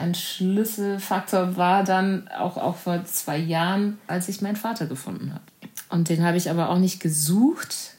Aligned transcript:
ein 0.00 0.14
Schlüsselfaktor 0.14 1.56
war 1.56 1.84
dann 1.84 2.28
auch, 2.28 2.56
auch 2.56 2.76
vor 2.76 3.04
zwei 3.04 3.38
Jahren, 3.38 3.98
als 4.06 4.28
ich 4.28 4.42
meinen 4.42 4.56
Vater 4.56 4.86
gefunden 4.86 5.32
habe. 5.32 5.44
Und 5.88 6.08
den 6.08 6.24
habe 6.24 6.36
ich 6.36 6.50
aber 6.50 6.70
auch 6.70 6.78
nicht 6.78 7.00
gesucht. 7.00 7.94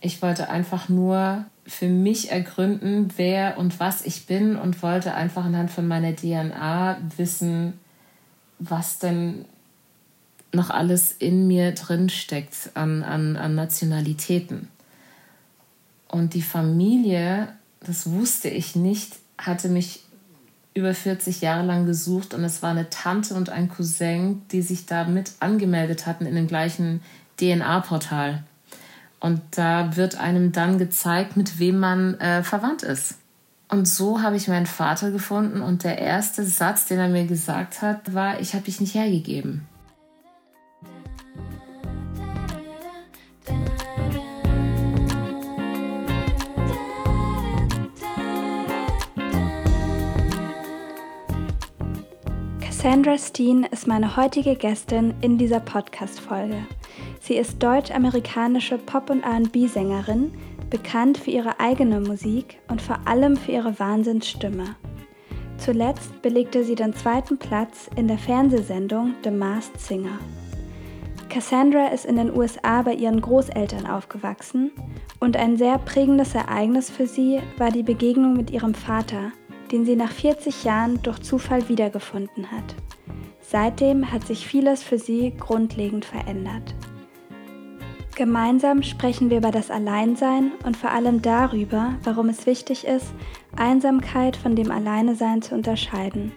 Ich 0.00 0.22
wollte 0.22 0.48
einfach 0.48 0.88
nur 0.88 1.44
für 1.66 1.88
mich 1.88 2.30
ergründen, 2.30 3.12
wer 3.16 3.58
und 3.58 3.80
was 3.80 4.04
ich 4.04 4.26
bin 4.26 4.56
und 4.56 4.82
wollte 4.82 5.14
einfach 5.14 5.44
anhand 5.44 5.70
von 5.70 5.86
meiner 5.86 6.14
DNA 6.14 6.98
wissen, 7.16 7.74
was 8.58 8.98
denn 8.98 9.44
noch 10.52 10.70
alles 10.70 11.12
in 11.12 11.46
mir 11.46 11.72
drin 11.72 12.08
steckt 12.08 12.70
an, 12.74 13.02
an, 13.02 13.36
an 13.36 13.54
Nationalitäten. 13.54 14.68
Und 16.08 16.34
die 16.34 16.42
Familie, 16.42 17.48
das 17.80 18.10
wusste 18.10 18.48
ich 18.48 18.74
nicht, 18.74 19.16
hatte 19.38 19.68
mich 19.68 20.00
über 20.74 20.94
40 20.94 21.40
Jahre 21.40 21.66
lang 21.66 21.86
gesucht 21.86 22.34
und 22.34 22.44
es 22.44 22.62
war 22.62 22.70
eine 22.70 22.90
Tante 22.90 23.34
und 23.34 23.50
ein 23.50 23.68
Cousin, 23.68 24.42
die 24.52 24.62
sich 24.62 24.86
da 24.86 25.04
mit 25.04 25.32
angemeldet 25.40 26.06
hatten 26.06 26.26
in 26.26 26.34
dem 26.34 26.46
gleichen 26.46 27.02
DNA-Portal. 27.38 28.44
Und 29.18 29.40
da 29.50 29.96
wird 29.96 30.16
einem 30.16 30.52
dann 30.52 30.78
gezeigt, 30.78 31.36
mit 31.36 31.58
wem 31.58 31.78
man 31.78 32.18
äh, 32.20 32.42
verwandt 32.42 32.82
ist. 32.82 33.16
Und 33.68 33.86
so 33.86 34.22
habe 34.22 34.36
ich 34.36 34.48
meinen 34.48 34.66
Vater 34.66 35.10
gefunden 35.10 35.60
und 35.60 35.84
der 35.84 35.98
erste 35.98 36.44
Satz, 36.44 36.86
den 36.86 36.98
er 36.98 37.08
mir 37.08 37.26
gesagt 37.26 37.82
hat, 37.82 38.14
war, 38.14 38.40
ich 38.40 38.54
habe 38.54 38.64
dich 38.64 38.80
nicht 38.80 38.94
hergegeben. 38.94 39.66
Cassandra 52.80 53.18
Steen 53.18 53.64
ist 53.64 53.86
meine 53.86 54.16
heutige 54.16 54.56
Gästin 54.56 55.12
in 55.20 55.36
dieser 55.36 55.60
Podcast-Folge. 55.60 56.64
Sie 57.20 57.34
ist 57.34 57.62
deutsch-amerikanische 57.62 58.78
Pop- 58.78 59.10
und 59.10 59.22
RB-Sängerin, 59.22 60.32
bekannt 60.70 61.18
für 61.18 61.30
ihre 61.30 61.60
eigene 61.60 62.00
Musik 62.00 62.58
und 62.68 62.80
vor 62.80 62.98
allem 63.04 63.36
für 63.36 63.52
ihre 63.52 63.78
Wahnsinnsstimme. 63.78 64.76
Zuletzt 65.58 66.22
belegte 66.22 66.64
sie 66.64 66.74
den 66.74 66.94
zweiten 66.94 67.36
Platz 67.36 67.90
in 67.96 68.08
der 68.08 68.16
Fernsehsendung 68.16 69.12
The 69.24 69.30
Masked 69.30 69.78
Singer. 69.78 70.18
Cassandra 71.28 71.88
ist 71.88 72.06
in 72.06 72.16
den 72.16 72.34
USA 72.34 72.80
bei 72.80 72.94
ihren 72.94 73.20
Großeltern 73.20 73.86
aufgewachsen 73.86 74.70
und 75.18 75.36
ein 75.36 75.58
sehr 75.58 75.76
prägendes 75.76 76.34
Ereignis 76.34 76.88
für 76.88 77.06
sie 77.06 77.40
war 77.58 77.70
die 77.70 77.82
Begegnung 77.82 78.32
mit 78.32 78.50
ihrem 78.50 78.72
Vater, 78.72 79.32
den 79.72 79.84
sie 79.84 79.96
nach 79.96 80.12
40 80.12 80.64
Jahren 80.64 81.02
durch 81.02 81.20
Zufall 81.20 81.68
wiedergefunden 81.68 82.50
hat. 82.50 82.74
Seitdem 83.40 84.12
hat 84.12 84.26
sich 84.26 84.46
vieles 84.46 84.82
für 84.82 84.98
sie 84.98 85.32
grundlegend 85.38 86.04
verändert. 86.04 86.74
Gemeinsam 88.16 88.82
sprechen 88.82 89.30
wir 89.30 89.38
über 89.38 89.50
das 89.50 89.70
Alleinsein 89.70 90.52
und 90.64 90.76
vor 90.76 90.90
allem 90.90 91.22
darüber, 91.22 91.94
warum 92.04 92.28
es 92.28 92.46
wichtig 92.46 92.86
ist, 92.86 93.14
Einsamkeit 93.56 94.36
von 94.36 94.54
dem 94.54 94.70
Alleinesein 94.70 95.42
zu 95.42 95.54
unterscheiden. 95.54 96.32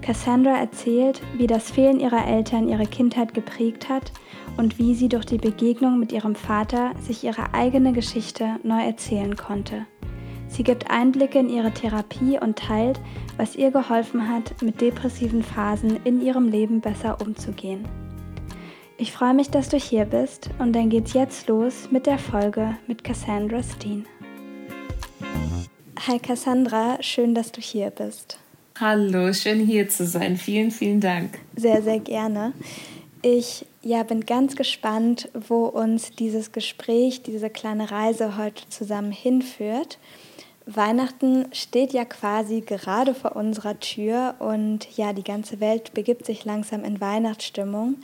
Cassandra 0.00 0.58
erzählt, 0.58 1.20
wie 1.36 1.46
das 1.46 1.70
Fehlen 1.70 2.00
ihrer 2.00 2.26
Eltern 2.26 2.68
ihre 2.68 2.86
Kindheit 2.86 3.34
geprägt 3.34 3.88
hat 3.88 4.12
und 4.56 4.78
wie 4.78 4.94
sie 4.94 5.08
durch 5.08 5.26
die 5.26 5.38
Begegnung 5.38 5.98
mit 5.98 6.12
ihrem 6.12 6.34
Vater 6.34 6.92
sich 7.00 7.24
ihre 7.24 7.52
eigene 7.52 7.92
Geschichte 7.92 8.56
neu 8.62 8.82
erzählen 8.82 9.36
konnte. 9.36 9.86
Sie 10.48 10.62
gibt 10.64 10.90
Einblicke 10.90 11.38
in 11.38 11.48
ihre 11.48 11.72
Therapie 11.72 12.38
und 12.40 12.58
teilt, 12.58 12.98
was 13.36 13.54
ihr 13.54 13.70
geholfen 13.70 14.28
hat, 14.28 14.60
mit 14.62 14.80
depressiven 14.80 15.42
Phasen 15.42 16.00
in 16.04 16.20
ihrem 16.20 16.48
Leben 16.48 16.80
besser 16.80 17.20
umzugehen. 17.20 17.86
Ich 18.96 19.12
freue 19.12 19.34
mich, 19.34 19.50
dass 19.50 19.68
du 19.68 19.76
hier 19.76 20.06
bist 20.06 20.50
und 20.58 20.72
dann 20.72 20.88
geht's 20.88 21.12
jetzt 21.12 21.46
los 21.46 21.88
mit 21.92 22.06
der 22.06 22.18
Folge 22.18 22.76
mit 22.88 23.04
Cassandra 23.04 23.62
Steen. 23.62 24.06
Hi 26.06 26.18
Cassandra, 26.18 26.96
schön, 27.00 27.34
dass 27.34 27.52
du 27.52 27.60
hier 27.60 27.90
bist. 27.90 28.38
Hallo, 28.80 29.32
schön 29.32 29.60
hier 29.66 29.88
zu 29.88 30.06
sein. 30.06 30.36
Vielen, 30.36 30.70
vielen 30.70 31.00
Dank. 31.00 31.38
Sehr, 31.56 31.82
sehr 31.82 31.98
gerne. 31.98 32.52
Ich 33.22 33.66
ja, 33.82 34.02
bin 34.04 34.24
ganz 34.24 34.54
gespannt, 34.54 35.28
wo 35.34 35.66
uns 35.66 36.12
dieses 36.12 36.52
Gespräch, 36.52 37.22
diese 37.22 37.50
kleine 37.50 37.90
Reise 37.90 38.36
heute 38.36 38.68
zusammen 38.68 39.12
hinführt. 39.12 39.98
Weihnachten 40.70 41.46
steht 41.52 41.94
ja 41.94 42.04
quasi 42.04 42.60
gerade 42.60 43.14
vor 43.14 43.36
unserer 43.36 43.80
Tür 43.80 44.34
und 44.38 44.86
ja, 44.96 45.14
die 45.14 45.24
ganze 45.24 45.60
Welt 45.60 45.94
begibt 45.94 46.26
sich 46.26 46.44
langsam 46.44 46.84
in 46.84 47.00
Weihnachtsstimmung. 47.00 47.96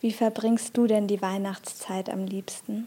Wie 0.00 0.12
verbringst 0.12 0.76
du 0.76 0.86
denn 0.86 1.08
die 1.08 1.20
Weihnachtszeit 1.20 2.08
am 2.08 2.24
liebsten? 2.24 2.86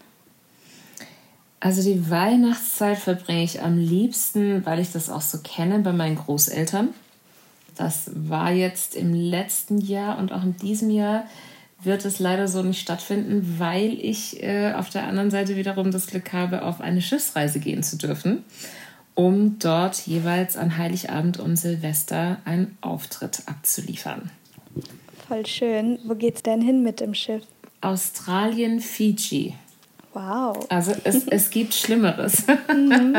Also 1.59 1.83
die 1.83 2.09
Weihnachtszeit 2.09 2.99
verbringe 2.99 3.43
ich 3.43 3.61
am 3.61 3.77
liebsten, 3.77 4.65
weil 4.65 4.79
ich 4.79 4.93
das 4.93 5.09
auch 5.09 5.21
so 5.21 5.39
kenne 5.39 5.79
bei 5.79 5.91
meinen 5.91 6.15
Großeltern. 6.15 6.93
Das 7.75 8.09
war 8.13 8.51
jetzt 8.51 8.95
im 8.95 9.13
letzten 9.13 9.79
Jahr 9.79 10.19
und 10.19 10.31
auch 10.31 10.43
in 10.43 10.55
diesem 10.55 10.89
Jahr 10.89 11.25
wird 11.81 12.05
es 12.05 12.19
leider 12.19 12.47
so 12.47 12.63
nicht 12.63 12.79
stattfinden, 12.79 13.55
weil 13.59 13.93
ich 13.93 14.41
äh, 14.41 14.73
auf 14.73 14.89
der 14.89 15.03
anderen 15.03 15.31
Seite 15.31 15.57
wiederum 15.57 15.91
das 15.91 16.07
Glück 16.07 16.31
habe, 16.33 16.63
auf 16.63 16.79
eine 16.79 17.01
Schiffsreise 17.01 17.59
gehen 17.59 17.83
zu 17.83 17.97
dürfen, 17.97 18.43
um 19.17 19.57
dort 19.57 19.95
jeweils 20.05 20.57
an 20.57 20.77
Heiligabend 20.77 21.39
und 21.39 21.55
Silvester 21.55 22.37
einen 22.45 22.77
Auftritt 22.81 23.41
abzuliefern. 23.47 24.29
Voll 25.27 25.43
schön. 25.47 25.97
Wo 26.05 26.13
geht's 26.13 26.43
denn 26.43 26.61
hin 26.61 26.83
mit 26.83 26.99
dem 26.99 27.15
Schiff? 27.15 27.41
Australien, 27.81 28.79
Fiji. 28.79 29.55
Wow. 30.13 30.67
Also 30.69 30.93
es, 31.03 31.27
es 31.27 31.49
gibt 31.49 31.73
Schlimmeres. 31.73 32.45
Mhm. 32.71 33.17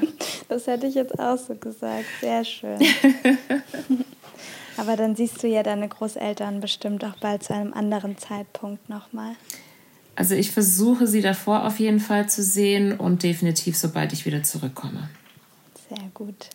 das 0.48 0.66
hätte 0.66 0.86
ich 0.86 0.94
jetzt 0.94 1.18
auch 1.18 1.36
so 1.36 1.54
gesagt. 1.54 2.06
Sehr 2.22 2.42
schön. 2.44 2.78
Aber 4.78 4.96
dann 4.96 5.14
siehst 5.14 5.42
du 5.42 5.46
ja 5.46 5.62
deine 5.62 5.88
Großeltern 5.88 6.60
bestimmt 6.60 7.04
auch 7.04 7.16
bald 7.20 7.42
zu 7.42 7.52
einem 7.54 7.74
anderen 7.74 8.16
Zeitpunkt 8.16 8.88
nochmal. 8.88 9.36
Also 10.16 10.34
ich 10.34 10.52
versuche 10.52 11.06
sie 11.06 11.20
davor 11.20 11.66
auf 11.66 11.78
jeden 11.80 12.00
Fall 12.00 12.30
zu 12.30 12.42
sehen 12.42 12.98
und 12.98 13.22
definitiv, 13.22 13.76
sobald 13.76 14.14
ich 14.14 14.24
wieder 14.24 14.42
zurückkomme. 14.42 15.10
Sehr 15.94 16.10
gut. 16.12 16.48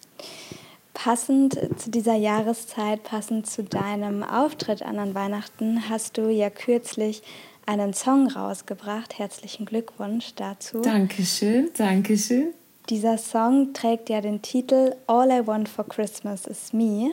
Passend 0.94 1.58
zu 1.78 1.90
dieser 1.90 2.16
Jahreszeit, 2.16 3.04
passend 3.04 3.48
zu 3.48 3.64
deinem 3.64 4.24
Auftritt 4.24 4.82
an 4.82 5.16
Weihnachten, 5.16 5.90
hast 5.90 6.18
du 6.18 6.30
ja 6.30 6.50
kürzlich 6.50 7.22
einen 7.66 7.94
Song 7.94 8.28
rausgebracht. 8.28 9.18
Herzlichen 9.18 9.66
Glückwunsch 9.66 10.34
dazu. 10.36 10.82
Dankeschön, 10.82 11.70
Dankeschön. 11.78 12.48
Dieser 12.90 13.20
Song 13.20 13.74
trägt 13.74 14.10
ja 14.10 14.20
den 14.20 14.42
Titel 14.42 14.96
All 15.06 15.30
I 15.30 15.46
Want 15.46 15.70
for 15.70 15.88
Christmas 15.88 16.48
is 16.48 16.74
Me. 16.74 17.12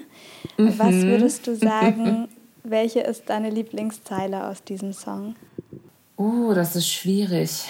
Mhm. 0.56 0.78
Was 0.78 0.94
würdest 0.94 1.46
du 1.46 1.54
sagen, 1.56 2.28
welche 2.64 3.00
ist 3.00 3.24
deine 3.26 3.50
Lieblingszeile 3.50 4.48
aus 4.48 4.64
diesem 4.64 4.94
Song? 4.94 5.36
Oh, 6.16 6.52
das 6.54 6.74
ist 6.74 6.88
schwierig. 6.88 7.66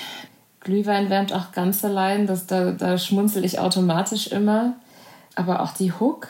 Glühwein 0.67 1.11
wärmt 1.11 1.33
auch 1.33 1.53
ganz 1.53 1.85
allein, 1.85 2.27
das, 2.27 2.47
da, 2.47 2.73
da 2.73 2.99
schmunzel 2.99 3.45
ich 3.45 3.59
automatisch 3.59 4.27
immer 4.27 4.75
aber 5.37 5.61
auch 5.61 5.73
die 5.73 5.93
Hook, 5.93 6.29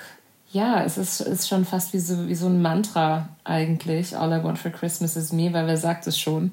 ja, 0.52 0.82
es 0.82 0.98
ist, 0.98 1.20
ist 1.20 1.48
schon 1.48 1.64
fast 1.64 1.92
wie 1.92 1.98
so, 1.98 2.28
wie 2.28 2.34
so 2.34 2.46
ein 2.46 2.60
Mantra 2.60 3.28
eigentlich. 3.44 4.16
All 4.16 4.32
I 4.32 4.42
want 4.42 4.58
for 4.58 4.70
Christmas 4.70 5.16
is 5.16 5.32
me, 5.32 5.52
weil 5.52 5.66
wer 5.66 5.76
sagt 5.76 6.06
es 6.06 6.18
schon? 6.18 6.50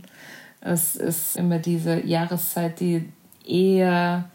Es 0.62 0.96
ist 0.96 1.36
immer 1.36 1.60
diese 1.60 2.06
Jahreszeit, 2.06 2.80
die 2.80 3.10
eher 3.46 4.26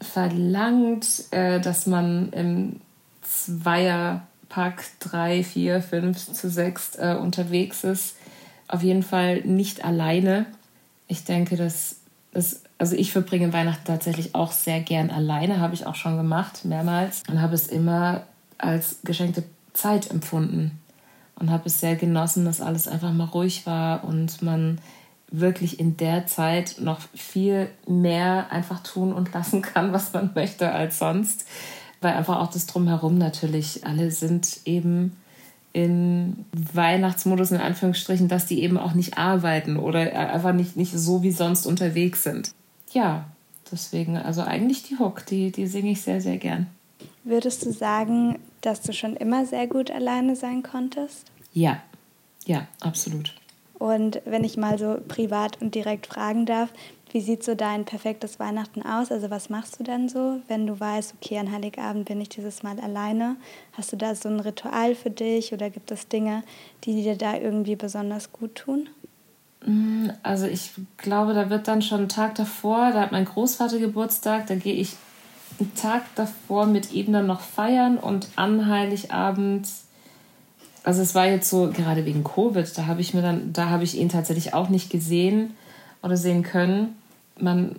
verlangt, 0.00 1.06
äh, 1.30 1.60
dass 1.60 1.86
man 1.86 2.32
im 2.32 2.80
Zweierpack 3.22 4.84
drei, 5.00 5.44
vier, 5.44 5.82
fünf 5.82 6.32
zu 6.32 6.48
sechs 6.48 6.96
äh, 6.96 7.16
unterwegs 7.20 7.84
ist. 7.84 8.16
Auf 8.68 8.82
jeden 8.82 9.02
Fall 9.02 9.42
nicht 9.42 9.84
alleine. 9.84 10.46
Ich 11.08 11.24
denke, 11.24 11.56
dass 11.56 11.96
es 12.32 12.62
also 12.82 12.96
ich 12.96 13.12
verbringe 13.12 13.52
Weihnachten 13.52 13.84
tatsächlich 13.84 14.34
auch 14.34 14.50
sehr 14.50 14.80
gern 14.80 15.10
alleine, 15.10 15.60
habe 15.60 15.72
ich 15.72 15.86
auch 15.86 15.94
schon 15.94 16.16
gemacht, 16.16 16.64
mehrmals. 16.64 17.22
Und 17.30 17.40
habe 17.40 17.54
es 17.54 17.68
immer 17.68 18.24
als 18.58 18.96
geschenkte 19.04 19.44
Zeit 19.72 20.10
empfunden. 20.10 20.80
Und 21.36 21.52
habe 21.52 21.66
es 21.66 21.78
sehr 21.78 21.94
genossen, 21.94 22.44
dass 22.44 22.60
alles 22.60 22.88
einfach 22.88 23.12
mal 23.12 23.26
ruhig 23.26 23.66
war 23.66 24.02
und 24.02 24.42
man 24.42 24.80
wirklich 25.30 25.78
in 25.78 25.96
der 25.96 26.26
Zeit 26.26 26.74
noch 26.80 26.98
viel 27.14 27.68
mehr 27.86 28.50
einfach 28.50 28.82
tun 28.82 29.12
und 29.12 29.32
lassen 29.32 29.62
kann, 29.62 29.92
was 29.92 30.12
man 30.12 30.32
möchte 30.34 30.72
als 30.72 30.98
sonst. 30.98 31.46
Weil 32.00 32.14
einfach 32.14 32.40
auch 32.40 32.50
das 32.50 32.66
Drumherum 32.66 33.16
natürlich, 33.16 33.86
alle 33.86 34.10
sind 34.10 34.58
eben 34.64 35.16
in 35.72 36.44
Weihnachtsmodus 36.52 37.50
in 37.50 37.60
Anführungsstrichen, 37.60 38.28
dass 38.28 38.46
die 38.46 38.62
eben 38.62 38.78
auch 38.78 38.94
nicht 38.94 39.18
arbeiten 39.18 39.76
oder 39.76 40.00
einfach 40.32 40.52
nicht, 40.52 40.76
nicht 40.76 40.92
so 40.92 41.22
wie 41.22 41.32
sonst 41.32 41.66
unterwegs 41.66 42.22
sind 42.22 42.52
ja, 42.94 43.24
deswegen, 43.70 44.16
also 44.16 44.42
eigentlich 44.42 44.82
die 44.84 44.98
Hook, 44.98 45.26
die, 45.26 45.50
die 45.50 45.66
singe 45.66 45.92
ich 45.92 46.02
sehr, 46.02 46.20
sehr 46.20 46.38
gern. 46.38 46.66
Würdest 47.24 47.64
du 47.64 47.72
sagen, 47.72 48.38
dass 48.60 48.82
du 48.82 48.92
schon 48.92 49.16
immer 49.16 49.46
sehr 49.46 49.66
gut 49.66 49.90
alleine 49.90 50.36
sein 50.36 50.62
konntest? 50.62 51.26
Ja, 51.52 51.82
ja, 52.44 52.66
absolut. 52.80 53.34
Und 53.78 54.22
wenn 54.24 54.44
ich 54.44 54.56
mal 54.56 54.78
so 54.78 54.98
privat 55.08 55.60
und 55.60 55.74
direkt 55.74 56.06
fragen 56.06 56.46
darf, 56.46 56.72
wie 57.12 57.20
sieht 57.20 57.44
so 57.44 57.54
dein 57.54 57.84
perfektes 57.84 58.40
Weihnachten 58.40 58.82
aus? 58.82 59.12
Also 59.12 59.30
was 59.30 59.50
machst 59.50 59.78
du 59.78 59.84
dann 59.84 60.08
so, 60.08 60.40
wenn 60.48 60.66
du 60.66 60.80
weißt, 60.80 61.14
okay, 61.20 61.38
an 61.38 61.52
Heiligabend 61.52 62.06
bin 62.06 62.20
ich 62.22 62.30
dieses 62.30 62.62
Mal 62.62 62.80
alleine? 62.80 63.36
Hast 63.72 63.92
du 63.92 63.96
da 63.96 64.14
so 64.14 64.30
ein 64.30 64.40
Ritual 64.40 64.94
für 64.94 65.10
dich 65.10 65.52
oder 65.52 65.68
gibt 65.68 65.90
es 65.90 66.08
Dinge, 66.08 66.42
die 66.84 67.02
dir 67.02 67.16
da 67.16 67.36
irgendwie 67.36 67.76
besonders 67.76 68.32
gut 68.32 68.54
tun? 68.54 68.88
Mm, 69.66 70.08
also 70.22 70.46
ich 70.46 70.72
glaube, 70.96 71.34
da 71.34 71.50
wird 71.50 71.68
dann 71.68 71.82
schon 71.82 72.02
ein 72.02 72.08
Tag 72.08 72.34
davor, 72.34 72.92
da 72.92 73.02
hat 73.02 73.12
mein 73.12 73.26
Großvater 73.26 73.78
Geburtstag, 73.78 74.46
da 74.46 74.54
gehe 74.54 74.74
ich 74.74 74.96
einen 75.60 75.74
Tag 75.74 76.02
davor 76.14 76.64
mit 76.64 76.92
ihm 76.92 77.12
dann 77.12 77.26
noch 77.26 77.42
feiern 77.42 77.98
und 77.98 78.28
an 78.36 78.66
Heiligabend 78.66 79.68
also 80.84 81.00
es 81.00 81.14
war 81.14 81.26
jetzt 81.26 81.48
so 81.48 81.70
gerade 81.70 82.04
wegen 82.06 82.24
Covid, 82.24 82.66
da 82.76 82.86
habe 82.86 83.00
ich 83.00 83.14
mir 83.14 83.22
dann, 83.22 83.52
da 83.52 83.68
habe 83.68 83.84
ich 83.84 83.96
ihn 83.96 84.08
tatsächlich 84.08 84.52
auch 84.52 84.68
nicht 84.68 84.90
gesehen 84.90 85.54
oder 86.02 86.16
sehen 86.16 86.42
können 86.42 86.96
man 87.38 87.76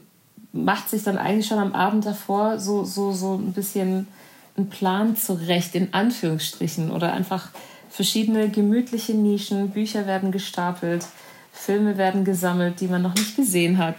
macht 0.53 0.89
sich 0.89 1.03
dann 1.03 1.17
eigentlich 1.17 1.47
schon 1.47 1.59
am 1.59 1.73
Abend 1.73 2.05
davor 2.05 2.59
so, 2.59 2.83
so, 2.83 3.11
so 3.11 3.35
ein 3.35 3.53
bisschen 3.53 4.07
einen 4.55 4.69
Plan 4.69 5.15
zurecht, 5.15 5.73
in 5.75 5.94
Anführungsstrichen, 5.94 6.91
oder 6.91 7.11
einfach 7.11 7.50
verschiedene 7.89 8.50
gemütliche 8.50 9.13
Nischen, 9.13 9.71
Bücher 9.71 10.05
werden 10.05 10.31
gestapelt, 10.31 11.05
Filme 11.51 11.97
werden 11.97 12.23
gesammelt, 12.23 12.79
die 12.79 12.88
man 12.88 13.01
noch 13.01 13.15
nicht 13.15 13.35
gesehen 13.35 13.79
hat, 13.79 13.97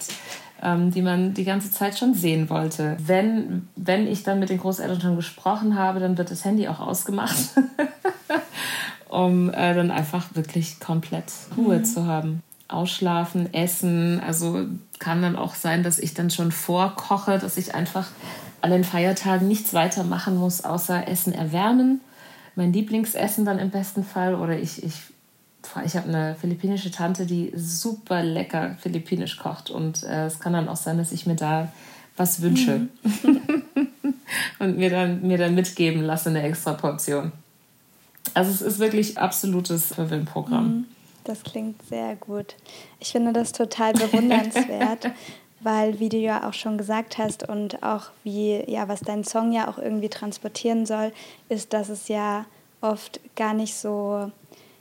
ähm, 0.63 0.93
die 0.93 1.03
man 1.03 1.35
die 1.35 1.45
ganze 1.45 1.73
Zeit 1.73 1.99
schon 1.99 2.15
sehen 2.15 2.49
wollte. 2.51 2.97
Wenn, 3.05 3.69
wenn 3.75 4.07
ich 4.07 4.23
dann 4.23 4.39
mit 4.39 4.51
den 4.51 4.59
Großeltern 4.59 5.01
schon 5.01 5.17
gesprochen 5.17 5.77
habe, 5.77 5.99
dann 5.99 6.17
wird 6.17 6.31
das 6.31 6.45
Handy 6.45 6.69
auch 6.69 6.81
ausgemacht, 6.81 7.37
um 9.09 9.51
äh, 9.51 9.75
dann 9.75 9.91
einfach 9.91 10.35
wirklich 10.35 10.79
komplett 10.79 11.33
Ruhe 11.57 11.79
mhm. 11.79 11.85
zu 11.85 12.07
haben 12.07 12.43
ausschlafen, 12.69 13.53
essen. 13.53 14.21
Also 14.21 14.67
kann 14.99 15.23
dann 15.23 15.37
auch 15.37 15.55
sein, 15.55 15.83
dass 15.83 15.99
ich 15.99 16.15
dann 16.15 16.31
schon 16.31 16.53
vorkoche, 16.53 17.39
dass 17.39 17.57
ich 17.57 17.75
einfach 17.75 18.09
an 18.61 18.71
den 18.71 18.85
Feiertagen 18.85 19.47
nichts 19.47 19.75
weiter 19.75 20.05
machen 20.05 20.37
muss, 20.37 20.65
außer 20.65 21.07
Essen 21.07 21.33
erwärmen. 21.33 22.01
Mein 22.57 22.73
Lieblingsessen 22.73 23.45
dann 23.45 23.59
im 23.59 23.71
besten 23.71 24.05
Fall. 24.05 24.35
Oder 24.35 24.59
ich, 24.59 24.83
ich, 24.83 24.95
ich 25.85 25.97
habe 25.97 26.09
eine 26.09 26.35
philippinische 26.41 26.91
Tante, 26.91 27.27
die 27.27 27.53
super 27.55 28.23
lecker 28.23 28.77
philippinisch 28.81 29.37
kocht. 29.37 29.71
Und 29.71 30.03
äh, 30.05 30.27
es 30.27 30.41
kann 30.41 30.55
dann 30.55 30.69
auch 30.69 30.77
sein, 30.77 30.97
dass 30.97 31.13
ich 31.13 31.27
mir 31.27 31.37
da 31.37 31.71
was 32.17 32.41
wünsche. 32.41 32.89
Mhm. 33.03 33.63
und 34.59 34.79
mir 34.79 34.91
dann, 34.91 35.23
mir 35.23 35.37
dann 35.37 35.55
mitgeben 35.55 36.03
lasse, 36.03 36.31
eine 36.31 36.43
extra 36.43 36.73
Portion. 36.73 37.33
Also 38.33 38.51
es 38.51 38.63
ist 38.63 38.79
wirklich 38.79 39.19
absolutes 39.19 39.95
Verwöhnprogramm. 39.95 40.67
Mhm. 40.67 40.85
Das 41.25 41.43
klingt 41.43 41.83
sehr 41.87 42.17
gut. 42.17 42.55
Ich 43.01 43.13
finde 43.13 43.33
das 43.33 43.53
total 43.53 43.95
bewundernswert, 43.95 45.11
weil, 45.61 45.99
wie 45.99 46.11
du 46.11 46.19
ja 46.19 46.47
auch 46.49 46.53
schon 46.53 46.77
gesagt 46.77 47.17
hast 47.17 47.49
und 47.49 47.83
auch 47.83 48.11
wie, 48.23 48.63
ja, 48.71 48.89
was 48.89 49.01
dein 49.01 49.25
Song 49.25 49.51
ja 49.51 49.69
auch 49.69 49.79
irgendwie 49.79 50.11
transportieren 50.11 50.85
soll, 50.85 51.13
ist, 51.49 51.73
dass 51.73 51.89
es 51.89 52.09
ja 52.09 52.45
oft 52.83 53.21
gar 53.35 53.55
nicht 53.55 53.75
so, 53.75 54.31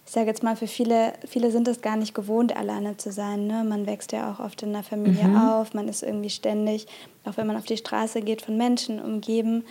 ich 0.05 0.11
sage 0.11 0.27
jetzt 0.27 0.43
mal, 0.43 0.57
für 0.57 0.67
viele, 0.67 1.13
viele 1.25 1.49
sind 1.51 1.69
es 1.69 1.81
gar 1.81 1.95
nicht 1.95 2.13
gewohnt, 2.13 2.53
alleine 2.53 2.97
zu 2.97 3.13
sein. 3.13 3.47
Ne? 3.47 3.63
Man 3.63 3.85
wächst 3.85 4.11
ja 4.11 4.29
auch 4.29 4.41
oft 4.43 4.61
in 4.63 4.73
der 4.73 4.83
Familie 4.83 5.29
mhm. 5.29 5.37
auf, 5.37 5.73
man 5.73 5.87
ist 5.87 6.03
irgendwie 6.03 6.29
ständig, 6.29 6.87
auch 7.23 7.37
wenn 7.37 7.47
man 7.47 7.55
auf 7.55 7.65
die 7.65 7.77
Straße 7.77 8.21
geht, 8.21 8.41
von 8.41 8.57
Menschen 8.57 9.01
umgeben. 9.01 9.63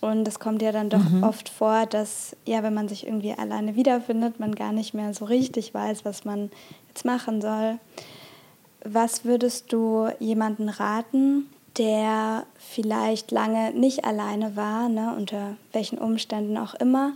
Und 0.00 0.26
es 0.26 0.38
kommt 0.38 0.62
ja 0.62 0.72
dann 0.72 0.88
doch 0.88 1.08
mhm. 1.08 1.22
oft 1.22 1.48
vor, 1.48 1.86
dass, 1.86 2.34
ja, 2.46 2.62
wenn 2.62 2.72
man 2.72 2.88
sich 2.88 3.06
irgendwie 3.06 3.34
alleine 3.34 3.76
wiederfindet, 3.76 4.40
man 4.40 4.54
gar 4.54 4.72
nicht 4.72 4.94
mehr 4.94 5.12
so 5.12 5.26
richtig 5.26 5.74
weiß, 5.74 6.04
was 6.04 6.24
man 6.24 6.50
jetzt 6.88 7.04
machen 7.04 7.42
soll. 7.42 7.78
Was 8.82 9.24
würdest 9.26 9.72
du 9.72 10.08
jemanden 10.18 10.70
raten, 10.70 11.50
der 11.76 12.46
vielleicht 12.58 13.30
lange 13.30 13.72
nicht 13.72 14.04
alleine 14.04 14.56
war, 14.56 14.88
ne, 14.88 15.14
unter 15.16 15.56
welchen 15.72 15.98
Umständen 15.98 16.56
auch 16.56 16.74
immer, 16.74 17.12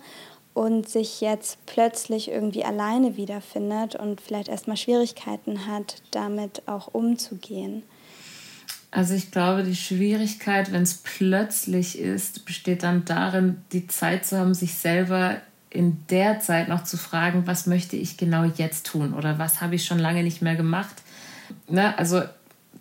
und 0.52 0.88
sich 0.88 1.20
jetzt 1.20 1.58
plötzlich 1.66 2.30
irgendwie 2.30 2.64
alleine 2.64 3.16
wiederfindet 3.16 3.96
und 3.96 4.20
vielleicht 4.20 4.48
erstmal 4.48 4.76
Schwierigkeiten 4.76 5.66
hat, 5.66 5.96
damit 6.10 6.62
auch 6.66 6.88
umzugehen? 6.92 7.82
Also 8.94 9.14
ich 9.14 9.32
glaube, 9.32 9.64
die 9.64 9.74
Schwierigkeit, 9.74 10.70
wenn 10.70 10.84
es 10.84 10.94
plötzlich 10.94 11.98
ist, 11.98 12.44
besteht 12.44 12.84
dann 12.84 13.04
darin, 13.04 13.56
die 13.72 13.88
Zeit 13.88 14.24
zu 14.24 14.38
haben, 14.38 14.54
sich 14.54 14.74
selber 14.74 15.38
in 15.68 15.96
der 16.10 16.38
Zeit 16.38 16.68
noch 16.68 16.84
zu 16.84 16.96
fragen, 16.96 17.44
was 17.44 17.66
möchte 17.66 17.96
ich 17.96 18.18
genau 18.18 18.44
jetzt 18.56 18.86
tun 18.86 19.12
oder 19.12 19.36
was 19.40 19.60
habe 19.60 19.74
ich 19.74 19.84
schon 19.84 19.98
lange 19.98 20.22
nicht 20.22 20.42
mehr 20.42 20.54
gemacht. 20.54 20.94
Ne? 21.68 21.98
Also 21.98 22.22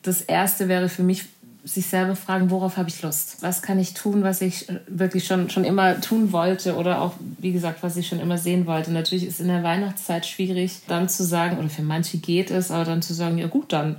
das 0.04 0.22
Erste 0.22 0.68
wäre 0.68 0.88
für 0.88 1.02
mich, 1.02 1.26
sich 1.64 1.88
selber 1.88 2.16
fragen, 2.16 2.52
worauf 2.52 2.78
habe 2.78 2.90
ich 2.90 3.02
Lust? 3.02 3.38
Was 3.40 3.64
kann 3.64 3.80
ich 3.80 3.96
tun, 3.96 4.22
was 4.22 4.42
ich 4.42 4.68
wirklich 4.86 5.26
schon, 5.26 5.50
schon 5.50 5.64
immer 5.64 6.00
tun 6.00 6.32
wollte 6.32 6.76
oder 6.76 7.02
auch, 7.02 7.16
wie 7.40 7.54
gesagt, 7.54 7.82
was 7.82 7.98
ich 7.98 8.08
schon 8.08 8.20
immer 8.20 8.38
sehen 8.38 8.68
wollte. 8.68 8.92
Natürlich 8.92 9.26
ist 9.26 9.40
in 9.40 9.48
der 9.48 9.64
Weihnachtszeit 9.64 10.28
schwierig, 10.28 10.82
dann 10.88 11.10
zu 11.10 11.24
sagen, 11.24 11.58
oder 11.58 11.70
für 11.70 11.82
manche 11.82 12.20
geht 12.20 12.52
es, 12.52 12.70
aber 12.70 12.86
dann 12.86 13.02
zu 13.02 13.16
sagen, 13.16 13.40
ja 13.40 13.48
gut, 13.48 13.74
dann 13.74 13.96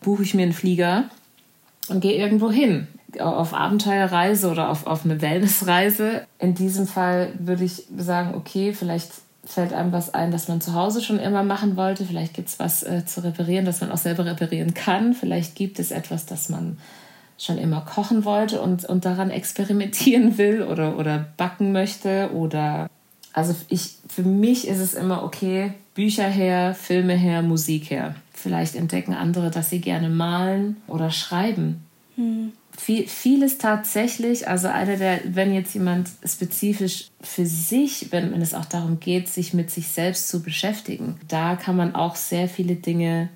buche 0.00 0.24
ich 0.24 0.34
mir 0.34 0.42
einen 0.42 0.54
Flieger 0.54 1.04
und 1.88 2.00
gehe 2.00 2.14
irgendwo 2.14 2.50
hin, 2.50 2.86
auf 3.18 3.54
Abenteuerreise 3.54 4.50
oder 4.50 4.70
auf, 4.70 4.86
auf 4.86 5.04
eine 5.04 5.20
Wellnessreise. 5.20 6.22
In 6.38 6.54
diesem 6.54 6.86
Fall 6.86 7.32
würde 7.38 7.64
ich 7.64 7.84
sagen, 7.96 8.34
okay, 8.34 8.72
vielleicht 8.72 9.12
fällt 9.44 9.72
einem 9.72 9.92
was 9.92 10.14
ein, 10.14 10.30
das 10.30 10.48
man 10.48 10.60
zu 10.60 10.74
Hause 10.74 11.02
schon 11.02 11.18
immer 11.18 11.42
machen 11.42 11.76
wollte. 11.76 12.04
Vielleicht 12.04 12.34
gibt 12.34 12.48
es 12.48 12.58
was 12.58 12.82
äh, 12.84 13.04
zu 13.04 13.24
reparieren, 13.24 13.64
das 13.64 13.80
man 13.80 13.90
auch 13.90 13.98
selber 13.98 14.24
reparieren 14.24 14.74
kann. 14.74 15.14
Vielleicht 15.14 15.54
gibt 15.56 15.78
es 15.78 15.90
etwas, 15.90 16.26
das 16.26 16.48
man 16.48 16.78
schon 17.38 17.58
immer 17.58 17.80
kochen 17.80 18.24
wollte 18.24 18.60
und, 18.60 18.84
und 18.84 19.04
daran 19.04 19.30
experimentieren 19.30 20.38
will 20.38 20.62
oder, 20.62 20.96
oder 20.96 21.26
backen 21.36 21.72
möchte. 21.72 22.30
Oder 22.32 22.88
also 23.32 23.54
ich, 23.68 23.96
für 24.08 24.22
mich 24.22 24.68
ist 24.68 24.78
es 24.78 24.94
immer 24.94 25.24
okay, 25.24 25.74
Bücher 25.94 26.28
her, 26.28 26.74
Filme 26.74 27.14
her, 27.14 27.42
Musik 27.42 27.90
her. 27.90 28.14
Vielleicht 28.42 28.74
entdecken 28.74 29.14
andere, 29.14 29.52
dass 29.52 29.70
sie 29.70 29.80
gerne 29.80 30.08
malen 30.08 30.76
oder 30.88 31.12
schreiben. 31.12 31.84
Hm. 32.16 32.52
Viel, 32.76 33.06
vieles 33.06 33.58
tatsächlich, 33.58 34.48
also 34.48 34.66
eine 34.66 34.96
der, 34.96 35.20
wenn 35.24 35.54
jetzt 35.54 35.74
jemand 35.74 36.08
spezifisch 36.26 37.10
für 37.20 37.46
sich, 37.46 38.10
wenn, 38.10 38.32
wenn 38.32 38.42
es 38.42 38.54
auch 38.54 38.64
darum 38.64 38.98
geht, 38.98 39.28
sich 39.28 39.54
mit 39.54 39.70
sich 39.70 39.88
selbst 39.88 40.28
zu 40.28 40.42
beschäftigen, 40.42 41.20
da 41.28 41.54
kann 41.54 41.76
man 41.76 41.94
auch 41.94 42.16
sehr 42.16 42.48
viele 42.48 42.74
Dinge 42.74 43.28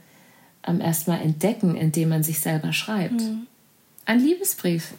ähm, 0.67 0.81
erstmal 0.81 1.21
entdecken, 1.21 1.77
indem 1.77 2.09
man 2.09 2.25
sich 2.25 2.41
selber 2.41 2.73
schreibt. 2.73 3.21
Hm. 3.21 3.47
Ein 4.07 4.19
Liebesbrief. 4.19 4.95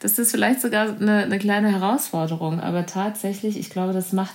Das 0.00 0.18
ist 0.18 0.32
vielleicht 0.32 0.60
sogar 0.60 0.96
eine, 0.96 1.24
eine 1.24 1.38
kleine 1.38 1.70
Herausforderung, 1.70 2.58
aber 2.58 2.86
tatsächlich, 2.86 3.56
ich 3.56 3.70
glaube, 3.70 3.92
das 3.92 4.12
macht 4.12 4.34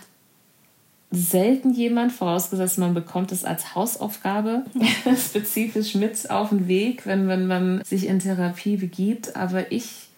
selten 1.15 1.74
jemand, 1.74 2.12
vorausgesetzt 2.12 2.79
man 2.79 2.96
bekommt 2.96 3.32
es 3.32 3.46
als 3.46 3.75
Hausaufgabe 3.75 4.65
spezifisch 5.17 5.93
mit 5.93 6.29
auf 6.32 6.50
den 6.50 6.67
Weg, 6.67 7.05
wenn, 7.05 7.27
wenn 7.27 7.46
man 7.46 7.84
sich 7.84 8.08
in 8.08 8.20
Therapie 8.20 8.77
begibt. 8.77 9.36
Aber 9.36 9.72
ich, 9.72 10.10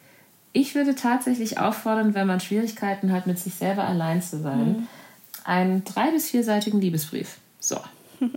ich 0.53 0.73
würde 0.73 0.95
tatsächlich 0.95 1.59
auffordern, 1.59 2.13
wenn 2.13 2.27
man 2.27 2.39
Schwierigkeiten 2.39 3.11
hat, 3.11 3.27
mit 3.27 3.37
sich 3.37 3.55
selber 3.55 3.83
allein 3.83 4.21
zu 4.21 4.39
sein, 4.39 4.67
mhm. 4.67 4.87
einen 5.43 5.83
drei- 5.83 6.11
bis 6.11 6.29
vierseitigen 6.29 6.79
Liebesbrief. 6.79 7.37
So. 7.59 7.77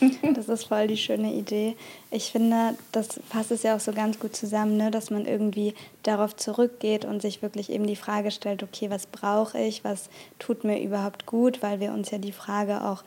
Das 0.34 0.48
ist 0.48 0.64
voll 0.64 0.86
die 0.86 0.96
schöne 0.96 1.32
Idee. 1.32 1.76
Ich 2.10 2.32
finde, 2.32 2.74
das 2.92 3.20
passt 3.28 3.50
es 3.50 3.62
ja 3.62 3.76
auch 3.76 3.80
so 3.80 3.92
ganz 3.92 4.18
gut 4.18 4.36
zusammen, 4.36 4.76
ne? 4.76 4.90
dass 4.90 5.10
man 5.10 5.26
irgendwie 5.26 5.74
darauf 6.02 6.36
zurückgeht 6.36 7.04
und 7.04 7.22
sich 7.22 7.42
wirklich 7.42 7.70
eben 7.70 7.86
die 7.86 7.96
Frage 7.96 8.30
stellt, 8.30 8.62
okay, 8.62 8.90
was 8.90 9.06
brauche 9.06 9.58
ich, 9.58 9.84
was 9.84 10.08
tut 10.38 10.64
mir 10.64 10.80
überhaupt 10.80 11.26
gut, 11.26 11.62
weil 11.62 11.80
wir 11.80 11.92
uns 11.92 12.10
ja 12.10 12.18
die 12.18 12.32
Frage 12.32 12.84
auch, 12.84 13.02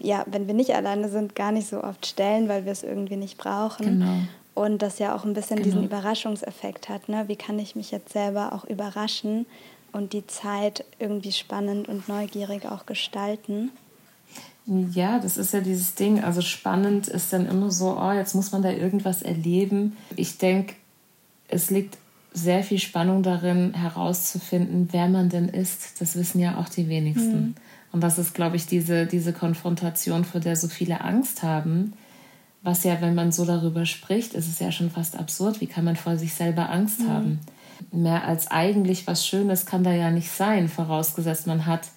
ja, 0.00 0.24
wenn 0.26 0.46
wir 0.46 0.54
nicht 0.54 0.74
alleine 0.74 1.08
sind, 1.08 1.34
gar 1.34 1.52
nicht 1.52 1.68
so 1.68 1.82
oft 1.82 2.06
stellen, 2.06 2.48
weil 2.48 2.64
wir 2.64 2.72
es 2.72 2.82
irgendwie 2.82 3.16
nicht 3.16 3.38
brauchen. 3.38 4.00
Genau. 4.00 4.14
Und 4.54 4.82
das 4.82 4.98
ja 4.98 5.14
auch 5.14 5.24
ein 5.24 5.32
bisschen 5.32 5.56
genau. 5.56 5.64
diesen 5.64 5.84
Überraschungseffekt 5.84 6.88
hat. 6.88 7.08
Ne? 7.08 7.24
Wie 7.26 7.36
kann 7.36 7.58
ich 7.58 7.74
mich 7.74 7.90
jetzt 7.90 8.12
selber 8.12 8.52
auch 8.52 8.64
überraschen 8.64 9.46
und 9.92 10.12
die 10.12 10.26
Zeit 10.26 10.84
irgendwie 10.98 11.32
spannend 11.32 11.88
und 11.88 12.08
neugierig 12.08 12.66
auch 12.66 12.84
gestalten? 12.84 13.70
Ja, 14.66 15.18
das 15.18 15.36
ist 15.36 15.52
ja 15.52 15.60
dieses 15.60 15.94
Ding. 15.94 16.22
Also 16.22 16.40
spannend 16.40 17.08
ist 17.08 17.32
dann 17.32 17.46
immer 17.46 17.70
so, 17.70 17.98
oh, 17.98 18.12
jetzt 18.12 18.34
muss 18.34 18.52
man 18.52 18.62
da 18.62 18.70
irgendwas 18.70 19.22
erleben. 19.22 19.96
Ich 20.16 20.38
denke, 20.38 20.74
es 21.48 21.70
liegt 21.70 21.98
sehr 22.32 22.62
viel 22.62 22.78
Spannung 22.78 23.22
darin, 23.22 23.74
herauszufinden, 23.74 24.88
wer 24.92 25.08
man 25.08 25.28
denn 25.28 25.48
ist. 25.48 26.00
Das 26.00 26.16
wissen 26.16 26.40
ja 26.40 26.58
auch 26.58 26.68
die 26.68 26.88
wenigsten. 26.88 27.40
Mhm. 27.40 27.54
Und 27.90 28.02
das 28.02 28.18
ist, 28.18 28.34
glaube 28.34 28.56
ich, 28.56 28.66
diese, 28.66 29.06
diese 29.06 29.32
Konfrontation, 29.32 30.24
vor 30.24 30.40
der 30.40 30.56
so 30.56 30.68
viele 30.68 31.02
Angst 31.02 31.42
haben. 31.42 31.92
Was 32.62 32.84
ja, 32.84 33.00
wenn 33.00 33.14
man 33.14 33.32
so 33.32 33.44
darüber 33.44 33.84
spricht, 33.84 34.34
ist 34.34 34.48
es 34.48 34.60
ja 34.60 34.70
schon 34.70 34.90
fast 34.90 35.18
absurd. 35.18 35.60
Wie 35.60 35.66
kann 35.66 35.84
man 35.84 35.96
vor 35.96 36.16
sich 36.16 36.32
selber 36.32 36.70
Angst 36.70 37.00
mhm. 37.00 37.08
haben? 37.08 37.40
mehr 37.90 38.24
als 38.24 38.50
eigentlich 38.50 39.06
was 39.06 39.26
Schönes 39.26 39.66
kann 39.66 39.82
da 39.82 39.92
ja 39.92 40.10
nicht 40.10 40.30
sein, 40.30 40.68
vorausgesetzt 40.68 41.46
man 41.46 41.66
hat 41.66 41.88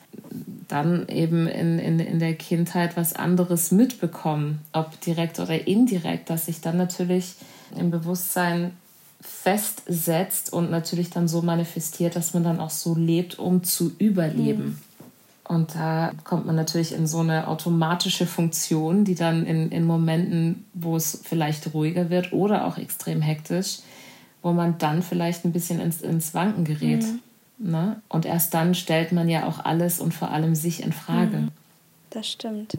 dann 0.67 1.07
eben 1.07 1.48
in, 1.48 1.79
in, 1.79 2.00
in 2.00 2.19
der 2.19 2.34
Kindheit 2.34 2.98
was 2.98 3.13
anderes 3.13 3.72
mitbekommen, 3.72 4.60
ob 4.74 5.00
direkt 5.01 5.39
oder 5.39 5.67
indirekt, 5.67 6.29
dass 6.29 6.48
sich 6.48 6.62
dann 6.62 6.77
natürlich 6.77 7.36
im 7.77 7.91
Bewusstsein 7.91 8.72
festsetzt 9.22 10.53
und 10.53 10.69
natürlich 10.72 11.10
dann 11.10 11.27
so 11.27 11.41
manifestiert, 11.41 12.15
dass 12.15 12.34
man 12.34 12.43
dann 12.43 12.60
auch 12.60 12.69
so 12.69 12.95
lebt, 12.95 13.39
um 13.39 13.63
zu 13.63 13.91
überleben. 13.98 14.65
Mhm. 14.65 14.77
Und 15.48 15.75
da 15.75 16.12
kommt 16.24 16.48
man 16.48 16.55
natürlich 16.55 16.93
in 16.93 17.05
so 17.05 17.19
eine 17.19 17.48
automatische 17.48 18.25
Funktion, 18.25 19.05
die 19.05 19.13
dann 19.13 19.45
in, 19.45 19.69
in 19.69 19.86
Momenten, 19.86 20.65
wo 20.74 20.95
es 20.95 21.22
vielleicht 21.24 21.74
ruhiger 21.74 22.10
wird 22.10 22.34
oder 22.34 22.65
auch 22.65 22.79
extrem 22.79 23.22
hektisch, 23.22 23.79
wo 24.41 24.53
man 24.53 24.77
dann 24.79 25.03
vielleicht 25.03 25.45
ein 25.45 25.51
bisschen 25.51 25.79
ins, 25.79 26.01
ins 26.01 26.34
Wanken 26.34 26.65
gerät. 26.65 27.03
Mhm. 27.03 27.19
Ne? 27.57 28.01
Und 28.09 28.25
erst 28.25 28.53
dann 28.53 28.75
stellt 28.75 29.12
man 29.12 29.29
ja 29.29 29.47
auch 29.47 29.63
alles 29.63 30.00
und 30.00 30.13
vor 30.13 30.31
allem 30.31 30.55
sich 30.55 30.83
in 30.83 30.91
Frage. 30.91 31.38
Mhm. 31.38 31.51
Das 32.09 32.27
stimmt. 32.27 32.77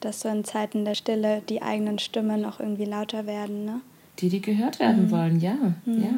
Dass 0.00 0.20
so 0.20 0.28
in 0.28 0.44
Zeiten 0.44 0.84
der 0.84 0.94
Stille 0.94 1.42
die 1.48 1.62
eigenen 1.62 1.98
Stimmen 1.98 2.44
auch 2.44 2.60
irgendwie 2.60 2.84
lauter 2.84 3.26
werden, 3.26 3.64
ne? 3.64 3.80
Die, 4.18 4.28
die 4.28 4.42
gehört 4.42 4.78
werden 4.78 5.06
mhm. 5.06 5.10
wollen, 5.10 5.40
ja. 5.40 5.54
Mhm. 5.84 6.02
ja. 6.02 6.10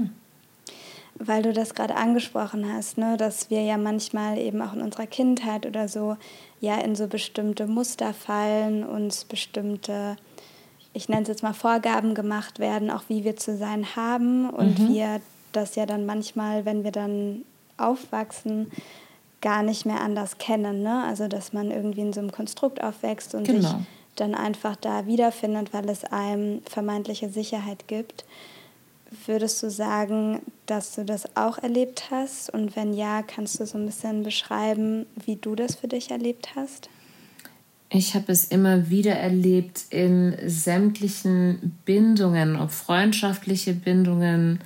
Weil 1.17 1.43
du 1.43 1.53
das 1.53 1.75
gerade 1.75 1.95
angesprochen 1.95 2.67
hast, 2.73 2.99
ne? 2.99 3.17
dass 3.17 3.51
wir 3.51 3.63
ja 3.63 3.77
manchmal 3.77 4.39
eben 4.39 4.61
auch 4.63 4.73
in 4.73 4.81
unserer 4.81 5.07
Kindheit 5.07 5.67
oder 5.67 5.87
so 5.87 6.17
ja 6.61 6.77
in 6.81 6.97
so 6.97 7.07
bestimmte 7.07 7.67
Muster 7.67 8.15
fallen, 8.15 8.85
uns 8.85 9.25
bestimmte, 9.25 10.17
ich 10.95 11.09
nenne 11.09 11.23
es 11.23 11.29
jetzt 11.29 11.43
mal 11.43 11.53
Vorgaben 11.53 12.15
gemacht 12.15 12.59
werden, 12.59 12.91
auch 12.91 13.05
wie 13.09 13.25
wir 13.25 13.37
zu 13.37 13.57
sein 13.57 13.95
haben 13.95 14.49
und 14.49 14.79
mhm. 14.79 14.95
wir 14.95 15.21
das 15.53 15.77
ja 15.77 15.87
dann 15.87 16.07
manchmal, 16.07 16.65
wenn 16.65 16.83
wir 16.83 16.93
dann 16.93 17.43
aufwachsen, 17.77 18.71
gar 19.41 19.63
nicht 19.63 19.87
mehr 19.87 20.01
anders 20.01 20.39
kennen. 20.39 20.83
Ne? 20.83 21.05
Also 21.05 21.29
dass 21.29 21.53
man 21.53 21.71
irgendwie 21.71 22.01
in 22.01 22.13
so 22.13 22.21
einem 22.21 22.33
Konstrukt 22.33 22.83
aufwächst 22.83 23.35
und 23.35 23.45
genau. 23.45 23.61
sich 23.61 23.77
dann 24.17 24.35
einfach 24.35 24.77
da 24.77 25.07
wiederfindet, 25.07 25.73
weil 25.73 25.89
es 25.89 26.05
einem 26.05 26.63
vermeintliche 26.69 27.29
Sicherheit 27.29 27.89
gibt. 27.89 28.25
Würdest 29.27 29.63
du 29.63 29.71
sagen, 29.71 30.41
dass 30.67 30.95
du 30.95 31.05
das 31.05 31.37
auch 31.37 31.59
erlebt 31.59 32.11
hast? 32.11 32.49
Und 32.51 32.77
wenn 32.77 32.95
ja, 32.95 33.23
kannst 33.23 33.61
du 33.61 33.67
so 33.67 33.77
ein 33.77 33.85
bisschen 33.85 34.23
beschreiben, 34.23 35.07
wie 35.25 35.37
du 35.37 35.55
das 35.55 35.77
für 35.77 35.89
dich 35.89 36.11
erlebt 36.11 36.55
hast? 36.57 36.89
Ich 37.91 38.15
habe 38.15 38.33
es 38.33 38.47
immer 38.47 38.89
wieder 38.89 39.13
erlebt 39.13 39.83
in 39.91 40.35
sämtlichen 40.47 41.79
Bindungen, 41.85 42.57
ob 42.57 42.71
freundschaftliche 42.71 43.75
Bindungen, 43.75 44.61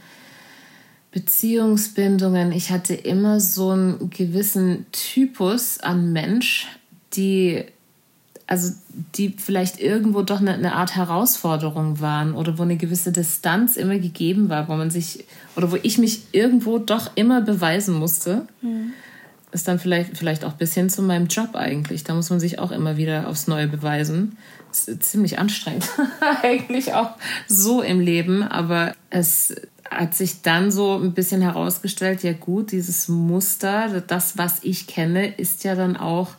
Beziehungsbindungen. 1.16 2.52
Ich 2.52 2.70
hatte 2.70 2.92
immer 2.92 3.40
so 3.40 3.70
einen 3.70 4.10
gewissen 4.10 4.84
Typus 4.92 5.80
an 5.80 6.12
Mensch, 6.12 6.66
die 7.14 7.64
also 8.46 8.74
die 9.14 9.30
vielleicht 9.30 9.80
irgendwo 9.80 10.20
doch 10.20 10.40
eine, 10.40 10.52
eine, 10.52 10.74
Art 10.74 10.94
Herausforderung 10.94 12.00
waren 12.02 12.34
oder 12.34 12.58
wo 12.58 12.64
eine 12.64 12.76
gewisse 12.76 13.12
Distanz 13.12 13.76
immer 13.76 13.98
gegeben 13.98 14.50
war, 14.50 14.68
wo 14.68 14.74
man 14.74 14.90
sich 14.90 15.24
oder 15.56 15.72
wo 15.72 15.78
ich 15.82 15.96
mich 15.96 16.20
irgendwo 16.32 16.76
doch 16.76 17.10
immer 17.14 17.40
beweisen 17.40 17.94
musste. 17.98 18.46
Mhm. 18.60 18.92
Ist 19.52 19.66
dann 19.68 19.78
vielleicht, 19.78 20.18
vielleicht 20.18 20.44
auch 20.44 20.52
bis 20.52 20.74
hin 20.74 20.90
zu 20.90 21.00
meinem 21.00 21.28
Job 21.28 21.56
eigentlich. 21.56 22.04
Da 22.04 22.12
muss 22.12 22.28
man 22.28 22.40
sich 22.40 22.58
auch 22.58 22.72
immer 22.72 22.98
wieder 22.98 23.26
aufs 23.26 23.46
Neue 23.46 23.68
beweisen. 23.68 24.36
ist 24.70 25.02
ziemlich 25.02 25.38
anstrengend, 25.38 25.88
eigentlich 26.42 26.92
auch 26.92 27.12
so 27.48 27.80
im 27.80 28.00
Leben, 28.00 28.42
aber 28.42 28.94
es 29.08 29.54
hat 29.90 30.14
sich 30.14 30.42
dann 30.42 30.70
so 30.70 30.96
ein 30.96 31.12
bisschen 31.12 31.42
herausgestellt, 31.42 32.22
ja 32.22 32.32
gut, 32.32 32.72
dieses 32.72 33.08
Muster, 33.08 34.00
das, 34.00 34.38
was 34.38 34.62
ich 34.62 34.86
kenne, 34.86 35.34
ist 35.34 35.64
ja 35.64 35.74
dann 35.74 35.96
auch, 35.96 36.30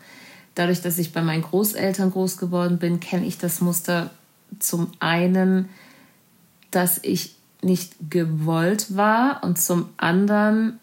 dadurch, 0.55 0.81
dass 0.81 0.97
ich 0.97 1.13
bei 1.13 1.21
meinen 1.21 1.43
Großeltern 1.43 2.11
groß 2.11 2.37
geworden 2.37 2.77
bin, 2.77 2.99
kenne 2.99 3.25
ich 3.25 3.37
das 3.37 3.61
Muster 3.61 4.09
zum 4.59 4.91
einen, 4.99 5.69
dass 6.71 6.99
ich 7.03 7.35
nicht 7.61 7.93
gewollt 8.09 8.95
war 8.95 9.43
und 9.43 9.59
zum 9.59 9.89
anderen, 9.97 10.79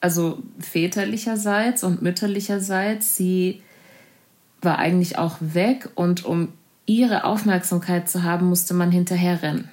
also 0.00 0.42
väterlicherseits 0.58 1.84
und 1.84 2.02
mütterlicherseits, 2.02 3.16
sie 3.16 3.62
war 4.60 4.78
eigentlich 4.78 5.18
auch 5.18 5.36
weg 5.40 5.90
und 5.94 6.24
um 6.24 6.48
ihre 6.86 7.24
Aufmerksamkeit 7.24 8.08
zu 8.08 8.22
haben, 8.22 8.48
musste 8.48 8.74
man 8.74 8.90
hinterherrennen. 8.90 9.68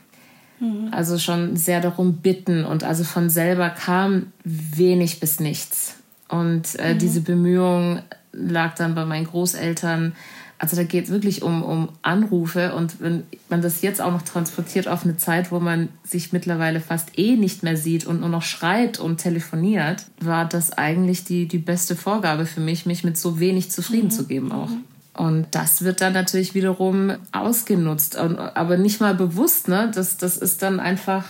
Mhm. 0.60 0.89
Also 0.92 1.18
schon 1.18 1.56
sehr 1.56 1.82
darum 1.82 2.18
bitten 2.18 2.66
und 2.66 2.84
also 2.84 3.04
von 3.04 3.30
selber 3.30 3.70
kam 3.70 4.28
wenig 4.44 5.20
bis 5.20 5.39
nichts. 5.39 5.96
Und 6.28 6.75
äh, 6.80 6.94
mhm. 6.94 7.00
diese 7.00 7.22
Bemühung 7.22 8.01
lag 8.32 8.75
dann 8.75 8.96
bei 8.96 9.06
meinen 9.06 9.25
Großeltern. 9.25 10.13
Also 10.60 10.75
da 10.75 10.84
geht 10.84 11.06
es 11.06 11.10
wirklich 11.10 11.42
um, 11.42 11.63
um 11.63 11.89
Anrufe 12.01 12.75
und 12.75 13.00
wenn 13.00 13.24
man 13.48 13.62
das 13.62 13.82
jetzt 13.82 14.01
auch 14.01 14.12
noch 14.12 14.24
transportiert 14.24 14.89
auf 14.89 15.06
eine 15.06 15.16
Zeit, 15.16 15.54
wo 15.54 15.62
man 15.62 15.88
sich 16.04 16.34
mittlerweile 16.34 16.82
fast 16.82 17.18
eh 17.18 17.38
nicht 17.38 17.63
mehr 17.63 17.78
sieht 17.78 18.06
und 18.06 18.20
nur 18.20 18.28
noch 18.28 18.42
schreibt 18.42 19.00
und 19.00 19.18
telefoniert, 19.20 20.06
war 20.20 20.44
das 20.46 20.74
eigentlich 20.74 21.24
die, 21.24 21.48
die 21.48 21.60
beste 21.60 21.96
Vorgabe 21.96 22.46
für 22.46 22.60
mich, 22.60 22.86
mich 22.86 23.06
mit 23.06 23.18
so 23.18 23.39
wenig 23.39 23.72
zufrieden 23.72 24.08
mhm. 24.08 24.12
zu 24.12 24.28
geben 24.28 24.51
auch. 24.51 24.70
Mhm. 25.18 25.25
Und 25.25 25.48
das 25.51 25.84
wird 25.84 26.01
dann 26.01 26.13
natürlich 26.13 26.54
wiederum 26.54 27.13
ausgenutzt, 27.32 28.18
aber 28.18 28.78
nicht 28.78 29.01
mal 29.01 29.16
bewusst. 29.16 29.68
Ne? 29.68 29.92
Das, 29.94 30.18
das 30.18 30.38
ist 30.38 30.62
dann 30.62 30.80
einfach, 30.80 31.25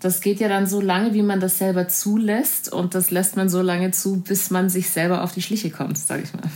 das 0.00 0.20
geht 0.20 0.40
ja 0.40 0.48
dann 0.48 0.66
so 0.66 0.80
lange, 0.80 1.14
wie 1.14 1.22
man 1.22 1.40
das 1.40 1.58
selber 1.58 1.88
zulässt. 1.88 2.72
Und 2.72 2.94
das 2.94 3.10
lässt 3.10 3.36
man 3.36 3.48
so 3.48 3.62
lange 3.62 3.90
zu, 3.90 4.20
bis 4.20 4.50
man 4.50 4.68
sich 4.68 4.90
selber 4.90 5.22
auf 5.22 5.32
die 5.32 5.42
Schliche 5.42 5.70
kommt, 5.70 5.98
sage 5.98 6.22
ich 6.22 6.34
mal. 6.34 6.50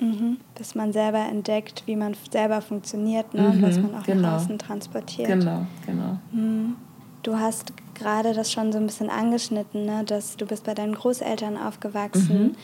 Mhm. 0.00 0.38
Bis 0.56 0.74
man 0.74 0.92
selber 0.92 1.18
entdeckt, 1.18 1.82
wie 1.86 1.96
man 1.96 2.14
selber 2.30 2.60
funktioniert 2.60 3.34
ne? 3.34 3.48
und 3.48 3.62
was 3.62 3.76
mhm, 3.76 3.82
man 3.82 3.94
auch 3.96 4.06
genau. 4.06 4.22
nach 4.22 4.36
außen 4.36 4.58
transportiert. 4.58 5.28
Genau, 5.28 5.66
genau. 5.84 6.18
Mhm. 6.30 6.76
Du 7.24 7.36
hast 7.36 7.72
gerade 7.94 8.32
das 8.32 8.52
schon 8.52 8.72
so 8.72 8.78
ein 8.78 8.86
bisschen 8.86 9.10
angeschnitten, 9.10 9.84
ne? 9.84 10.04
dass 10.04 10.36
du 10.36 10.46
bist 10.46 10.64
bei 10.64 10.74
deinen 10.74 10.94
Großeltern 10.94 11.56
aufgewachsen. 11.56 12.42
Mhm 12.42 12.56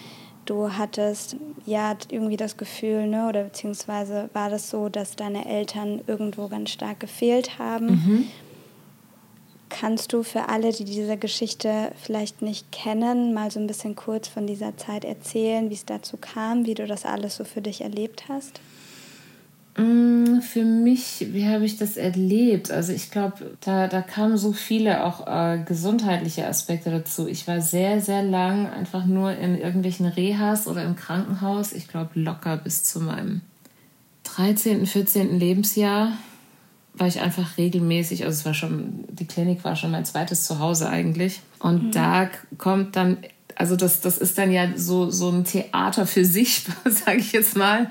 du 0.46 0.76
hattest 0.76 1.36
ja 1.66 1.96
irgendwie 2.10 2.36
das 2.36 2.56
Gefühl, 2.56 3.06
ne, 3.06 3.28
oder 3.28 3.44
beziehungsweise 3.44 4.30
war 4.32 4.50
das 4.50 4.70
so, 4.70 4.88
dass 4.88 5.16
deine 5.16 5.46
Eltern 5.46 6.00
irgendwo 6.06 6.48
ganz 6.48 6.70
stark 6.70 7.00
gefehlt 7.00 7.58
haben. 7.58 7.86
Mhm. 7.86 8.28
Kannst 9.68 10.12
du 10.12 10.22
für 10.22 10.48
alle, 10.48 10.72
die 10.72 10.84
diese 10.84 11.16
Geschichte 11.16 11.92
vielleicht 12.00 12.42
nicht 12.42 12.70
kennen, 12.70 13.34
mal 13.34 13.50
so 13.50 13.58
ein 13.58 13.66
bisschen 13.66 13.96
kurz 13.96 14.28
von 14.28 14.46
dieser 14.46 14.76
Zeit 14.76 15.04
erzählen, 15.04 15.68
wie 15.68 15.74
es 15.74 15.84
dazu 15.84 16.16
kam, 16.16 16.64
wie 16.64 16.74
du 16.74 16.86
das 16.86 17.04
alles 17.04 17.36
so 17.36 17.44
für 17.44 17.60
dich 17.60 17.80
erlebt 17.80 18.24
hast? 18.28 18.60
Mm, 19.76 20.40
für 20.40 20.64
mich, 20.64 21.26
wie 21.32 21.48
habe 21.48 21.64
ich 21.64 21.76
das 21.76 21.96
erlebt? 21.96 22.70
Also 22.70 22.92
ich 22.92 23.10
glaube, 23.10 23.56
da, 23.60 23.88
da 23.88 24.02
kamen 24.02 24.36
so 24.36 24.52
viele 24.52 25.04
auch 25.04 25.26
äh, 25.26 25.58
gesundheitliche 25.64 26.46
Aspekte 26.46 26.90
dazu. 26.90 27.26
Ich 27.26 27.48
war 27.48 27.60
sehr, 27.60 28.00
sehr 28.00 28.22
lang 28.22 28.68
einfach 28.68 29.04
nur 29.04 29.36
in 29.36 29.58
irgendwelchen 29.58 30.06
Rehas 30.06 30.68
oder 30.68 30.84
im 30.84 30.94
Krankenhaus. 30.94 31.72
Ich 31.72 31.88
glaube 31.88 32.20
locker 32.20 32.56
bis 32.56 32.84
zu 32.84 33.00
meinem 33.00 33.40
13., 34.24 34.86
14. 34.86 35.38
Lebensjahr 35.38 36.12
war 36.96 37.08
ich 37.08 37.20
einfach 37.20 37.58
regelmäßig, 37.58 38.24
also 38.24 38.38
es 38.38 38.46
war 38.46 38.54
schon, 38.54 39.04
die 39.08 39.26
Klinik 39.26 39.64
war 39.64 39.74
schon 39.74 39.90
mein 39.90 40.04
zweites 40.04 40.44
Zuhause 40.46 40.88
eigentlich. 40.88 41.40
Und 41.58 41.86
mhm. 41.86 41.90
da 41.90 42.30
kommt 42.58 42.94
dann, 42.94 43.18
also 43.56 43.74
das, 43.74 44.00
das 44.00 44.18
ist 44.18 44.38
dann 44.38 44.52
ja 44.52 44.68
so, 44.76 45.10
so 45.10 45.30
ein 45.30 45.42
Theater 45.42 46.06
für 46.06 46.24
sich, 46.24 46.64
sage 46.84 47.18
ich 47.18 47.32
jetzt 47.32 47.56
mal 47.56 47.88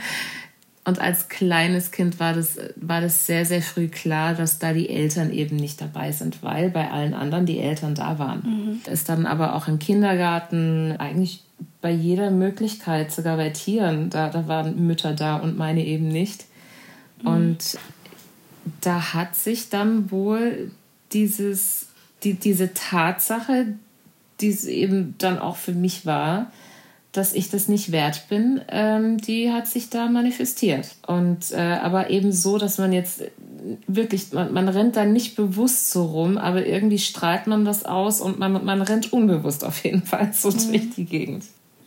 und 0.85 0.99
als 0.99 1.29
kleines 1.29 1.91
Kind 1.91 2.19
war 2.19 2.33
das, 2.33 2.57
war 2.75 2.99
das 2.99 3.25
sehr, 3.25 3.45
sehr 3.45 3.61
früh 3.61 3.87
klar, 3.87 4.33
dass 4.33 4.59
da 4.59 4.73
die 4.73 4.89
Eltern 4.89 5.31
eben 5.31 5.55
nicht 5.55 5.79
dabei 5.79 6.11
sind, 6.11 6.43
weil 6.43 6.69
bei 6.69 6.91
allen 6.91 7.13
anderen 7.13 7.45
die 7.45 7.59
Eltern 7.59 7.95
da 7.95 8.19
waren. 8.19 8.81
Mhm. 8.85 8.91
Ist 8.91 9.07
dann 9.07 9.25
aber 9.25 9.55
auch 9.55 9.69
im 9.69 9.79
Kindergarten, 9.79 10.95
eigentlich 10.97 11.43
bei 11.81 11.91
jeder 11.91 12.31
Möglichkeit, 12.31 13.13
sogar 13.13 13.37
bei 13.37 13.49
Tieren, 13.51 14.09
da, 14.09 14.29
da 14.29 14.47
waren 14.49 14.85
Mütter 14.85 15.13
da 15.13 15.37
und 15.37 15.57
meine 15.57 15.85
eben 15.85 16.09
nicht. 16.09 16.45
Mhm. 17.21 17.27
Und 17.27 17.79
da 18.81 19.13
hat 19.13 19.35
sich 19.35 19.69
dann 19.69 20.11
wohl 20.11 20.71
dieses, 21.13 21.87
die, 22.23 22.33
diese 22.33 22.73
Tatsache, 22.73 23.67
die 24.41 24.49
es 24.49 24.65
eben 24.65 25.15
dann 25.17 25.39
auch 25.39 25.55
für 25.55 25.73
mich 25.73 26.05
war, 26.05 26.51
dass 27.13 27.33
ich 27.33 27.49
das 27.49 27.67
nicht 27.67 27.91
wert 27.91 28.27
bin, 28.27 28.61
ähm, 28.69 29.17
die 29.19 29.51
hat 29.51 29.67
sich 29.67 29.89
da 29.89 30.07
manifestiert. 30.09 30.95
Und 31.05 31.51
äh, 31.51 31.57
aber 31.57 32.09
eben 32.09 32.31
so, 32.31 32.57
dass 32.57 32.79
man 32.79 32.91
jetzt 32.91 33.23
wirklich, 33.87 34.33
man, 34.33 34.51
man 34.51 34.67
rennt 34.67 34.95
da 34.95 35.05
nicht 35.05 35.35
bewusst 35.35 35.91
so 35.91 36.05
rum, 36.05 36.37
aber 36.37 36.65
irgendwie 36.65 36.97
strahlt 36.97 37.47
man 37.47 37.65
das 37.65 37.85
aus 37.85 38.19
und 38.19 38.39
man, 38.39 38.65
man 38.65 38.81
rennt 38.81 39.13
unbewusst 39.13 39.63
auf 39.63 39.83
jeden 39.85 40.03
Fall 40.03 40.33
so 40.33 40.49
mhm. 40.49 40.71
durch 40.71 40.89
die 40.89 41.05
Gegend. 41.05 41.45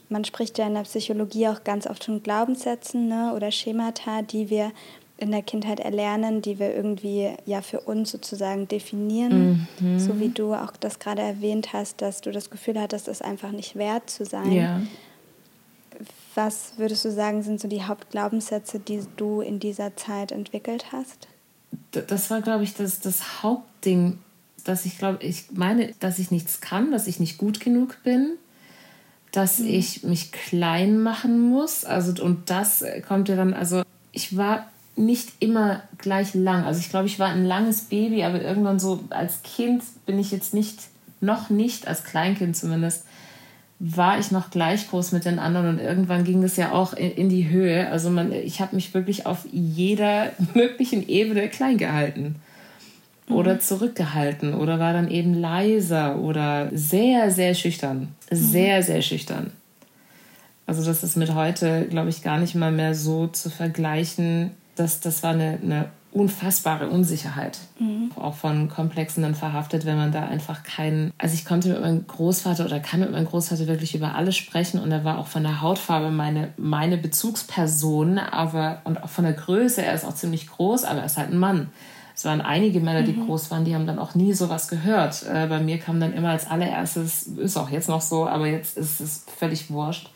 Man 0.08 0.24
spricht 0.24 0.58
ja 0.58 0.68
in 0.68 0.74
der 0.74 0.82
Psychologie 0.82 1.48
auch 1.48 1.64
ganz 1.64 1.88
oft 1.88 2.04
von 2.04 2.22
Glaubenssätzen 2.22 3.08
ne, 3.08 3.32
oder 3.34 3.50
Schemata, 3.50 4.22
die 4.22 4.48
wir 4.48 4.70
in 5.18 5.32
der 5.32 5.42
Kindheit 5.42 5.80
erlernen, 5.80 6.42
die 6.42 6.58
wir 6.58 6.74
irgendwie 6.74 7.30
ja 7.46 7.62
für 7.62 7.80
uns 7.80 8.12
sozusagen 8.12 8.68
definieren. 8.68 9.66
Mhm. 9.80 9.98
So 9.98 10.20
wie 10.20 10.28
du 10.28 10.54
auch 10.54 10.72
das 10.78 10.98
gerade 10.98 11.22
erwähnt 11.22 11.72
hast, 11.72 12.02
dass 12.02 12.20
du 12.20 12.30
das 12.30 12.50
Gefühl 12.50 12.80
hattest, 12.80 13.08
es 13.08 13.22
einfach 13.22 13.50
nicht 13.50 13.76
wert 13.76 14.10
zu 14.10 14.24
sein. 14.24 14.52
Ja. 14.52 14.80
Was 16.36 16.74
würdest 16.76 17.02
du 17.02 17.10
sagen, 17.10 17.42
sind 17.42 17.60
so 17.60 17.66
die 17.66 17.82
Hauptglaubenssätze, 17.82 18.78
die 18.78 19.00
du 19.16 19.40
in 19.40 19.58
dieser 19.58 19.96
Zeit 19.96 20.32
entwickelt 20.32 20.92
hast? 20.92 21.28
Das 21.90 22.30
war, 22.30 22.42
glaube 22.42 22.62
ich, 22.62 22.74
das, 22.74 23.00
das 23.00 23.42
Hauptding, 23.42 24.18
dass 24.62 24.84
ich 24.84 24.98
glaube, 24.98 25.24
ich 25.24 25.46
meine, 25.52 25.94
dass 25.98 26.18
ich 26.18 26.30
nichts 26.30 26.60
kann, 26.60 26.92
dass 26.92 27.06
ich 27.06 27.20
nicht 27.20 27.38
gut 27.38 27.58
genug 27.58 27.96
bin, 28.04 28.32
dass 29.32 29.60
mhm. 29.60 29.68
ich 29.68 30.02
mich 30.02 30.30
klein 30.30 31.00
machen 31.00 31.40
muss. 31.40 31.86
Also, 31.86 32.22
und 32.22 32.50
das 32.50 32.84
kommt 33.08 33.30
ja 33.30 33.36
dann, 33.36 33.54
also 33.54 33.82
ich 34.12 34.36
war 34.36 34.66
nicht 34.94 35.32
immer 35.40 35.82
gleich 35.96 36.34
lang. 36.34 36.64
Also 36.64 36.80
ich 36.80 36.90
glaube, 36.90 37.06
ich 37.06 37.18
war 37.18 37.28
ein 37.28 37.46
langes 37.46 37.82
Baby, 37.82 38.24
aber 38.24 38.42
irgendwann 38.42 38.78
so 38.78 39.04
als 39.08 39.42
Kind 39.42 39.82
bin 40.04 40.18
ich 40.18 40.32
jetzt 40.32 40.52
nicht, 40.52 40.80
noch 41.22 41.48
nicht, 41.48 41.88
als 41.88 42.04
Kleinkind 42.04 42.56
zumindest, 42.58 43.04
war 43.78 44.18
ich 44.18 44.30
noch 44.30 44.50
gleich 44.50 44.88
groß 44.88 45.12
mit 45.12 45.24
den 45.24 45.38
anderen 45.38 45.68
und 45.68 45.78
irgendwann 45.78 46.24
ging 46.24 46.40
das 46.40 46.56
ja 46.56 46.72
auch 46.72 46.94
in, 46.94 47.10
in 47.12 47.28
die 47.28 47.48
Höhe. 47.48 47.90
Also 47.90 48.10
man, 48.10 48.32
ich 48.32 48.60
habe 48.60 48.74
mich 48.74 48.94
wirklich 48.94 49.26
auf 49.26 49.46
jeder 49.52 50.32
möglichen 50.54 51.06
Ebene 51.06 51.48
klein 51.48 51.76
gehalten 51.76 52.36
oder 53.28 53.54
mhm. 53.54 53.60
zurückgehalten 53.60 54.54
oder 54.54 54.78
war 54.78 54.92
dann 54.92 55.10
eben 55.10 55.34
leiser 55.34 56.18
oder 56.18 56.70
sehr, 56.72 57.30
sehr 57.30 57.54
schüchtern. 57.54 58.08
Mhm. 58.30 58.36
Sehr, 58.36 58.82
sehr 58.82 59.02
schüchtern. 59.02 59.52
Also 60.66 60.84
das 60.84 61.04
ist 61.04 61.16
mit 61.16 61.34
heute, 61.34 61.86
glaube 61.88 62.08
ich, 62.08 62.22
gar 62.22 62.38
nicht 62.38 62.54
mal 62.54 62.72
mehr 62.72 62.94
so 62.94 63.28
zu 63.28 63.50
vergleichen. 63.50 64.50
Das, 64.74 65.00
das 65.00 65.22
war 65.22 65.32
eine, 65.32 65.58
eine 65.62 65.86
unfassbare 66.16 66.88
Unsicherheit. 66.88 67.58
Mhm. 67.78 68.10
Auch 68.16 68.34
von 68.34 68.70
Komplexen 68.70 69.22
dann 69.22 69.34
verhaftet, 69.34 69.84
wenn 69.84 69.96
man 69.96 70.12
da 70.12 70.24
einfach 70.24 70.62
keinen. 70.62 71.12
Also 71.18 71.34
ich 71.34 71.44
konnte 71.44 71.68
mit 71.68 71.80
meinem 71.80 72.06
Großvater 72.06 72.64
oder 72.64 72.80
kann 72.80 73.00
mit 73.00 73.12
meinem 73.12 73.26
Großvater 73.26 73.66
wirklich 73.66 73.94
über 73.94 74.14
alles 74.14 74.34
sprechen 74.34 74.80
und 74.80 74.90
er 74.90 75.04
war 75.04 75.18
auch 75.18 75.26
von 75.26 75.42
der 75.42 75.60
Hautfarbe 75.60 76.10
meine, 76.10 76.54
meine 76.56 76.96
Bezugsperson, 76.96 78.18
aber 78.18 78.80
und 78.84 79.02
auch 79.02 79.10
von 79.10 79.24
der 79.24 79.34
Größe, 79.34 79.84
er 79.84 79.94
ist 79.94 80.06
auch 80.06 80.14
ziemlich 80.14 80.46
groß, 80.46 80.84
aber 80.84 81.00
er 81.00 81.06
ist 81.06 81.18
halt 81.18 81.30
ein 81.30 81.38
Mann. 81.38 81.68
Es 82.14 82.24
waren 82.24 82.40
einige 82.40 82.80
Männer, 82.80 83.02
die 83.02 83.12
mhm. 83.12 83.26
groß 83.26 83.50
waren, 83.50 83.66
die 83.66 83.74
haben 83.74 83.86
dann 83.86 83.98
auch 83.98 84.14
nie 84.14 84.32
sowas 84.32 84.68
gehört. 84.68 85.22
Äh, 85.30 85.48
bei 85.48 85.60
mir 85.60 85.78
kam 85.78 86.00
dann 86.00 86.14
immer 86.14 86.30
als 86.30 86.46
allererstes, 86.46 87.24
ist 87.24 87.58
auch 87.58 87.68
jetzt 87.68 87.90
noch 87.90 88.00
so, 88.00 88.26
aber 88.26 88.46
jetzt 88.46 88.78
ist 88.78 89.00
es 89.00 89.26
völlig 89.38 89.70
wurscht, 89.70 90.10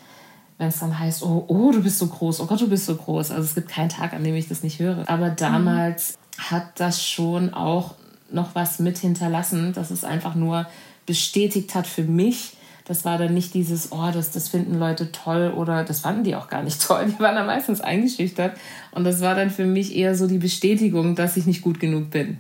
wenn 0.61 0.69
es 0.69 0.79
dann 0.79 0.99
heißt, 0.99 1.23
oh, 1.23 1.47
oh, 1.49 1.73
du 1.73 1.83
bist 1.83 1.99
so 1.99 2.07
groß, 2.07 2.41
oh 2.41 2.47
Gott, 2.47 2.61
du 2.61 2.69
bist 2.69 2.85
so 2.85 2.95
groß. 2.95 3.31
Also 3.31 3.45
es 3.45 3.55
gibt 3.55 3.71
keinen 3.71 3.89
Tag, 3.89 4.13
an 4.13 4.23
dem 4.23 4.35
ich 4.35 4.47
das 4.47 4.63
nicht 4.63 4.79
höre. 4.79 5.09
Aber 5.09 5.31
damals 5.31 6.19
mhm. 6.37 6.43
hat 6.51 6.79
das 6.79 7.03
schon 7.03 7.55
auch 7.55 7.95
noch 8.31 8.55
was 8.55 8.79
mit 8.79 8.99
hinterlassen, 8.99 9.73
dass 9.73 9.91
es 9.91 10.05
einfach 10.05 10.35
nur 10.35 10.67
bestätigt 11.07 11.75
hat 11.75 11.87
für 11.87 12.03
mich, 12.03 12.59
das 12.85 13.07
war 13.07 13.17
dann 13.17 13.33
nicht 13.33 13.55
dieses, 13.55 13.91
oh, 13.91 14.11
das, 14.13 14.33
das 14.33 14.51
finden 14.51 14.79
Leute 14.79 15.13
toll 15.13 15.55
oder 15.57 15.83
das 15.83 16.01
fanden 16.01 16.25
die 16.25 16.37
auch 16.37 16.49
gar 16.49 16.63
nicht 16.63 16.83
toll. 16.87 17.07
Die 17.07 17.19
waren 17.23 17.37
dann 17.37 17.47
meistens 17.47 17.81
eingeschüchtert. 17.81 18.53
Und 18.93 19.05
das 19.05 19.23
war 19.23 19.35
dann 19.35 19.49
für 19.49 19.65
mich 19.65 19.97
eher 19.97 20.15
so 20.15 20.27
die 20.27 20.39
Bestätigung, 20.39 21.15
dass 21.15 21.39
ich 21.39 21.47
nicht 21.47 21.63
gut 21.63 21.81
genug 21.81 22.11
bin. 22.11 22.39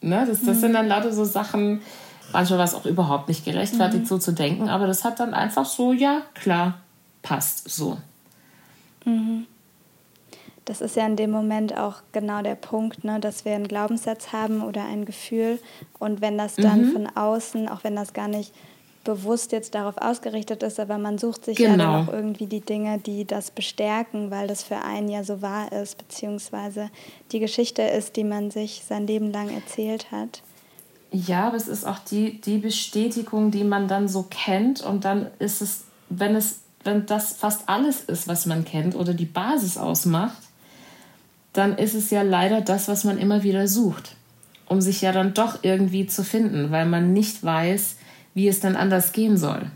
Ne? 0.00 0.24
Das, 0.26 0.40
das 0.40 0.56
mhm. 0.56 0.60
sind 0.60 0.72
dann 0.72 0.88
lauter 0.88 1.12
so 1.12 1.24
Sachen, 1.24 1.82
manchmal 2.32 2.58
war 2.58 2.66
es 2.66 2.74
auch 2.74 2.86
überhaupt 2.86 3.28
nicht 3.28 3.44
gerechtfertigt, 3.44 4.04
mhm. 4.04 4.08
so 4.08 4.18
zu 4.18 4.32
denken, 4.32 4.68
aber 4.68 4.88
das 4.88 5.04
hat 5.04 5.20
dann 5.20 5.34
einfach 5.34 5.66
so, 5.66 5.92
ja, 5.92 6.22
klar, 6.34 6.80
passt 7.22 7.68
so. 7.70 7.98
Mhm. 9.04 9.46
Das 10.64 10.80
ist 10.80 10.94
ja 10.94 11.04
in 11.06 11.16
dem 11.16 11.30
Moment 11.30 11.76
auch 11.76 11.96
genau 12.12 12.42
der 12.42 12.54
Punkt, 12.54 13.02
ne, 13.02 13.18
dass 13.18 13.44
wir 13.44 13.54
einen 13.54 13.66
Glaubenssatz 13.66 14.32
haben 14.32 14.62
oder 14.62 14.84
ein 14.84 15.04
Gefühl. 15.04 15.58
Und 15.98 16.20
wenn 16.20 16.38
das 16.38 16.54
dann 16.54 16.86
mhm. 16.86 16.92
von 16.92 17.06
außen, 17.16 17.68
auch 17.68 17.82
wenn 17.82 17.96
das 17.96 18.12
gar 18.12 18.28
nicht 18.28 18.52
bewusst 19.04 19.52
jetzt 19.52 19.74
darauf 19.74 19.96
ausgerichtet 19.96 20.62
ist, 20.62 20.78
aber 20.78 20.98
man 20.98 21.18
sucht 21.18 21.44
sich 21.44 21.56
genau. 21.56 21.70
ja 21.70 21.76
dann 21.76 22.00
genau. 22.00 22.10
auch 22.10 22.14
irgendwie 22.14 22.46
die 22.46 22.60
Dinge, 22.60 22.98
die 22.98 23.24
das 23.24 23.50
bestärken, 23.50 24.30
weil 24.30 24.46
das 24.46 24.62
für 24.62 24.76
einen 24.76 25.08
ja 25.08 25.24
so 25.24 25.40
wahr 25.42 25.72
ist, 25.72 25.96
beziehungsweise 25.96 26.90
die 27.32 27.40
Geschichte 27.40 27.82
ist, 27.82 28.16
die 28.16 28.24
man 28.24 28.50
sich 28.50 28.82
sein 28.86 29.06
Leben 29.06 29.32
lang 29.32 29.48
erzählt 29.48 30.12
hat. 30.12 30.42
Ja, 31.12 31.48
aber 31.48 31.56
es 31.56 31.66
ist 31.66 31.84
auch 31.84 31.98
die, 31.98 32.40
die 32.40 32.58
Bestätigung, 32.58 33.50
die 33.50 33.64
man 33.64 33.88
dann 33.88 34.06
so 34.06 34.26
kennt 34.30 34.82
und 34.82 35.04
dann 35.04 35.30
ist 35.38 35.60
es, 35.62 35.84
wenn 36.08 36.36
es, 36.36 36.60
wenn 36.84 37.06
das 37.06 37.32
fast 37.32 37.68
alles 37.68 38.00
ist, 38.00 38.28
was 38.28 38.46
man 38.46 38.64
kennt 38.64 38.94
oder 38.94 39.14
die 39.14 39.26
Basis 39.26 39.76
ausmacht, 39.76 40.38
dann 41.52 41.76
ist 41.76 41.94
es 41.94 42.10
ja 42.10 42.22
leider 42.22 42.60
das, 42.60 42.88
was 42.88 43.04
man 43.04 43.18
immer 43.18 43.42
wieder 43.42 43.66
sucht, 43.66 44.14
um 44.66 44.80
sich 44.80 45.00
ja 45.00 45.12
dann 45.12 45.34
doch 45.34 45.58
irgendwie 45.62 46.06
zu 46.06 46.22
finden, 46.24 46.70
weil 46.70 46.86
man 46.86 47.12
nicht 47.12 47.42
weiß, 47.42 47.96
wie 48.34 48.48
es 48.48 48.60
dann 48.60 48.76
anders 48.76 49.12
gehen 49.12 49.36
soll. 49.36 49.70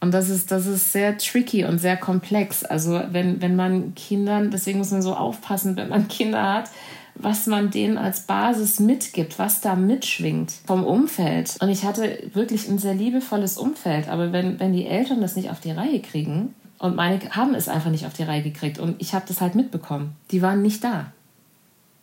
Und 0.00 0.12
das 0.12 0.28
ist, 0.28 0.50
das 0.50 0.66
ist 0.66 0.92
sehr 0.92 1.16
tricky 1.16 1.64
und 1.64 1.78
sehr 1.78 1.96
komplex. 1.96 2.62
Also 2.62 3.00
wenn, 3.10 3.40
wenn 3.40 3.56
man 3.56 3.94
Kindern, 3.94 4.50
deswegen 4.50 4.78
muss 4.78 4.90
man 4.90 5.02
so 5.02 5.14
aufpassen, 5.14 5.76
wenn 5.76 5.88
man 5.88 6.08
Kinder 6.08 6.42
hat, 6.42 6.70
was 7.14 7.46
man 7.46 7.70
denen 7.70 7.98
als 7.98 8.22
Basis 8.22 8.80
mitgibt, 8.80 9.38
was 9.38 9.60
da 9.60 9.76
mitschwingt 9.76 10.52
vom 10.66 10.84
Umfeld. 10.84 11.56
Und 11.60 11.68
ich 11.68 11.84
hatte 11.84 12.30
wirklich 12.32 12.68
ein 12.68 12.78
sehr 12.78 12.94
liebevolles 12.94 13.56
Umfeld, 13.56 14.08
aber 14.08 14.32
wenn, 14.32 14.58
wenn 14.58 14.72
die 14.72 14.86
Eltern 14.86 15.20
das 15.20 15.36
nicht 15.36 15.50
auf 15.50 15.60
die 15.60 15.70
Reihe 15.70 16.00
kriegen, 16.00 16.54
und 16.78 16.96
meine 16.96 17.18
haben 17.30 17.54
es 17.54 17.68
einfach 17.68 17.90
nicht 17.90 18.04
auf 18.04 18.12
die 18.12 18.24
Reihe 18.24 18.42
gekriegt 18.42 18.78
und 18.78 19.00
ich 19.00 19.14
habe 19.14 19.24
das 19.26 19.40
halt 19.40 19.54
mitbekommen, 19.54 20.16
die 20.30 20.42
waren 20.42 20.60
nicht 20.60 20.84
da. 20.84 21.12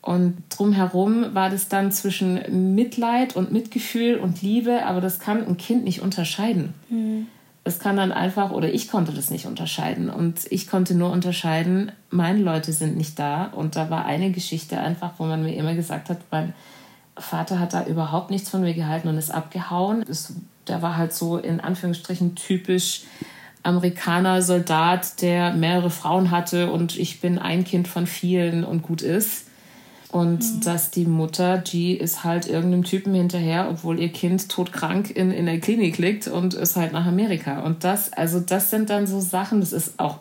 Und 0.02 0.42
drumherum 0.50 1.36
war 1.36 1.52
das 1.52 1.68
dann 1.68 1.92
zwischen 1.92 2.74
Mitleid 2.74 3.36
und 3.36 3.52
Mitgefühl 3.52 4.18
und 4.18 4.42
Liebe, 4.42 4.86
aber 4.86 5.00
das 5.00 5.20
kann 5.20 5.46
ein 5.46 5.58
Kind 5.58 5.84
nicht 5.84 6.02
unterscheiden. 6.02 6.74
Mhm. 6.90 7.28
Es 7.64 7.80
kann 7.80 7.98
dann 7.98 8.12
einfach, 8.12 8.52
oder 8.52 8.74
ich 8.74 8.90
konnte 8.90 9.12
das 9.12 9.30
nicht 9.30 9.46
unterscheiden. 9.46 10.10
Und 10.10 10.40
ich 10.50 10.68
konnte 10.68 10.96
nur 10.96 11.12
unterscheiden, 11.12 11.92
meine 12.10 12.40
Leute 12.40 12.74
sind 12.74 12.98
nicht 12.98 13.20
da. 13.20 13.46
Und 13.46 13.76
da 13.76 13.90
war 13.90 14.06
eine 14.06 14.32
Geschichte 14.32 14.80
einfach, 14.80 15.14
wo 15.18 15.26
man 15.26 15.44
mir 15.44 15.56
immer 15.56 15.76
gesagt 15.76 16.10
hat, 16.10 16.20
mein 16.32 16.54
Vater 17.18 17.60
hat 17.60 17.74
da 17.74 17.86
überhaupt 17.86 18.32
nichts 18.32 18.50
von 18.50 18.62
mir 18.62 18.74
gehalten 18.74 19.08
und 19.08 19.18
ist 19.18 19.32
abgehauen. 19.32 20.04
Das, 20.08 20.34
der 20.68 20.82
war 20.82 20.98
halt 20.98 21.14
so 21.14 21.38
in 21.38 21.60
Anführungsstrichen 21.60 22.36
typisch 22.36 23.04
Amerikaner, 23.64 24.42
Soldat, 24.42 25.22
der 25.22 25.54
mehrere 25.54 25.92
Frauen 25.92 26.32
hatte 26.32 26.72
und 26.72 26.98
ich 26.98 27.22
bin 27.22 27.38
ein 27.38 27.64
Kind 27.64 27.88
von 27.88 28.08
vielen 28.08 28.64
und 28.64 28.82
gut 28.82 29.02
ist. 29.02 29.51
Und 30.12 30.40
mhm. 30.40 30.62
dass 30.62 30.92
die 30.92 31.06
Mutter, 31.06 31.58
die 31.58 31.96
ist 31.96 32.26
halt 32.26 32.46
irgendeinem 32.46 32.84
Typen 32.84 33.14
hinterher, 33.14 33.70
obwohl 33.70 34.00
ihr 34.00 34.10
Kind 34.10 34.50
todkrank 34.50 35.10
in, 35.10 35.32
in 35.32 35.46
der 35.46 35.60
Klinik 35.60 35.98
liegt 35.98 36.28
und 36.28 36.54
ist 36.54 36.76
halt 36.76 36.92
nach 36.92 37.06
Amerika. 37.06 37.62
Und 37.62 37.86
das, 37.86 38.12
also 38.12 38.42
das 38.42 38.70
sind 38.70 38.90
dann 38.90 39.08
so 39.08 39.22
Sachen, 39.22 39.62
das 39.62 39.72
ist 39.72 40.00
auch 40.00 40.20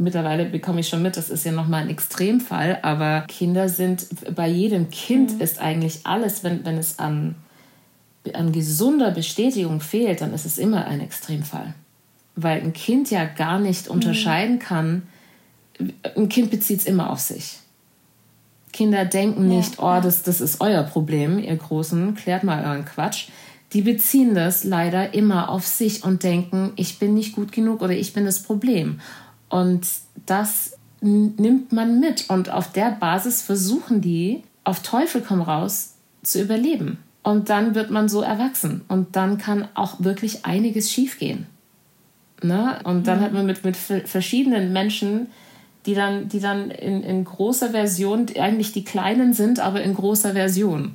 mittlerweile 0.00 0.46
bekomme 0.46 0.80
ich 0.80 0.88
schon 0.88 1.02
mit, 1.02 1.16
das 1.16 1.30
ist 1.30 1.44
ja 1.44 1.52
nochmal 1.52 1.82
ein 1.82 1.90
Extremfall, 1.90 2.78
aber 2.82 3.22
Kinder 3.28 3.68
sind, 3.68 4.06
bei 4.34 4.48
jedem 4.48 4.90
Kind 4.90 5.34
mhm. 5.34 5.40
ist 5.40 5.60
eigentlich 5.60 6.00
alles, 6.04 6.42
wenn, 6.42 6.64
wenn 6.64 6.78
es 6.78 6.98
an, 6.98 7.36
an 8.32 8.52
gesunder 8.52 9.10
Bestätigung 9.10 9.80
fehlt, 9.80 10.20
dann 10.20 10.34
ist 10.34 10.46
es 10.46 10.58
immer 10.58 10.86
ein 10.86 11.00
Extremfall. 11.00 11.74
Weil 12.36 12.60
ein 12.60 12.72
Kind 12.72 13.10
ja 13.10 13.24
gar 13.24 13.58
nicht 13.58 13.86
mhm. 13.86 13.94
unterscheiden 13.94 14.58
kann, 14.58 15.02
ein 16.16 16.28
Kind 16.28 16.50
bezieht 16.50 16.80
es 16.80 16.86
immer 16.86 17.10
auf 17.10 17.20
sich. 17.20 17.58
Kinder 18.72 19.04
denken 19.04 19.48
nicht, 19.48 19.78
ja, 19.78 19.98
oh, 19.98 20.00
das, 20.02 20.22
das 20.22 20.40
ist 20.40 20.60
euer 20.60 20.82
Problem, 20.82 21.38
ihr 21.38 21.56
Großen, 21.56 22.14
klärt 22.14 22.44
mal 22.44 22.64
euren 22.64 22.84
Quatsch. 22.84 23.28
Die 23.72 23.82
beziehen 23.82 24.34
das 24.34 24.64
leider 24.64 25.14
immer 25.14 25.48
auf 25.48 25.66
sich 25.66 26.04
und 26.04 26.22
denken, 26.22 26.72
ich 26.76 26.98
bin 26.98 27.14
nicht 27.14 27.34
gut 27.34 27.52
genug 27.52 27.82
oder 27.82 27.92
ich 27.92 28.12
bin 28.12 28.24
das 28.24 28.42
Problem. 28.42 29.00
Und 29.48 29.86
das 30.26 30.76
nimmt 31.00 31.72
man 31.72 32.00
mit 32.00 32.28
und 32.28 32.50
auf 32.50 32.72
der 32.72 32.90
Basis 32.90 33.42
versuchen 33.42 34.00
die, 34.00 34.42
auf 34.64 34.82
Teufel 34.82 35.22
komm 35.26 35.40
raus, 35.40 35.94
zu 36.22 36.40
überleben. 36.40 36.98
Und 37.22 37.48
dann 37.48 37.74
wird 37.74 37.90
man 37.90 38.08
so 38.08 38.22
erwachsen 38.22 38.82
und 38.88 39.16
dann 39.16 39.38
kann 39.38 39.68
auch 39.74 40.00
wirklich 40.00 40.44
einiges 40.44 40.90
schiefgehen. 40.90 41.46
Ne? 42.42 42.80
Und 42.84 43.06
dann 43.06 43.18
mhm. 43.18 43.22
hat 43.22 43.32
man 43.32 43.46
mit, 43.46 43.64
mit 43.64 43.76
verschiedenen 43.76 44.72
Menschen 44.72 45.28
die 45.86 45.94
dann, 45.94 46.28
die 46.28 46.40
dann 46.40 46.70
in, 46.70 47.02
in 47.02 47.24
großer 47.24 47.70
Version 47.70 48.26
eigentlich 48.38 48.72
die 48.72 48.84
Kleinen 48.84 49.32
sind, 49.32 49.60
aber 49.60 49.82
in 49.82 49.94
großer 49.94 50.32
Version. 50.32 50.94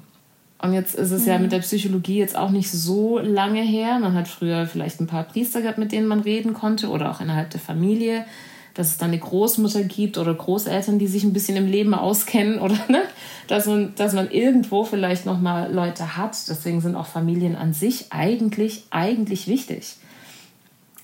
Und 0.60 0.74
jetzt 0.74 0.96
ist 0.96 1.12
es 1.12 1.24
mhm. 1.24 1.28
ja 1.28 1.40
mit 1.40 1.52
der 1.52 1.60
Psychologie 1.60 2.18
jetzt 2.18 2.38
auch 2.38 2.52
nicht 2.52 2.72
so 2.72 3.20
lange 3.20 3.62
her. 3.62 4.00
Man 4.00 4.14
hat 4.14 4.28
früher 4.28 4.68
vielleicht 4.68 5.02
ein 5.02 5.08
paar 5.08 5.24
Priester 5.24 5.62
gehabt, 5.62 5.78
mit 5.78 5.92
denen 5.92 6.08
man 6.08 6.22
reden 6.22 6.54
konnte 6.54 6.90
oder 6.90 7.12
auch 7.12 7.20
innerhalb 7.20 7.50
der 7.50 7.60
Familie, 7.60 8.26
dass 8.74 8.88
es 8.88 8.98
dann 8.98 9.10
eine 9.10 9.20
Großmutter 9.20 9.84
gibt 9.84 10.18
oder 10.18 10.34
Großeltern, 10.34 11.00
die 11.00 11.08
sich 11.08 11.24
ein 11.24 11.34
bisschen 11.34 11.58
im 11.58 11.68
Leben 11.68 11.94
auskennen 11.94 12.60
oder 12.60 12.78
ne? 12.88 13.04
dass, 13.48 13.66
man, 13.66 13.94
dass 13.96 14.14
man 14.14 14.30
irgendwo 14.32 14.84
vielleicht 14.84 15.26
nochmal 15.26 15.74
Leute 15.74 16.18
hat. 16.18 16.36
Deswegen 16.48 16.82
sind 16.82 16.96
auch 16.96 17.08
Familien 17.08 17.56
an 17.56 17.74
sich 17.74 18.08
eigentlich, 18.12 18.84
eigentlich 18.92 19.48
wichtig 19.48 19.98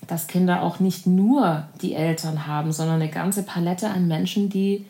dass 0.06 0.26
Kinder 0.26 0.62
auch 0.62 0.80
nicht 0.80 1.06
nur 1.06 1.64
die 1.80 1.94
Eltern 1.94 2.46
haben, 2.46 2.72
sondern 2.72 3.00
eine 3.00 3.10
ganze 3.10 3.42
Palette 3.42 3.88
an 3.88 4.08
Menschen, 4.08 4.48
die 4.48 4.84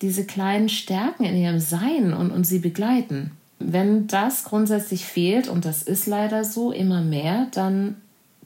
diese 0.00 0.24
kleinen 0.24 0.68
Stärken 0.68 1.24
in 1.24 1.36
ihrem 1.36 1.60
Sein 1.60 2.14
und, 2.14 2.30
und 2.30 2.44
sie 2.44 2.58
begleiten. 2.58 3.32
Wenn 3.58 4.06
das 4.06 4.44
grundsätzlich 4.44 5.04
fehlt, 5.04 5.48
und 5.48 5.64
das 5.64 5.82
ist 5.82 6.06
leider 6.06 6.44
so 6.44 6.72
immer 6.72 7.02
mehr, 7.02 7.48
dann, 7.52 7.96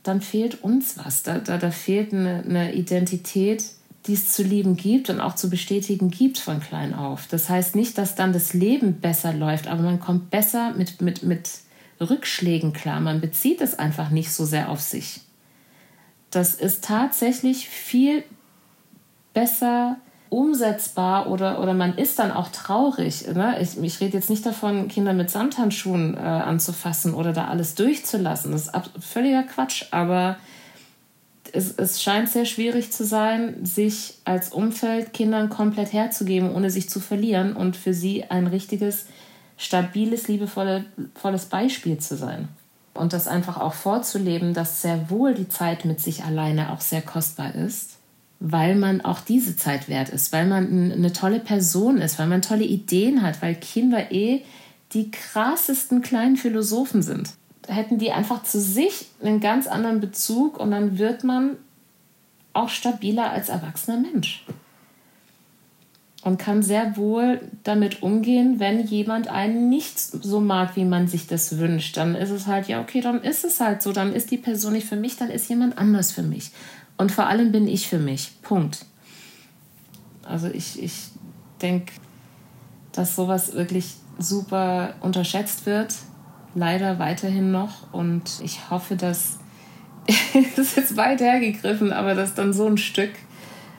dann 0.03 0.21
fehlt 0.21 0.65
uns 0.65 0.99
was. 0.99 1.23
Da, 1.23 1.39
da, 1.39 1.57
da 1.59 1.71
fehlt 1.71 2.13
eine, 2.13 2.43
eine 2.43 2.75
Identität, 2.75 3.65
die 4.07 4.15
es 4.15 4.33
zu 4.33 4.43
lieben 4.43 4.77
gibt 4.77 5.09
und 5.09 5.21
auch 5.21 5.35
zu 5.35 5.49
bestätigen 5.49 6.11
gibt 6.11 6.39
von 6.39 6.61
klein 6.61 6.95
auf. 6.95 7.27
Das 7.29 7.49
heißt 7.49 7.77
nicht, 7.77 7.97
dass 7.97 8.17
dann 8.17 8.33
das 8.33 8.53
Leben 8.53 9.01
besser 9.01 9.33
läuft, 9.33 9.69
aber 9.69 9.83
man 9.83 10.01
kommt 10.01 10.31
besser 10.31 10.75
mit, 10.77 11.01
mit, 11.01 11.23
mit 11.23 11.51
Rückschlägen 12.01 12.73
klar. 12.73 13.01
Man 13.01 13.21
bezieht 13.21 13.61
es 13.61 13.79
einfach 13.79 14.11
nicht 14.11 14.33
so 14.33 14.45
sehr 14.45 14.69
auf 14.69 14.81
sich. 14.81 15.21
Das 16.35 16.55
ist 16.55 16.85
tatsächlich 16.85 17.69
viel 17.69 18.25
besser 19.33 19.97
umsetzbar 20.31 21.31
oder, 21.31 21.63
oder 21.63 21.75
man 21.75 21.97
ist 21.97 22.19
dann 22.19 22.33
auch 22.33 22.49
traurig. 22.49 23.27
Ne? 23.33 23.57
Ich, 23.61 23.81
ich 23.81 24.01
rede 24.01 24.17
jetzt 24.17 24.31
nicht 24.31 24.45
davon, 24.45 24.89
Kinder 24.89 25.13
mit 25.13 25.31
Samthandschuhen 25.31 26.15
äh, 26.15 26.19
anzufassen 26.19 27.15
oder 27.15 27.33
da 27.33 27.47
alles 27.47 27.77
durchzulassen. 27.77 28.51
Das 28.51 28.67
ist 28.67 28.73
völliger 29.01 29.45
Quatsch, 29.45 29.85
aber 29.93 30.37
es, 31.53 31.73
es 31.77 32.03
scheint 32.03 32.29
sehr 32.29 32.47
schwierig 32.47 32.91
zu 32.91 33.05
sein, 33.05 33.65
sich 33.65 34.15
als 34.25 34.49
Umfeld 34.49 35.13
Kindern 35.13 35.51
komplett 35.51 35.93
herzugeben, 35.93 36.53
ohne 36.53 36.71
sich 36.71 36.91
zu 36.91 36.99
verlieren 36.99 37.55
und 37.55 37.77
für 37.77 37.95
sie 37.95 38.25
ein 38.25 38.49
richtiges, 38.49 39.07
stabiles, 39.57 40.27
liebevolles 40.27 41.47
Beispiel 41.49 41.99
zu 41.99 42.17
sein. 42.17 42.49
Und 42.95 43.13
das 43.13 43.27
einfach 43.27 43.61
auch 43.61 43.75
vorzuleben, 43.75 44.55
dass 44.55 44.81
sehr 44.81 45.11
wohl 45.11 45.35
die 45.35 45.49
Zeit 45.49 45.85
mit 45.85 46.01
sich 46.01 46.25
alleine 46.25 46.73
auch 46.73 46.81
sehr 46.81 47.03
kostbar 47.03 47.55
ist 47.55 47.95
weil 48.47 48.75
man 48.75 49.01
auch 49.01 49.21
diese 49.21 49.57
Zeit 49.57 49.89
wert 49.89 50.11
ist, 50.11 50.31
weil 50.31 50.47
man 50.47 50.93
eine 50.93 51.13
tolle 51.15 51.41
Person 51.41 51.97
ist, 51.97 52.19
weil 52.19 52.27
man 52.27 52.43
tolle 52.43 52.65
Ideen 52.65 53.23
hat, 53.23 53.41
weil 53.41 53.55
Kinder 53.55 54.13
eh 54.13 54.43
die 54.93 55.11
krassesten 55.11 56.03
kleinen 56.03 56.37
Philosophen 56.37 57.03
sind. 57.03 57.31
Hätten 57.67 57.99
die 57.99 58.13
einfach 58.13 58.43
zu 58.43 58.61
sich 58.61 59.07
einen 59.23 59.41
ganz 59.41 59.67
anderen 59.67 60.01
Bezug 60.01 60.61
und 60.61 60.73
dann 60.73 60.99
wird 60.99 61.25
man 61.25 61.57
auch 62.53 62.69
stabiler 62.69 63.31
als 63.31 63.49
erwachsener 63.49 63.97
Mensch. 63.97 64.45
Und 66.25 66.39
kann 66.39 66.63
sehr 66.63 66.97
wohl 66.97 67.41
damit 67.65 68.03
umgehen, 68.03 68.59
wenn 68.59 68.87
jemand 68.87 69.29
einen 69.29 69.69
nicht 69.69 69.99
so 69.99 70.41
mag, 70.41 70.75
wie 70.75 70.87
man 70.87 71.07
sich 71.07 71.27
das 71.27 71.59
wünscht. 71.59 71.99
Dann 71.99 72.15
ist 72.15 72.31
es 72.31 72.47
halt, 72.47 72.67
ja, 72.67 72.81
okay, 72.81 73.03
dann 73.03 73.23
ist 73.23 73.45
es 73.45 73.61
halt 73.61 73.83
so. 73.83 73.93
Dann 73.93 74.15
ist 74.15 74.31
die 74.31 74.39
Person 74.39 74.73
nicht 74.73 74.89
für 74.89 74.97
mich, 74.97 75.17
dann 75.17 75.29
ist 75.29 75.51
jemand 75.51 75.77
anders 75.77 76.13
für 76.13 76.23
mich. 76.23 76.51
Und 76.97 77.13
vor 77.13 77.27
allem 77.27 77.53
bin 77.53 77.69
ich 77.69 77.89
für 77.89 77.99
mich. 77.99 78.41
Punkt. 78.41 78.87
Also 80.27 80.49
ich, 80.49 80.83
ich 80.83 80.95
denke, 81.61 81.93
dass 82.93 83.17
sowas 83.17 83.53
wirklich 83.53 83.97
super 84.19 84.95
unterschätzt 85.01 85.67
wird. 85.67 85.95
Leider 86.55 86.99
weiterhin 86.99 87.51
noch. 87.51 87.93
Und 87.93 88.41
ich 88.43 88.71
hoffe, 88.71 88.97
dass, 88.97 89.39
das 90.57 90.69
ist 90.69 90.77
jetzt 90.77 90.97
weit 90.97 91.21
hergegriffen, 91.21 91.93
aber 91.93 92.15
dass 92.15 92.35
dann 92.35 92.53
so 92.53 92.67
ein 92.67 92.79
Stück 92.79 93.11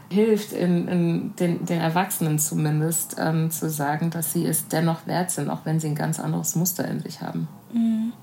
hilft, 0.09 0.53
in, 0.53 0.87
in 0.87 1.35
den, 1.35 1.65
den 1.65 1.79
Erwachsenen 1.79 2.39
zumindest, 2.39 3.15
ähm, 3.19 3.51
zu 3.51 3.69
sagen, 3.69 4.09
dass 4.09 4.33
sie 4.33 4.45
es 4.45 4.67
dennoch 4.67 5.07
wert 5.07 5.31
sind, 5.31 5.49
auch 5.49 5.65
wenn 5.65 5.79
sie 5.79 5.87
ein 5.87 5.95
ganz 5.95 6.19
anderes 6.19 6.55
Muster 6.55 6.87
in 6.87 6.99
sich 7.01 7.21
haben. 7.21 7.47
Mhm. 7.73 8.13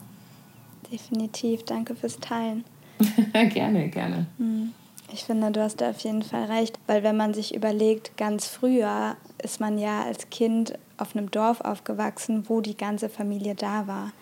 Definitiv. 0.91 1.65
Danke 1.65 1.95
fürs 1.95 2.19
Teilen. 2.21 2.65
gerne, 3.33 3.89
gerne. 3.89 4.27
Mhm. 4.39 4.73
Ich 5.13 5.25
finde, 5.25 5.51
du 5.51 5.63
hast 5.63 5.81
da 5.81 5.91
auf 5.91 6.01
jeden 6.01 6.23
Fall 6.23 6.45
recht, 6.45 6.79
weil 6.87 7.03
wenn 7.03 7.17
man 7.17 7.35
sich 7.35 7.55
überlegt, 7.55 8.17
ganz 8.17 8.47
früher 8.47 9.17
ist 9.43 9.61
man 9.61 9.79
ja 9.79 10.05
als 10.05 10.31
Kind 10.31 10.73
auf 10.97 11.15
einem 11.15 11.31
Dorf 11.31 11.61
aufgewachsen, 11.61 12.49
wo 12.49 12.61
die 12.63 12.77
ganze 12.77 13.09
Familie 13.11 13.55
da 13.55 13.87
war. 13.87 14.13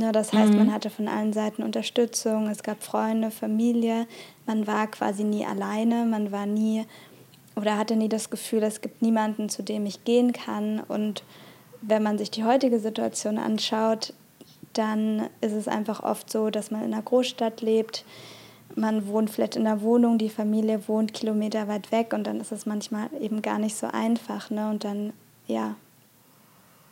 Ne, 0.00 0.12
das 0.12 0.32
heißt, 0.32 0.52
mhm. 0.52 0.60
man 0.60 0.72
hatte 0.72 0.88
von 0.88 1.08
allen 1.08 1.34
Seiten 1.34 1.62
Unterstützung, 1.62 2.48
es 2.48 2.62
gab 2.62 2.82
Freunde, 2.82 3.30
Familie, 3.30 4.06
man 4.46 4.66
war 4.66 4.86
quasi 4.86 5.24
nie 5.24 5.44
alleine, 5.44 6.06
man 6.06 6.32
war 6.32 6.46
nie 6.46 6.86
oder 7.54 7.76
hatte 7.76 7.96
nie 7.96 8.08
das 8.08 8.30
Gefühl, 8.30 8.62
es 8.62 8.80
gibt 8.80 9.02
niemanden, 9.02 9.50
zu 9.50 9.62
dem 9.62 9.84
ich 9.84 10.04
gehen 10.04 10.32
kann. 10.32 10.80
Und 10.80 11.22
wenn 11.82 12.02
man 12.02 12.16
sich 12.16 12.30
die 12.30 12.44
heutige 12.44 12.80
Situation 12.80 13.36
anschaut, 13.36 14.14
dann 14.72 15.28
ist 15.42 15.52
es 15.52 15.68
einfach 15.68 16.02
oft 16.02 16.30
so, 16.30 16.48
dass 16.48 16.70
man 16.70 16.82
in 16.82 16.94
einer 16.94 17.02
Großstadt 17.02 17.60
lebt, 17.60 18.06
man 18.76 19.06
wohnt 19.06 19.28
vielleicht 19.28 19.56
in 19.56 19.66
einer 19.66 19.82
Wohnung, 19.82 20.16
die 20.16 20.30
Familie 20.30 20.88
wohnt 20.88 21.12
Kilometer 21.12 21.68
weit 21.68 21.92
weg 21.92 22.14
und 22.14 22.26
dann 22.26 22.40
ist 22.40 22.52
es 22.52 22.64
manchmal 22.64 23.10
eben 23.20 23.42
gar 23.42 23.58
nicht 23.58 23.76
so 23.76 23.88
einfach. 23.88 24.48
Ne? 24.48 24.70
Und 24.70 24.82
dann, 24.84 25.12
ja. 25.46 25.74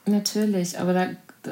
Natürlich, 0.05 0.79
aber 0.79 0.93
da 0.93 1.07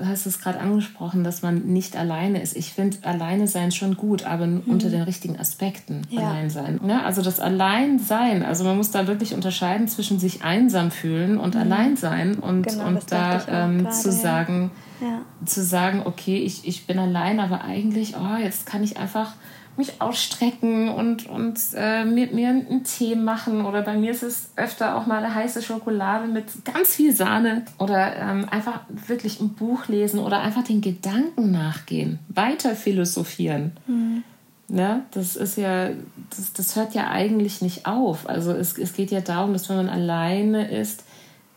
hast 0.04 0.26
du 0.26 0.30
es 0.30 0.40
gerade 0.40 0.60
angesprochen, 0.60 1.24
dass 1.24 1.42
man 1.42 1.66
nicht 1.66 1.96
alleine 1.96 2.42
ist. 2.42 2.56
Ich 2.56 2.72
finde 2.72 2.98
alleine 3.02 3.46
sein 3.46 3.72
schon 3.72 3.96
gut, 3.96 4.24
aber 4.24 4.46
mhm. 4.46 4.62
unter 4.66 4.90
den 4.90 5.02
richtigen 5.02 5.38
Aspekten 5.38 6.02
ja. 6.10 6.22
allein 6.22 6.50
sein. 6.50 6.80
Ja, 6.86 7.02
also 7.02 7.22
das 7.22 7.40
Alleinsein, 7.40 8.42
also 8.42 8.64
man 8.64 8.76
muss 8.76 8.90
da 8.90 9.06
wirklich 9.06 9.34
unterscheiden 9.34 9.88
zwischen 9.88 10.18
sich 10.18 10.42
einsam 10.42 10.90
fühlen 10.90 11.38
und 11.38 11.54
mhm. 11.54 11.60
allein 11.60 11.96
sein 11.96 12.34
und, 12.36 12.66
genau, 12.66 12.86
und 12.86 13.10
da 13.10 13.42
ähm, 13.48 13.84
grade, 13.84 13.94
zu 13.94 14.12
sagen, 14.12 14.70
ja. 15.00 15.20
zu 15.44 15.62
sagen, 15.62 16.02
okay, 16.04 16.38
ich, 16.38 16.66
ich 16.66 16.86
bin 16.86 16.98
allein, 16.98 17.40
aber 17.40 17.64
eigentlich, 17.64 18.14
oh, 18.16 18.42
jetzt 18.42 18.66
kann 18.66 18.82
ich 18.82 18.98
einfach 18.98 19.34
mich 19.76 20.00
ausstrecken 20.00 20.88
und, 20.88 21.26
und 21.26 21.58
äh, 21.74 22.04
mit 22.04 22.32
mir 22.32 22.48
einen 22.48 22.84
Tee 22.84 23.14
machen. 23.14 23.64
Oder 23.64 23.82
bei 23.82 23.96
mir 23.96 24.10
ist 24.10 24.22
es 24.22 24.50
öfter 24.56 24.96
auch 24.96 25.06
mal 25.06 25.22
eine 25.22 25.34
heiße 25.34 25.62
Schokolade 25.62 26.28
mit 26.28 26.64
ganz 26.64 26.94
viel 26.94 27.14
Sahne. 27.14 27.64
Oder 27.78 28.16
ähm, 28.16 28.46
einfach 28.50 28.80
wirklich 28.88 29.40
ein 29.40 29.50
Buch 29.50 29.88
lesen 29.88 30.20
oder 30.20 30.40
einfach 30.40 30.64
den 30.64 30.80
Gedanken 30.80 31.50
nachgehen, 31.50 32.18
weiter 32.28 32.74
philosophieren. 32.74 33.72
Mhm. 33.86 34.22
Ja, 34.68 35.02
das 35.12 35.36
ist 35.36 35.56
ja, 35.56 35.90
das, 36.30 36.52
das 36.52 36.74
hört 36.74 36.94
ja 36.94 37.08
eigentlich 37.10 37.62
nicht 37.62 37.86
auf. 37.86 38.28
Also 38.28 38.52
es, 38.52 38.76
es 38.76 38.94
geht 38.94 39.12
ja 39.12 39.20
darum, 39.20 39.52
dass 39.52 39.68
wenn 39.68 39.76
man 39.76 39.88
alleine 39.88 40.68
ist, 40.68 41.04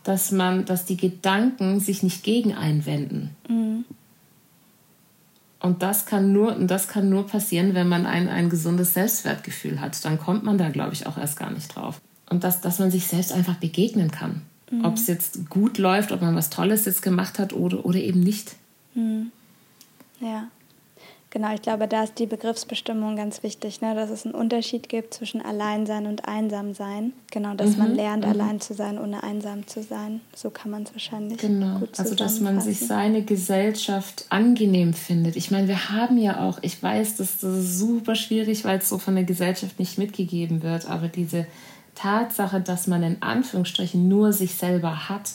dass 0.04 0.32
man, 0.32 0.66
dass 0.66 0.86
die 0.86 0.98
Gedanken 0.98 1.80
sich 1.80 2.04
nicht 2.04 2.24
gegen 2.24 2.56
einwenden. 2.56 3.36
Mhm. 3.48 3.86
Und 5.60 5.82
das 5.84 6.06
kann 6.06 6.32
nur, 6.32 6.54
das 6.54 6.88
kann 6.88 7.10
nur 7.10 7.28
passieren, 7.28 7.74
wenn 7.74 7.90
man 7.90 8.06
ein, 8.06 8.30
ein 8.30 8.50
gesundes 8.50 8.94
Selbstwertgefühl 8.94 9.82
hat. 9.82 10.04
Dann 10.06 10.18
kommt 10.18 10.44
man 10.44 10.58
da, 10.58 10.70
glaube 10.70 10.94
ich, 10.94 11.06
auch 11.06 11.18
erst 11.18 11.38
gar 11.38 11.52
nicht 11.52 11.76
drauf. 11.76 12.00
Und 12.30 12.44
dass, 12.44 12.62
dass 12.62 12.80
man 12.80 12.92
sich 12.92 13.08
selbst 13.08 13.34
einfach 13.34 13.56
begegnen 13.56 14.12
kann. 14.12 14.42
Mhm. 14.72 14.86
Ob 14.86 14.96
es 14.96 15.08
jetzt 15.08 15.50
gut 15.50 15.78
läuft, 15.78 16.12
ob 16.12 16.22
man 16.22 16.36
was 16.36 16.50
Tolles 16.50 16.86
jetzt 16.86 17.02
gemacht 17.02 17.40
hat 17.40 17.54
oder, 17.54 17.86
oder 17.86 18.00
eben 18.00 18.22
nicht. 18.22 18.56
Mhm. 18.94 19.32
Ja. 20.22 20.48
Genau, 21.32 21.54
ich 21.54 21.62
glaube, 21.62 21.88
da 21.88 22.04
ist 22.04 22.18
die 22.18 22.26
Begriffsbestimmung 22.26 23.16
ganz 23.16 23.44
wichtig, 23.44 23.82
ne? 23.82 23.94
dass 23.94 24.10
es 24.10 24.26
einen 24.26 24.34
Unterschied 24.34 24.90
gibt 24.90 25.14
zwischen 25.14 25.42
Alleinsein 25.42 26.08
und 26.08 26.28
Einsamsein. 26.28 27.14
Genau, 27.30 27.54
dass 27.54 27.72
mhm, 27.72 27.78
man 27.78 27.96
lernt, 27.96 28.26
mhm. 28.26 28.32
allein 28.32 28.62
zu 28.62 28.74
sein, 28.74 28.98
ohne 28.98 29.22
einsam 29.22 29.68
zu 29.68 29.84
sein. 29.84 30.22
So 30.36 30.50
kann 30.50 30.72
man 30.72 30.84
es 30.84 30.94
wahrscheinlich 30.94 31.38
genau. 31.38 31.80
gut 31.80 32.00
Also, 32.00 32.16
dass 32.16 32.40
man 32.40 32.60
sich 32.62 32.80
seine 32.80 33.22
Gesellschaft 33.22 34.26
angenehm 34.30 34.96
findet. 34.96 35.36
Ich 35.36 35.52
meine, 35.52 35.68
wir 35.68 35.90
haben 35.90 36.18
ja 36.18 36.48
auch, 36.48 36.58
ich 36.64 36.82
weiß, 36.82 37.18
das 37.18 37.44
ist 37.44 37.78
super 37.78 38.16
schwierig, 38.16 38.66
weil 38.66 38.80
es 38.80 38.90
so 38.90 38.98
von 38.98 39.14
der 39.14 39.24
Gesellschaft 39.24 39.78
nicht 39.78 40.00
mitgegeben 40.00 40.64
wird, 40.64 40.90
aber 40.90 41.10
diese 41.10 41.46
Tatsache, 41.94 42.60
dass 42.60 42.88
man 42.88 43.04
in 43.04 43.22
Anführungsstrichen 43.22 44.08
nur 44.08 44.34
sich 44.34 44.56
selber 44.56 45.10
hat, 45.10 45.34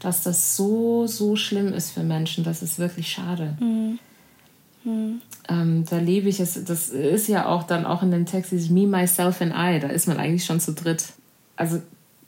dass 0.00 0.24
das 0.24 0.56
so, 0.56 1.06
so 1.06 1.36
schlimm 1.36 1.72
ist 1.72 1.92
für 1.92 2.02
Menschen, 2.02 2.42
das 2.42 2.62
ist 2.62 2.80
wirklich 2.80 3.08
schade. 3.08 3.56
Mhm. 3.60 4.00
Mhm. 4.86 5.20
Ähm, 5.48 5.84
da 5.90 5.98
lebe 5.98 6.28
ich 6.28 6.40
es, 6.40 6.64
das 6.64 6.90
ist 6.90 7.28
ja 7.28 7.46
auch 7.46 7.64
dann 7.64 7.84
auch 7.84 8.02
in 8.02 8.12
dem 8.12 8.24
Text, 8.24 8.52
dieses 8.52 8.70
Me, 8.70 8.86
Myself 8.86 9.42
and 9.42 9.52
I, 9.52 9.80
da 9.80 9.88
ist 9.88 10.06
man 10.06 10.16
eigentlich 10.18 10.44
schon 10.44 10.60
zu 10.60 10.72
dritt. 10.72 11.04
Also 11.56 11.82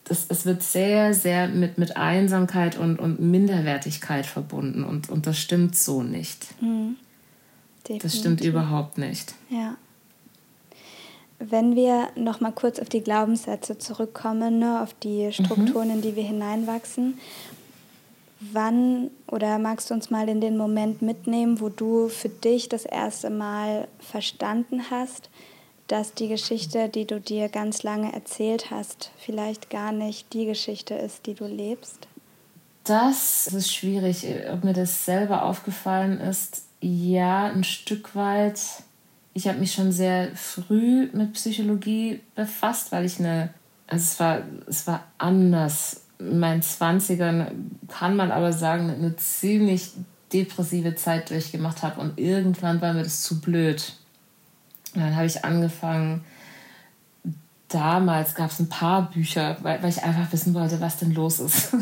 das, 0.04 0.26
es 0.28 0.44
wird 0.44 0.62
sehr, 0.62 1.14
sehr 1.14 1.48
mit, 1.48 1.78
mit 1.78 1.96
Einsamkeit 1.96 2.76
und, 2.76 2.98
und 2.98 3.20
Minderwertigkeit 3.20 4.26
verbunden 4.26 4.82
und, 4.82 5.08
und 5.08 5.26
das 5.26 5.38
stimmt 5.38 5.76
so 5.76 6.02
nicht. 6.02 6.46
Mhm. 6.60 6.96
Das 8.02 8.18
stimmt 8.18 8.42
überhaupt 8.42 8.98
nicht. 8.98 9.34
Ja. 9.48 9.76
Wenn 11.38 11.76
wir 11.76 12.08
noch 12.16 12.40
mal 12.40 12.52
kurz 12.52 12.80
auf 12.80 12.88
die 12.88 13.00
Glaubenssätze 13.00 13.78
zurückkommen, 13.78 14.58
ne, 14.58 14.82
auf 14.82 14.92
die 14.92 15.32
Strukturen, 15.32 15.88
mhm. 15.88 15.94
in 15.94 16.02
die 16.02 16.16
wir 16.16 16.24
hineinwachsen, 16.24 17.18
Wann 18.40 19.10
oder 19.26 19.58
magst 19.58 19.90
du 19.90 19.94
uns 19.94 20.10
mal 20.10 20.28
in 20.28 20.40
den 20.40 20.56
Moment 20.56 21.02
mitnehmen, 21.02 21.60
wo 21.60 21.68
du 21.68 22.08
für 22.08 22.28
dich 22.28 22.68
das 22.68 22.84
erste 22.84 23.30
Mal 23.30 23.88
verstanden 23.98 24.90
hast, 24.90 25.28
dass 25.88 26.14
die 26.14 26.28
Geschichte, 26.28 26.88
die 26.88 27.06
du 27.06 27.20
dir 27.20 27.48
ganz 27.48 27.82
lange 27.82 28.12
erzählt 28.12 28.70
hast, 28.70 29.10
vielleicht 29.18 29.70
gar 29.70 29.90
nicht 29.90 30.32
die 30.34 30.46
Geschichte 30.46 30.94
ist, 30.94 31.26
die 31.26 31.34
du 31.34 31.46
lebst? 31.46 32.06
Das 32.84 33.48
ist 33.48 33.74
schwierig, 33.74 34.24
ob 34.52 34.64
mir 34.64 34.72
das 34.72 35.04
selber 35.04 35.42
aufgefallen 35.42 36.20
ist. 36.20 36.64
Ja, 36.80 37.46
ein 37.46 37.64
Stück 37.64 38.14
weit. 38.14 38.60
Ich 39.34 39.48
habe 39.48 39.58
mich 39.58 39.72
schon 39.72 39.90
sehr 39.90 40.34
früh 40.36 41.08
mit 41.12 41.32
Psychologie 41.32 42.20
befasst, 42.34 42.92
weil 42.92 43.04
ich 43.04 43.18
eine, 43.18 43.52
also 43.86 44.02
es 44.02 44.20
war, 44.20 44.42
es 44.66 44.86
war 44.86 45.04
anders 45.18 46.02
in 46.18 46.38
meinen 46.38 46.62
20ern, 46.62 47.46
kann 47.88 48.16
man 48.16 48.30
aber 48.30 48.52
sagen, 48.52 48.90
eine 48.90 49.16
ziemlich 49.16 49.92
depressive 50.32 50.94
Zeit 50.94 51.30
durchgemacht 51.30 51.82
habe 51.82 52.00
und 52.00 52.18
irgendwann 52.18 52.80
war 52.80 52.92
mir 52.92 53.04
das 53.04 53.22
zu 53.22 53.40
blöd. 53.40 53.94
Und 54.94 55.02
dann 55.02 55.16
habe 55.16 55.26
ich 55.26 55.44
angefangen, 55.44 56.24
damals 57.68 58.34
gab 58.34 58.50
es 58.50 58.60
ein 58.60 58.68
paar 58.68 59.10
Bücher, 59.10 59.56
weil, 59.62 59.82
weil 59.82 59.90
ich 59.90 60.02
einfach 60.02 60.32
wissen 60.32 60.54
wollte, 60.54 60.80
was 60.80 60.96
denn 60.96 61.12
los 61.12 61.40
ist. 61.40 61.74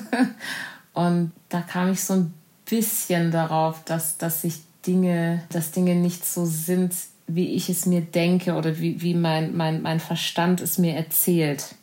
und 0.93 1.33
da 1.49 1.61
kam 1.61 1.93
ich 1.93 2.03
so 2.05 2.15
ein 2.15 2.35
bisschen 2.65 3.31
darauf, 3.31 3.85
dass, 3.85 4.19
dass 4.19 4.43
sich 4.43 4.61
Dinge, 4.87 5.43
dass 5.51 5.73
Dinge 5.73 5.95
nicht 5.95 6.25
so 6.25 6.45
sind, 6.45 6.95
wie 7.27 7.55
ich 7.55 7.69
es 7.69 7.87
mir 7.87 8.03
denke 8.03 8.55
oder 8.55 8.79
wie, 8.79 9.01
wie 9.03 9.15
mein, 9.15 9.57
mein, 9.57 9.83
mein 9.83 9.99
Verstand 9.99 10.61
es 10.61 10.79
mir 10.79 10.95
erzählt. 10.95 11.75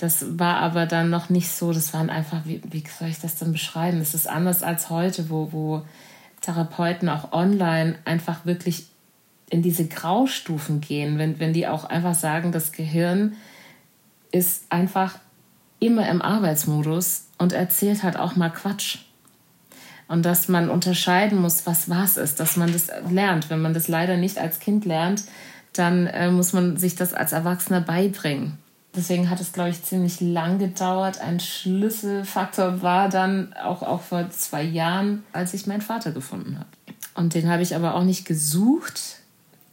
Das 0.00 0.38
war 0.38 0.56
aber 0.60 0.86
dann 0.86 1.10
noch 1.10 1.28
nicht 1.28 1.50
so, 1.50 1.74
das 1.74 1.92
waren 1.92 2.08
einfach, 2.08 2.46
wie, 2.46 2.62
wie 2.70 2.82
soll 2.98 3.08
ich 3.08 3.20
das 3.20 3.36
denn 3.36 3.52
beschreiben? 3.52 4.00
Es 4.00 4.14
ist 4.14 4.26
anders 4.26 4.62
als 4.62 4.88
heute, 4.88 5.28
wo, 5.28 5.52
wo 5.52 5.82
Therapeuten 6.40 7.10
auch 7.10 7.32
online 7.32 7.96
einfach 8.06 8.46
wirklich 8.46 8.86
in 9.50 9.60
diese 9.60 9.86
Graustufen 9.86 10.80
gehen, 10.80 11.18
wenn, 11.18 11.38
wenn 11.38 11.52
die 11.52 11.68
auch 11.68 11.84
einfach 11.84 12.14
sagen, 12.14 12.50
das 12.50 12.72
Gehirn 12.72 13.34
ist 14.32 14.64
einfach 14.70 15.18
immer 15.80 16.08
im 16.08 16.22
Arbeitsmodus 16.22 17.26
und 17.36 17.52
erzählt 17.52 18.02
halt 18.02 18.16
auch 18.16 18.36
mal 18.36 18.48
Quatsch. 18.48 19.00
Und 20.08 20.24
dass 20.24 20.48
man 20.48 20.70
unterscheiden 20.70 21.42
muss, 21.42 21.66
was 21.66 21.90
was 21.90 22.16
ist, 22.16 22.40
dass 22.40 22.56
man 22.56 22.72
das 22.72 22.88
lernt. 23.10 23.50
Wenn 23.50 23.60
man 23.60 23.74
das 23.74 23.86
leider 23.86 24.16
nicht 24.16 24.38
als 24.38 24.60
Kind 24.60 24.86
lernt, 24.86 25.24
dann 25.74 26.06
äh, 26.06 26.30
muss 26.30 26.54
man 26.54 26.78
sich 26.78 26.94
das 26.94 27.12
als 27.12 27.32
Erwachsener 27.32 27.82
beibringen. 27.82 28.56
Deswegen 28.94 29.30
hat 29.30 29.40
es, 29.40 29.52
glaube 29.52 29.70
ich, 29.70 29.82
ziemlich 29.82 30.20
lang 30.20 30.58
gedauert. 30.58 31.20
Ein 31.20 31.38
Schlüsselfaktor 31.38 32.82
war 32.82 33.08
dann 33.08 33.52
auch, 33.52 33.82
auch 33.82 34.00
vor 34.00 34.28
zwei 34.30 34.62
Jahren, 34.62 35.22
als 35.32 35.54
ich 35.54 35.66
meinen 35.66 35.80
Vater 35.80 36.10
gefunden 36.10 36.58
habe. 36.58 36.68
Und 37.14 37.34
den 37.34 37.48
habe 37.48 37.62
ich 37.62 37.76
aber 37.76 37.94
auch 37.94 38.02
nicht 38.02 38.24
gesucht. 38.24 39.20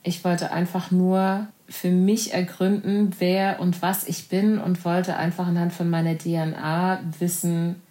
Ich 0.04 0.24
wollte 0.24 0.52
einfach 0.52 0.92
nur 0.92 1.48
für 1.68 1.90
mich 1.90 2.34
ergründen, 2.34 3.12
wer 3.20 3.60
und 3.60 3.82
was 3.82 4.08
ich 4.08 4.30
bin 4.30 4.60
und 4.60 4.86
wollte 4.86 5.18
einfach 5.18 5.48
anhand 5.48 5.74
von 5.74 5.90
meiner 5.90 6.18
DNA 6.18 7.00
wissen, 7.20 7.82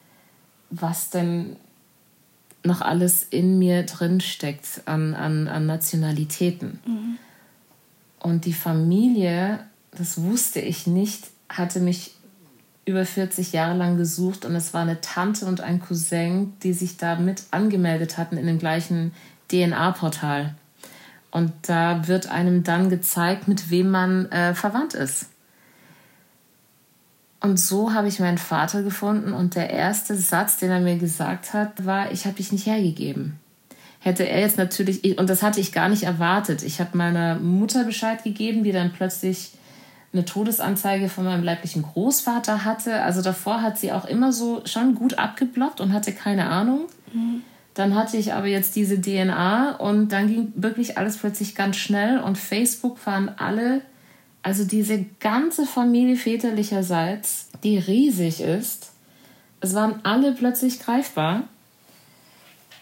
was 0.70 1.10
denn 1.10 1.56
noch 2.64 2.80
alles 2.80 3.22
in 3.22 3.58
mir 3.58 3.84
drin 3.84 4.20
steckt 4.20 4.82
an, 4.86 5.14
an, 5.14 5.48
an 5.48 5.66
Nationalitäten. 5.66 6.80
Mhm. 6.86 7.18
Und 8.18 8.44
die 8.44 8.52
Familie, 8.52 9.60
das 9.98 10.22
wusste 10.22 10.60
ich 10.60 10.86
nicht, 10.86 11.28
hatte 11.48 11.80
mich 11.80 12.12
über 12.84 13.04
40 13.04 13.52
Jahre 13.52 13.76
lang 13.76 13.96
gesucht 13.96 14.44
und 14.44 14.54
es 14.54 14.72
war 14.72 14.82
eine 14.82 15.00
Tante 15.00 15.46
und 15.46 15.60
ein 15.60 15.80
Cousin, 15.80 16.52
die 16.62 16.72
sich 16.72 16.96
da 16.96 17.16
mit 17.16 17.42
angemeldet 17.50 18.16
hatten 18.16 18.36
in 18.36 18.46
dem 18.46 18.58
gleichen 18.58 19.12
DNA-Portal. 19.50 20.54
Und 21.32 21.52
da 21.62 22.06
wird 22.06 22.30
einem 22.30 22.62
dann 22.62 22.88
gezeigt, 22.88 23.48
mit 23.48 23.70
wem 23.70 23.90
man 23.90 24.30
äh, 24.30 24.54
verwandt 24.54 24.94
ist. 24.94 25.26
Und 27.40 27.60
so 27.60 27.92
habe 27.92 28.08
ich 28.08 28.20
meinen 28.20 28.38
Vater 28.38 28.82
gefunden 28.82 29.32
und 29.32 29.56
der 29.56 29.70
erste 29.70 30.16
Satz, 30.16 30.56
den 30.56 30.70
er 30.70 30.80
mir 30.80 30.96
gesagt 30.96 31.52
hat, 31.52 31.84
war, 31.84 32.10
ich 32.12 32.24
habe 32.24 32.36
dich 32.36 32.52
nicht 32.52 32.66
hergegeben. 32.66 33.38
Hätte 34.00 34.28
er 34.28 34.40
jetzt 34.40 34.56
natürlich, 34.56 35.18
und 35.18 35.28
das 35.28 35.42
hatte 35.42 35.60
ich 35.60 35.72
gar 35.72 35.88
nicht 35.88 36.04
erwartet. 36.04 36.62
Ich 36.62 36.80
habe 36.80 36.96
meiner 36.96 37.36
Mutter 37.36 37.84
Bescheid 37.84 38.22
gegeben, 38.22 38.62
die 38.62 38.72
dann 38.72 38.92
plötzlich 38.92 39.52
eine 40.16 40.24
Todesanzeige 40.24 41.08
von 41.08 41.24
meinem 41.24 41.44
leiblichen 41.44 41.82
Großvater 41.82 42.64
hatte. 42.64 43.02
Also 43.02 43.22
davor 43.22 43.62
hat 43.62 43.78
sie 43.78 43.92
auch 43.92 44.04
immer 44.04 44.32
so 44.32 44.62
schon 44.64 44.94
gut 44.94 45.18
abgeblockt 45.18 45.80
und 45.80 45.92
hatte 45.92 46.12
keine 46.12 46.48
Ahnung. 46.48 46.86
Mhm. 47.12 47.42
Dann 47.74 47.94
hatte 47.94 48.16
ich 48.16 48.32
aber 48.32 48.46
jetzt 48.46 48.74
diese 48.74 49.00
DNA 49.00 49.76
und 49.76 50.08
dann 50.08 50.28
ging 50.28 50.52
wirklich 50.56 50.96
alles 50.96 51.18
plötzlich 51.18 51.54
ganz 51.54 51.76
schnell 51.76 52.18
und 52.18 52.38
Facebook 52.38 53.04
waren 53.06 53.30
alle 53.36 53.82
also 54.46 54.62
diese 54.62 55.04
ganze 55.18 55.66
Familie 55.66 56.14
väterlicherseits, 56.14 57.48
die 57.64 57.78
riesig 57.78 58.40
ist, 58.40 58.92
es 59.60 59.74
waren 59.74 59.98
alle 60.04 60.30
plötzlich 60.30 60.78
greifbar. 60.78 61.38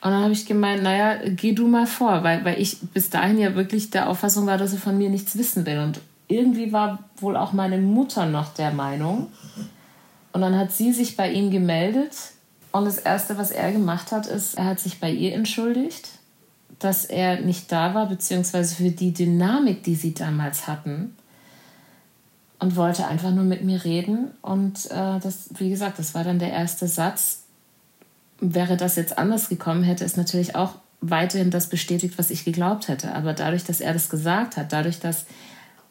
Und 0.02 0.10
dann 0.10 0.22
habe 0.24 0.34
ich 0.34 0.44
gemeint, 0.44 0.82
naja, 0.82 1.16
geh 1.24 1.52
du 1.52 1.66
mal 1.66 1.86
vor, 1.86 2.22
weil, 2.22 2.44
weil 2.44 2.60
ich 2.60 2.80
bis 2.92 3.08
dahin 3.08 3.38
ja 3.38 3.54
wirklich 3.54 3.88
der 3.88 4.10
Auffassung 4.10 4.46
war, 4.46 4.58
dass 4.58 4.74
er 4.74 4.78
von 4.78 4.98
mir 4.98 5.08
nichts 5.08 5.38
wissen 5.38 5.64
will. 5.64 5.78
Und 5.78 6.02
irgendwie 6.34 6.72
war 6.72 6.98
wohl 7.16 7.36
auch 7.36 7.52
meine 7.52 7.78
Mutter 7.78 8.26
noch 8.26 8.54
der 8.54 8.72
Meinung. 8.72 9.28
Und 10.32 10.40
dann 10.40 10.58
hat 10.58 10.72
sie 10.72 10.92
sich 10.92 11.16
bei 11.16 11.30
ihm 11.30 11.50
gemeldet. 11.50 12.12
Und 12.72 12.86
das 12.86 12.98
Erste, 12.98 13.38
was 13.38 13.50
er 13.50 13.72
gemacht 13.72 14.10
hat, 14.10 14.26
ist, 14.26 14.54
er 14.58 14.64
hat 14.64 14.80
sich 14.80 15.00
bei 15.00 15.10
ihr 15.10 15.34
entschuldigt, 15.34 16.08
dass 16.80 17.04
er 17.04 17.40
nicht 17.40 17.70
da 17.70 17.94
war, 17.94 18.06
beziehungsweise 18.06 18.74
für 18.74 18.90
die 18.90 19.12
Dynamik, 19.12 19.84
die 19.84 19.94
sie 19.94 20.12
damals 20.12 20.66
hatten 20.66 21.14
und 22.58 22.76
wollte 22.76 23.06
einfach 23.06 23.30
nur 23.30 23.44
mit 23.44 23.62
mir 23.62 23.84
reden. 23.84 24.30
Und 24.42 24.86
äh, 24.90 25.20
das, 25.20 25.50
wie 25.58 25.70
gesagt, 25.70 25.98
das 25.98 26.14
war 26.14 26.24
dann 26.24 26.38
der 26.38 26.50
erste 26.50 26.88
Satz. 26.88 27.42
Wäre 28.40 28.76
das 28.76 28.96
jetzt 28.96 29.18
anders 29.18 29.48
gekommen, 29.48 29.84
hätte 29.84 30.04
es 30.04 30.16
natürlich 30.16 30.56
auch 30.56 30.74
weiterhin 31.00 31.50
das 31.50 31.68
bestätigt, 31.68 32.18
was 32.18 32.30
ich 32.30 32.44
geglaubt 32.44 32.88
hätte. 32.88 33.14
Aber 33.14 33.34
dadurch, 33.34 33.64
dass 33.64 33.80
er 33.80 33.92
das 33.92 34.08
gesagt 34.08 34.56
hat, 34.56 34.72
dadurch, 34.72 34.98
dass 34.98 35.26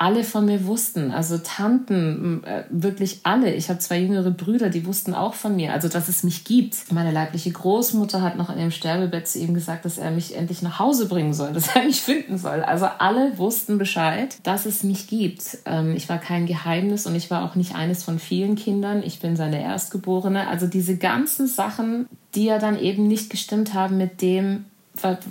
alle 0.04 0.26
von 0.26 0.44
mir 0.44 0.66
wussten, 0.66 1.12
also 1.12 1.38
Tanten, 1.38 2.44
äh, 2.44 2.66
wirklich 2.70 3.22
alle. 3.24 3.54
Ich 3.54 3.70
habe 3.70 3.80
zwei 3.80 4.02
jüngere 4.02 4.32
Brüder, 4.32 4.70
die 4.70 4.86
wussten 4.86 5.13
auch 5.13 5.34
von 5.34 5.56
mir, 5.56 5.72
also 5.72 5.88
dass 5.88 6.10
es 6.10 6.24
mich 6.24 6.44
gibt. 6.44 6.92
Meine 6.92 7.12
leibliche 7.12 7.52
Großmutter 7.52 8.22
hat 8.22 8.36
noch 8.36 8.50
in 8.50 8.58
dem 8.58 8.72
Sterbebett 8.72 9.30
zu 9.30 9.39
ihm 9.39 9.54
gesagt, 9.54 9.86
dass 9.86 9.98
er 9.98 10.12
mich 10.12 10.36
endlich 10.36 10.62
nach 10.62 10.78
Hause 10.78 11.08
bringen 11.08 11.34
soll, 11.34 11.54
dass 11.54 11.74
er 11.74 11.86
mich 11.86 12.02
finden 12.02 12.38
soll. 12.38 12.63
Also 12.63 12.88
alle 13.00 13.38
wussten 13.38 13.78
Bescheid, 13.78 14.36
dass 14.44 14.66
es 14.66 14.84
mich 14.84 15.08
gibt. 15.08 15.60
Ähm, 15.66 15.96
ich 15.96 16.10
war 16.10 16.18
kein 16.18 16.48
Geheimnis 16.48 17.08
und 17.08 17.16
ich 17.16 17.32
war 17.32 17.46
auch 17.46 17.56
nicht 17.56 17.74
eines 17.74 18.04
von 18.04 18.20
vielen 18.20 18.56
Kindern. 18.56 19.04
Ich 19.04 19.22
bin 19.22 19.38
seine 19.38 19.63
Erstgeborene. 19.63 20.50
Also 20.50 20.68
diese 20.68 20.98
ganzen 20.98 21.48
Sachen, 21.48 22.08
die 22.36 22.44
ja 22.44 22.60
dann 22.60 22.78
eben 22.78 23.08
nicht 23.08 23.30
gestimmt 23.30 23.74
haben 23.74 23.96
mit 23.96 24.22
dem, 24.22 24.66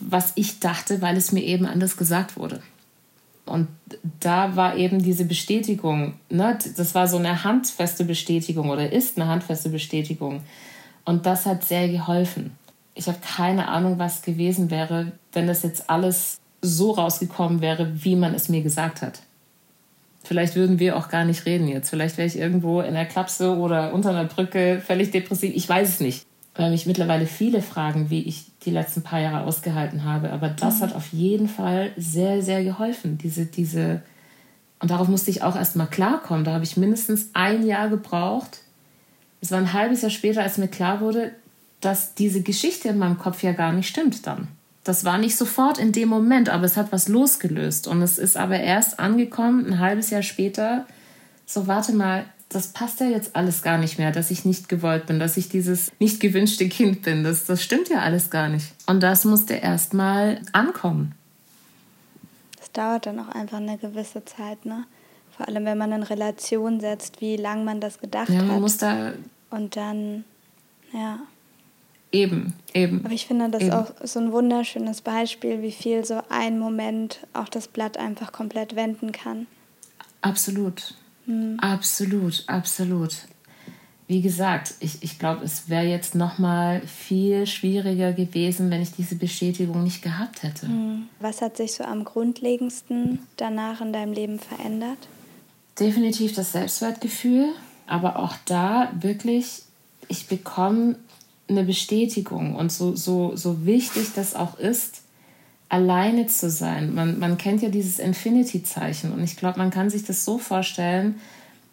was 0.00 0.32
ich 0.34 0.60
dachte, 0.60 1.02
weil 1.02 1.18
es 1.18 1.30
mir 1.30 1.42
eben 1.42 1.66
anders 1.66 1.98
gesagt 1.98 2.38
wurde. 2.38 2.62
Und 3.52 3.68
da 4.18 4.56
war 4.56 4.78
eben 4.78 5.02
diese 5.02 5.26
Bestätigung, 5.26 6.14
ne, 6.30 6.58
das 6.74 6.94
war 6.94 7.06
so 7.06 7.18
eine 7.18 7.44
handfeste 7.44 8.06
Bestätigung 8.06 8.70
oder 8.70 8.90
ist 8.90 9.18
eine 9.18 9.28
handfeste 9.28 9.68
Bestätigung. 9.68 10.40
Und 11.04 11.26
das 11.26 11.44
hat 11.44 11.62
sehr 11.62 11.86
geholfen. 11.90 12.56
Ich 12.94 13.08
habe 13.08 13.18
keine 13.20 13.68
Ahnung, 13.68 13.98
was 13.98 14.22
gewesen 14.22 14.70
wäre, 14.70 15.12
wenn 15.34 15.46
das 15.46 15.64
jetzt 15.64 15.90
alles 15.90 16.40
so 16.62 16.92
rausgekommen 16.92 17.60
wäre, 17.60 17.92
wie 18.02 18.16
man 18.16 18.32
es 18.32 18.48
mir 18.48 18.62
gesagt 18.62 19.02
hat. 19.02 19.20
Vielleicht 20.24 20.56
würden 20.56 20.78
wir 20.78 20.96
auch 20.96 21.10
gar 21.10 21.26
nicht 21.26 21.44
reden 21.44 21.68
jetzt. 21.68 21.90
Vielleicht 21.90 22.16
wäre 22.16 22.28
ich 22.28 22.38
irgendwo 22.38 22.80
in 22.80 22.94
der 22.94 23.04
Klapse 23.04 23.54
oder 23.54 23.92
unter 23.92 24.10
einer 24.10 24.24
Brücke 24.24 24.80
völlig 24.82 25.10
depressiv. 25.10 25.52
Ich 25.54 25.68
weiß 25.68 25.90
es 25.90 26.00
nicht 26.00 26.24
weil 26.54 26.70
mich 26.70 26.86
mittlerweile 26.86 27.26
viele 27.26 27.62
fragen, 27.62 28.10
wie 28.10 28.22
ich 28.22 28.50
die 28.64 28.70
letzten 28.70 29.02
paar 29.02 29.20
Jahre 29.20 29.44
ausgehalten 29.44 30.04
habe. 30.04 30.32
Aber 30.32 30.48
das 30.48 30.78
mhm. 30.78 30.82
hat 30.82 30.94
auf 30.94 31.12
jeden 31.12 31.48
Fall 31.48 31.92
sehr, 31.96 32.42
sehr 32.42 32.62
geholfen. 32.62 33.18
Diese, 33.18 33.46
diese, 33.46 34.02
und 34.78 34.90
darauf 34.90 35.08
musste 35.08 35.30
ich 35.30 35.42
auch 35.42 35.56
erst 35.56 35.76
mal 35.76 35.86
klarkommen. 35.86 36.44
Da 36.44 36.52
habe 36.52 36.64
ich 36.64 36.76
mindestens 36.76 37.30
ein 37.32 37.66
Jahr 37.66 37.88
gebraucht. 37.88 38.60
Es 39.40 39.50
war 39.50 39.58
ein 39.58 39.72
halbes 39.72 40.02
Jahr 40.02 40.10
später, 40.10 40.42
als 40.42 40.58
mir 40.58 40.68
klar 40.68 41.00
wurde, 41.00 41.32
dass 41.80 42.14
diese 42.14 42.42
Geschichte 42.42 42.88
in 42.88 42.98
meinem 42.98 43.18
Kopf 43.18 43.42
ja 43.42 43.52
gar 43.52 43.72
nicht 43.72 43.88
stimmt 43.88 44.26
dann. 44.26 44.48
Das 44.84 45.04
war 45.04 45.18
nicht 45.18 45.36
sofort 45.36 45.78
in 45.78 45.92
dem 45.92 46.08
Moment, 46.08 46.48
aber 46.48 46.64
es 46.64 46.76
hat 46.76 46.92
was 46.92 47.08
losgelöst. 47.08 47.86
Und 47.86 48.02
es 48.02 48.18
ist 48.18 48.36
aber 48.36 48.58
erst 48.60 49.00
angekommen, 49.00 49.66
ein 49.66 49.78
halbes 49.78 50.10
Jahr 50.10 50.22
später. 50.22 50.86
So, 51.46 51.66
warte 51.66 51.92
mal, 51.92 52.24
das 52.54 52.68
passt 52.68 53.00
ja 53.00 53.06
jetzt 53.06 53.34
alles 53.34 53.62
gar 53.62 53.78
nicht 53.78 53.98
mehr, 53.98 54.12
dass 54.12 54.30
ich 54.30 54.44
nicht 54.44 54.68
gewollt 54.68 55.06
bin, 55.06 55.18
dass 55.18 55.36
ich 55.36 55.48
dieses 55.48 55.92
nicht 55.98 56.20
gewünschte 56.20 56.68
Kind 56.68 57.02
bin. 57.02 57.24
Das, 57.24 57.46
das 57.46 57.62
stimmt 57.62 57.88
ja 57.88 58.00
alles 58.00 58.30
gar 58.30 58.48
nicht. 58.48 58.72
Und 58.86 59.02
das 59.02 59.24
musste 59.24 59.54
erstmal 59.54 60.40
ankommen. 60.52 61.14
Das 62.58 62.70
dauert 62.72 63.06
dann 63.06 63.18
auch 63.18 63.28
einfach 63.28 63.58
eine 63.58 63.78
gewisse 63.78 64.24
Zeit, 64.24 64.64
ne? 64.64 64.84
Vor 65.36 65.48
allem, 65.48 65.64
wenn 65.64 65.78
man 65.78 65.92
in 65.92 66.02
Relation 66.02 66.80
setzt, 66.80 67.20
wie 67.20 67.36
lange 67.36 67.64
man 67.64 67.80
das 67.80 67.98
gedacht 67.98 68.28
ja, 68.28 68.42
man 68.42 68.52
hat. 68.52 68.60
Muss 68.60 68.76
da 68.76 69.12
Und 69.50 69.76
dann, 69.76 70.24
ja. 70.92 71.20
Eben, 72.12 72.52
eben. 72.74 73.04
Aber 73.04 73.14
ich 73.14 73.26
finde 73.26 73.48
das 73.48 73.62
eben. 73.62 73.72
auch 73.72 73.90
so 74.04 74.20
ein 74.20 74.32
wunderschönes 74.32 75.00
Beispiel, 75.00 75.62
wie 75.62 75.72
viel 75.72 76.04
so 76.04 76.20
ein 76.28 76.58
Moment 76.58 77.26
auch 77.32 77.48
das 77.48 77.68
Blatt 77.68 77.96
einfach 77.96 78.32
komplett 78.32 78.76
wenden 78.76 79.12
kann. 79.12 79.46
Absolut. 80.20 80.94
Mhm. 81.26 81.58
Absolut, 81.60 82.44
absolut. 82.46 83.14
Wie 84.08 84.20
gesagt, 84.20 84.74
ich, 84.80 85.02
ich 85.02 85.18
glaube, 85.18 85.44
es 85.44 85.68
wäre 85.68 85.86
jetzt 85.86 86.14
noch 86.14 86.38
mal 86.38 86.82
viel 86.86 87.46
schwieriger 87.46 88.12
gewesen, 88.12 88.70
wenn 88.70 88.82
ich 88.82 88.92
diese 88.92 89.14
Bestätigung 89.14 89.84
nicht 89.84 90.02
gehabt 90.02 90.42
hätte. 90.42 90.66
Mhm. 90.66 91.08
Was 91.20 91.40
hat 91.40 91.56
sich 91.56 91.72
so 91.72 91.84
am 91.84 92.04
grundlegendsten 92.04 93.20
danach 93.36 93.80
in 93.80 93.92
deinem 93.92 94.12
Leben 94.12 94.38
verändert? 94.38 94.98
Definitiv 95.78 96.34
das 96.34 96.52
Selbstwertgefühl, 96.52 97.48
aber 97.86 98.18
auch 98.18 98.34
da 98.44 98.92
wirklich 99.00 99.62
ich 100.08 100.26
bekomme 100.26 100.96
eine 101.48 101.64
Bestätigung. 101.64 102.54
Und 102.54 102.70
so, 102.72 102.94
so, 102.94 103.34
so 103.34 103.64
wichtig 103.64 104.08
das 104.14 104.34
auch 104.34 104.58
ist, 104.58 105.01
alleine 105.72 106.26
zu 106.26 106.50
sein. 106.50 106.94
Man, 106.94 107.18
man 107.18 107.38
kennt 107.38 107.62
ja 107.62 107.70
dieses 107.70 107.98
Infinity-Zeichen 107.98 109.10
und 109.10 109.24
ich 109.24 109.36
glaube, 109.36 109.58
man 109.58 109.70
kann 109.70 109.88
sich 109.88 110.04
das 110.04 110.22
so 110.22 110.36
vorstellen, 110.36 111.14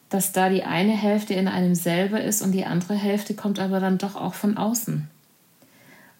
dass 0.07 0.31
da 0.31 0.49
die 0.49 0.63
eine 0.63 0.93
Hälfte 0.93 1.33
in 1.33 1.49
einem 1.49 1.75
selber 1.75 2.21
ist 2.21 2.41
und 2.41 2.53
die 2.53 2.63
andere 2.63 2.95
Hälfte 2.95 3.33
kommt 3.33 3.59
aber 3.59 3.81
dann 3.81 3.97
doch 3.97 4.15
auch 4.15 4.35
von 4.35 4.55
außen. 4.55 5.09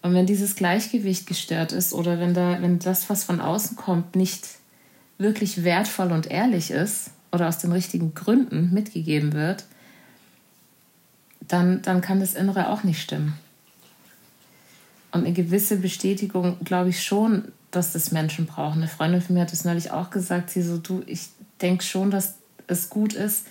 Und 0.01 0.13
wenn 0.13 0.25
dieses 0.25 0.57
Gleichgewicht 0.57 1.25
gestört 1.25 1.71
ist 1.71 1.93
oder 1.93 2.19
wenn, 2.19 2.33
da, 2.33 2.61
wenn 2.61 2.79
das, 2.79 3.09
was 3.09 3.23
von 3.23 3.39
außen 3.39 3.77
kommt, 3.77 4.13
nicht 4.13 4.45
wirklich 5.17 5.63
wertvoll 5.63 6.11
und 6.11 6.29
ehrlich 6.29 6.71
ist 6.71 7.11
oder 7.31 7.47
aus 7.47 7.59
den 7.59 7.71
richtigen 7.71 8.13
Gründen 8.13 8.73
mitgegeben 8.73 9.31
wird, 9.31 9.63
dann, 11.47 11.81
dann 11.81 12.01
kann 12.01 12.19
das 12.19 12.33
Innere 12.33 12.69
auch 12.69 12.83
nicht 12.83 13.01
stimmen. 13.01 13.35
Und 15.11 15.25
eine 15.25 15.33
gewisse 15.33 15.77
Bestätigung 15.77 16.57
glaube 16.65 16.89
ich 16.89 17.01
schon, 17.01 17.53
dass 17.71 17.93
das 17.93 18.11
Menschen 18.11 18.45
brauchen. 18.45 18.79
Eine 18.79 18.87
Freundin 18.87 19.21
von 19.21 19.35
mir 19.35 19.41
hat 19.41 19.53
es 19.53 19.65
neulich 19.65 19.91
auch 19.91 20.09
gesagt, 20.09 20.49
sie 20.49 20.61
so, 20.61 20.77
du, 20.77 21.03
ich 21.05 21.29
denke 21.61 21.83
schon, 21.83 22.11
dass 22.11 22.35
es 22.67 22.89
gut 22.89 23.13
ist, 23.13 23.45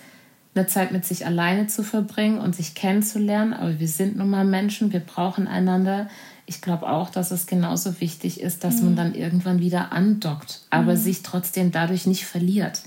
eine 0.55 0.67
Zeit 0.67 0.91
mit 0.91 1.05
sich 1.05 1.25
alleine 1.25 1.67
zu 1.67 1.83
verbringen 1.83 2.39
und 2.39 2.55
sich 2.55 2.75
kennenzulernen. 2.75 3.53
Aber 3.53 3.79
wir 3.79 3.87
sind 3.87 4.17
nun 4.17 4.29
mal 4.29 4.45
Menschen, 4.45 4.91
wir 4.91 4.99
brauchen 4.99 5.47
einander. 5.47 6.09
Ich 6.45 6.61
glaube 6.61 6.89
auch, 6.89 7.09
dass 7.09 7.31
es 7.31 7.45
genauso 7.45 8.01
wichtig 8.01 8.41
ist, 8.41 8.63
dass 8.63 8.77
mhm. 8.77 8.85
man 8.85 8.95
dann 8.95 9.15
irgendwann 9.15 9.59
wieder 9.59 9.91
andockt, 9.91 10.61
aber 10.69 10.93
mhm. 10.93 10.97
sich 10.97 11.21
trotzdem 11.21 11.71
dadurch 11.71 12.07
nicht 12.07 12.25
verliert 12.25 12.83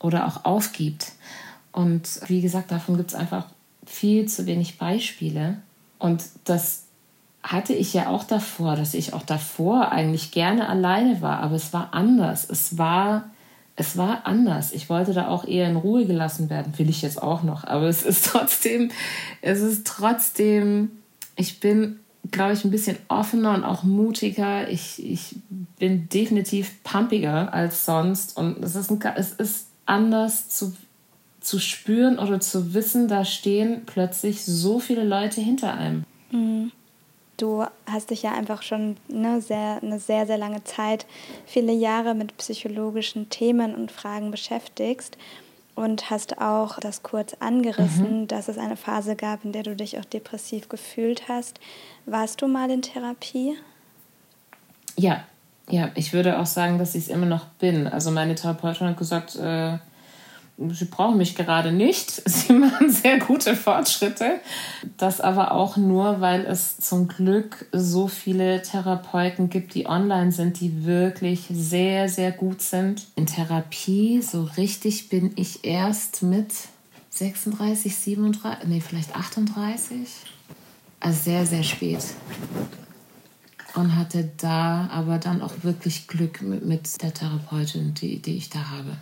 oder 0.00 0.26
auch 0.26 0.44
aufgibt. 0.44 1.12
Und 1.72 2.08
wie 2.26 2.40
gesagt, 2.40 2.70
davon 2.70 2.96
gibt 2.96 3.10
es 3.10 3.14
einfach 3.14 3.46
viel 3.86 4.26
zu 4.26 4.46
wenig 4.46 4.78
Beispiele. 4.78 5.58
Und 5.98 6.24
das 6.44 6.84
hatte 7.42 7.72
ich 7.72 7.94
ja 7.94 8.08
auch 8.08 8.24
davor, 8.24 8.76
dass 8.76 8.94
ich 8.94 9.14
auch 9.14 9.22
davor 9.22 9.92
eigentlich 9.92 10.32
gerne 10.32 10.68
alleine 10.68 11.22
war, 11.22 11.40
aber 11.40 11.54
es 11.54 11.72
war 11.72 11.94
anders. 11.94 12.48
Es 12.48 12.78
war, 12.78 13.30
es 13.76 13.96
war 13.96 14.26
anders. 14.26 14.72
Ich 14.72 14.90
wollte 14.90 15.12
da 15.12 15.28
auch 15.28 15.44
eher 15.44 15.68
in 15.68 15.76
Ruhe 15.76 16.04
gelassen 16.04 16.50
werden, 16.50 16.76
will 16.76 16.90
ich 16.90 17.02
jetzt 17.02 17.22
auch 17.22 17.42
noch, 17.42 17.64
aber 17.64 17.86
es 17.86 18.02
ist 18.02 18.26
trotzdem, 18.26 18.90
es 19.40 19.60
ist 19.60 19.86
trotzdem, 19.86 20.90
ich 21.36 21.60
bin, 21.60 22.00
glaube 22.30 22.54
ich, 22.54 22.64
ein 22.64 22.70
bisschen 22.72 22.98
offener 23.06 23.54
und 23.54 23.64
auch 23.64 23.84
mutiger. 23.84 24.68
Ich, 24.68 25.02
ich 25.04 25.36
bin 25.78 26.08
definitiv 26.08 26.82
pumpiger 26.82 27.54
als 27.54 27.84
sonst 27.84 28.36
und 28.36 28.62
es 28.62 28.74
ist, 28.74 28.90
ein, 28.90 29.00
es 29.14 29.32
ist 29.32 29.68
anders 29.86 30.48
zu, 30.48 30.76
zu 31.40 31.60
spüren 31.60 32.18
oder 32.18 32.40
zu 32.40 32.74
wissen, 32.74 33.06
da 33.06 33.24
stehen 33.24 33.82
plötzlich 33.86 34.44
so 34.44 34.80
viele 34.80 35.04
Leute 35.04 35.40
hinter 35.40 35.74
einem. 35.74 36.04
Mhm. 36.32 36.72
Du 37.38 37.64
hast 37.86 38.10
dich 38.10 38.22
ja 38.22 38.32
einfach 38.32 38.62
schon 38.62 38.96
ne, 39.08 39.40
sehr, 39.40 39.78
eine 39.80 39.98
sehr, 40.00 40.26
sehr 40.26 40.38
lange 40.38 40.64
Zeit, 40.64 41.06
viele 41.46 41.72
Jahre 41.72 42.14
mit 42.14 42.36
psychologischen 42.36 43.30
Themen 43.30 43.74
und 43.74 43.92
Fragen 43.92 44.30
beschäftigst 44.30 45.16
und 45.76 46.10
hast 46.10 46.40
auch 46.40 46.80
das 46.80 47.04
kurz 47.04 47.34
angerissen, 47.38 48.22
mhm. 48.22 48.28
dass 48.28 48.48
es 48.48 48.58
eine 48.58 48.76
Phase 48.76 49.14
gab, 49.14 49.44
in 49.44 49.52
der 49.52 49.62
du 49.62 49.76
dich 49.76 49.98
auch 49.98 50.04
depressiv 50.04 50.68
gefühlt 50.68 51.28
hast. 51.28 51.60
Warst 52.04 52.42
du 52.42 52.48
mal 52.48 52.68
in 52.70 52.82
Therapie? 52.82 53.56
Ja, 54.96 55.24
ja, 55.70 55.90
ich 55.94 56.12
würde 56.12 56.40
auch 56.40 56.46
sagen, 56.46 56.78
dass 56.78 56.96
ich 56.96 57.04
es 57.04 57.08
immer 57.08 57.26
noch 57.26 57.44
bin. 57.60 57.86
Also 57.86 58.10
meine 58.10 58.34
Therapeutin 58.34 58.88
hat 58.88 58.96
gesagt, 58.96 59.36
äh, 59.36 59.78
sie 60.70 60.86
brauchen 60.86 61.18
mich 61.18 61.36
gerade 61.36 61.72
nicht. 61.72 62.10
Sie 62.28 62.52
machen 62.52 62.90
sehr 62.90 63.18
gute 63.18 63.54
Fortschritte. 63.54 64.40
Das 64.96 65.20
aber 65.20 65.52
auch 65.52 65.76
nur, 65.76 66.20
weil 66.20 66.44
es 66.46 66.78
zum 66.78 67.08
Glück 67.08 67.66
so 67.72 68.08
viele 68.08 68.62
Therapeuten 68.62 69.50
gibt, 69.50 69.74
die 69.74 69.86
online 69.86 70.32
sind, 70.32 70.60
die 70.60 70.84
wirklich 70.84 71.46
sehr, 71.50 72.08
sehr 72.08 72.32
gut 72.32 72.60
sind. 72.60 73.06
In 73.14 73.26
Therapie, 73.26 74.20
so 74.22 74.44
richtig 74.56 75.08
bin 75.08 75.32
ich 75.36 75.64
erst 75.64 76.22
mit 76.22 76.52
36, 77.10 77.94
37, 77.94 78.68
nee, 78.68 78.80
vielleicht 78.80 79.14
38. 79.14 80.08
Also 81.00 81.18
sehr, 81.22 81.46
sehr 81.46 81.62
spät. 81.62 82.00
Und 83.74 83.94
hatte 83.94 84.30
da 84.38 84.88
aber 84.90 85.18
dann 85.18 85.42
auch 85.42 85.52
wirklich 85.62 86.08
Glück 86.08 86.42
mit, 86.42 86.64
mit 86.64 87.00
der 87.02 87.14
Therapeutin, 87.14 87.94
die, 87.94 88.20
die 88.20 88.36
ich 88.36 88.50
da 88.50 88.70
habe. 88.70 88.96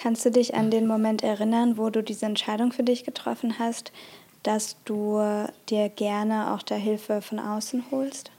Kannst 0.00 0.24
du 0.24 0.30
dich 0.30 0.54
an 0.54 0.70
den 0.70 0.86
Moment 0.86 1.24
erinnern, 1.24 1.76
wo 1.76 1.90
du 1.90 2.04
diese 2.04 2.24
Entscheidung 2.24 2.70
für 2.70 2.84
dich 2.84 3.04
getroffen 3.04 3.58
hast, 3.58 3.90
dass 4.44 4.76
du 4.84 5.20
dir 5.68 5.88
gerne 5.88 6.54
auch 6.54 6.62
der 6.62 6.76
Hilfe 6.76 7.20
von 7.20 7.40
außen 7.40 7.82
holst? 7.90 8.30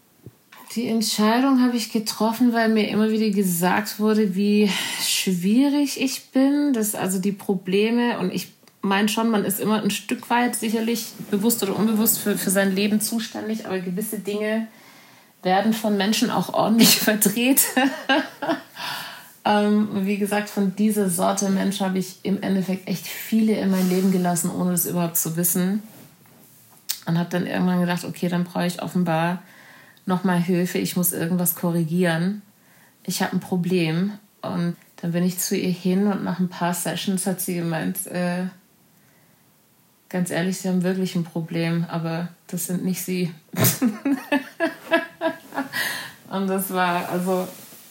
Die 0.76 0.88
Entscheidung 0.88 1.62
habe 1.62 1.76
ich 1.76 1.92
getroffen, 1.92 2.54
weil 2.54 2.70
mir 2.70 2.88
immer 2.88 3.10
wieder 3.10 3.30
gesagt 3.32 4.00
wurde, 4.00 4.36
wie 4.36 4.70
schwierig 5.02 6.00
ich 6.00 6.30
bin, 6.32 6.72
dass 6.72 6.96
also 6.96 7.20
die 7.20 7.34
Probleme 7.34 8.20
und 8.20 8.34
ich 8.34 8.54
meine 8.82 9.10
schon, 9.10 9.30
man 9.30 9.44
ist 9.44 9.60
immer 9.60 9.82
ein 9.82 9.92
Stück 9.92 10.30
weit 10.30 10.56
sicherlich 10.56 11.08
bewusst 11.30 11.62
oder 11.64 11.76
unbewusst 11.76 12.20
für, 12.20 12.38
für 12.38 12.52
sein 12.52 12.74
Leben 12.74 13.02
zuständig, 13.02 13.66
aber 13.66 13.80
gewisse 13.80 14.20
Dinge 14.20 14.68
werden 15.44 15.74
von 15.74 15.98
Menschen 15.98 16.30
auch 16.30 16.54
ordentlich 16.54 17.00
verdreht. 17.00 17.64
Ähm, 19.50 20.06
wie 20.06 20.20
gesagt, 20.20 20.48
von 20.48 20.76
dieser 20.76 21.10
Sorte 21.10 21.50
Mensch 21.50 21.82
habe 21.82 21.98
ich 21.98 22.20
im 22.22 22.44
Endeffekt 22.44 22.88
echt 22.88 23.08
viele 23.08 23.54
in 23.54 23.72
mein 23.72 23.90
Leben 23.90 24.12
gelassen, 24.12 24.52
ohne 24.52 24.72
das 24.72 24.86
überhaupt 24.86 25.18
zu 25.18 25.38
wissen. 25.38 25.82
Und 27.08 27.18
habe 27.18 27.32
dann 27.32 27.48
irgendwann 27.48 27.80
gedacht, 27.80 28.06
okay, 28.06 28.30
dann 28.30 28.44
brauche 28.44 28.68
ich 28.68 28.84
offenbar 28.84 29.42
nochmal 30.06 30.40
Hilfe, 30.40 30.78
ich 30.78 30.96
muss 30.96 31.14
irgendwas 31.14 31.56
korrigieren. 31.56 32.44
Ich 33.04 33.24
habe 33.24 33.36
ein 33.36 33.40
Problem. 33.40 34.12
Und 34.44 34.76
dann 34.98 35.14
bin 35.14 35.24
ich 35.24 35.40
zu 35.40 35.58
ihr 35.58 35.72
hin 35.72 36.06
und 36.06 36.24
nach 36.24 36.40
ein 36.40 36.50
paar 36.50 36.76
Sessions 36.76 37.26
hat 37.26 37.42
sie 37.42 37.56
gemeint, 37.56 38.06
äh, 38.06 38.44
ganz 40.10 40.30
ehrlich, 40.30 40.60
Sie 40.60 40.68
haben 40.68 40.84
wirklich 40.84 41.16
ein 41.16 41.24
Problem, 41.24 41.86
aber 41.90 42.28
das 42.46 42.68
sind 42.68 42.86
nicht 42.86 43.02
Sie. 43.02 43.34
und 46.30 46.48
das 46.48 46.72
war, 46.72 47.10
also 47.10 47.48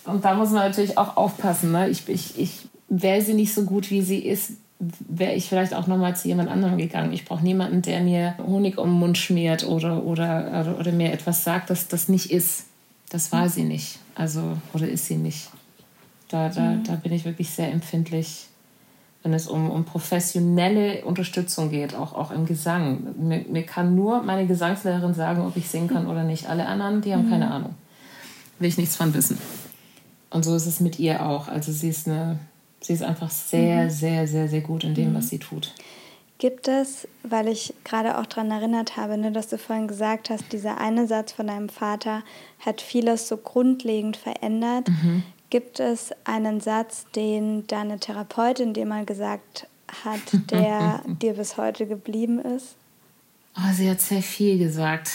und 0.08 0.24
da 0.24 0.34
muss 0.34 0.50
man 0.50 0.66
natürlich 0.66 0.98
auch 0.98 1.16
aufpassen. 1.16 1.72
Ne? 1.72 1.88
Ich, 1.88 2.08
ich, 2.08 2.38
ich 2.38 2.68
wäre 2.88 3.22
sie 3.22 3.34
nicht 3.34 3.54
so 3.54 3.64
gut, 3.64 3.90
wie 3.90 4.02
sie 4.02 4.18
ist, 4.18 4.52
wäre 4.78 5.34
ich 5.34 5.48
vielleicht 5.48 5.74
auch 5.74 5.86
nochmal 5.86 6.14
zu 6.16 6.28
jemand 6.28 6.48
anderem 6.48 6.78
gegangen. 6.78 7.12
Ich 7.12 7.24
brauche 7.24 7.42
niemanden, 7.42 7.82
der 7.82 8.00
mir 8.00 8.34
Honig 8.38 8.78
um 8.78 8.90
den 8.90 8.98
Mund 8.98 9.18
schmiert 9.18 9.66
oder, 9.66 10.04
oder, 10.04 10.60
oder, 10.60 10.78
oder 10.78 10.92
mir 10.92 11.12
etwas 11.12 11.44
sagt, 11.44 11.70
dass 11.70 11.88
das 11.88 12.08
nicht 12.08 12.30
ist. 12.30 12.66
Das 13.10 13.32
war 13.32 13.48
sie 13.48 13.64
nicht. 13.64 13.98
Also, 14.14 14.56
oder 14.74 14.88
ist 14.88 15.06
sie 15.06 15.16
nicht. 15.16 15.50
Da, 16.28 16.48
da, 16.48 16.60
mhm. 16.60 16.84
da 16.84 16.94
bin 16.94 17.12
ich 17.12 17.24
wirklich 17.24 17.50
sehr 17.50 17.72
empfindlich, 17.72 18.46
wenn 19.22 19.32
es 19.32 19.48
um, 19.48 19.70
um 19.70 19.84
professionelle 19.84 21.04
Unterstützung 21.04 21.70
geht, 21.70 21.94
auch, 21.94 22.12
auch 22.14 22.30
im 22.30 22.46
Gesang. 22.46 23.14
Mir, 23.18 23.44
mir 23.48 23.64
kann 23.64 23.96
nur 23.96 24.22
meine 24.22 24.46
Gesangslehrerin 24.46 25.14
sagen, 25.14 25.44
ob 25.44 25.56
ich 25.56 25.68
singen 25.68 25.88
kann 25.88 26.06
oder 26.06 26.22
nicht. 26.22 26.48
Alle 26.48 26.66
anderen, 26.66 27.00
die 27.00 27.12
haben 27.12 27.26
mhm. 27.26 27.30
keine 27.30 27.50
Ahnung. 27.50 27.74
Will 28.58 28.68
ich 28.68 28.78
nichts 28.78 28.94
von 28.94 29.12
wissen. 29.14 29.38
Und 30.30 30.44
so 30.44 30.54
ist 30.54 30.66
es 30.66 30.80
mit 30.80 30.98
ihr 30.98 31.24
auch. 31.24 31.48
Also 31.48 31.72
sie 31.72 31.88
ist 31.88 32.06
eine, 32.06 32.38
sie 32.80 32.92
ist 32.92 33.02
einfach 33.02 33.30
sehr, 33.30 33.84
mhm. 33.84 33.90
sehr, 33.90 34.26
sehr, 34.26 34.48
sehr 34.48 34.60
gut 34.60 34.84
in 34.84 34.94
dem, 34.94 35.10
mhm. 35.10 35.16
was 35.16 35.28
sie 35.28 35.38
tut. 35.38 35.72
Gibt 36.38 36.68
es, 36.68 37.08
weil 37.24 37.48
ich 37.48 37.74
gerade 37.82 38.16
auch 38.16 38.26
daran 38.26 38.50
erinnert 38.52 38.96
habe, 38.96 39.18
ne, 39.18 39.32
dass 39.32 39.48
du 39.48 39.58
vorhin 39.58 39.88
gesagt 39.88 40.30
hast, 40.30 40.52
dieser 40.52 40.78
eine 40.78 41.08
Satz 41.08 41.32
von 41.32 41.48
deinem 41.48 41.68
Vater 41.68 42.22
hat 42.60 42.80
vieles 42.80 43.26
so 43.26 43.36
grundlegend 43.36 44.16
verändert. 44.16 44.88
Mhm. 44.88 45.24
Gibt 45.50 45.80
es 45.80 46.12
einen 46.24 46.60
Satz, 46.60 47.06
den 47.16 47.66
deine 47.66 47.98
Therapeutin 47.98 48.72
dir 48.72 48.86
mal 48.86 49.04
gesagt 49.04 49.66
hat, 50.04 50.20
der 50.50 51.02
dir 51.06 51.32
bis 51.32 51.56
heute 51.56 51.86
geblieben 51.86 52.38
ist? 52.38 52.76
Oh, 53.56 53.72
sie 53.72 53.90
hat 53.90 54.00
sehr 54.00 54.22
viel 54.22 54.58
gesagt 54.58 55.10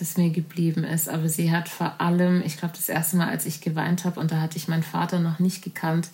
das 0.00 0.16
mir 0.16 0.30
geblieben 0.30 0.84
ist. 0.84 1.08
Aber 1.08 1.28
sie 1.28 1.50
hat 1.50 1.68
vor 1.68 2.00
allem, 2.00 2.42
ich 2.44 2.56
glaube, 2.56 2.74
das 2.76 2.88
erste 2.88 3.16
Mal, 3.16 3.28
als 3.28 3.46
ich 3.46 3.60
geweint 3.60 4.04
habe, 4.04 4.18
und 4.20 4.30
da 4.30 4.40
hatte 4.40 4.56
ich 4.56 4.68
meinen 4.68 4.82
Vater 4.82 5.20
noch 5.20 5.38
nicht 5.38 5.62
gekannt, 5.62 6.08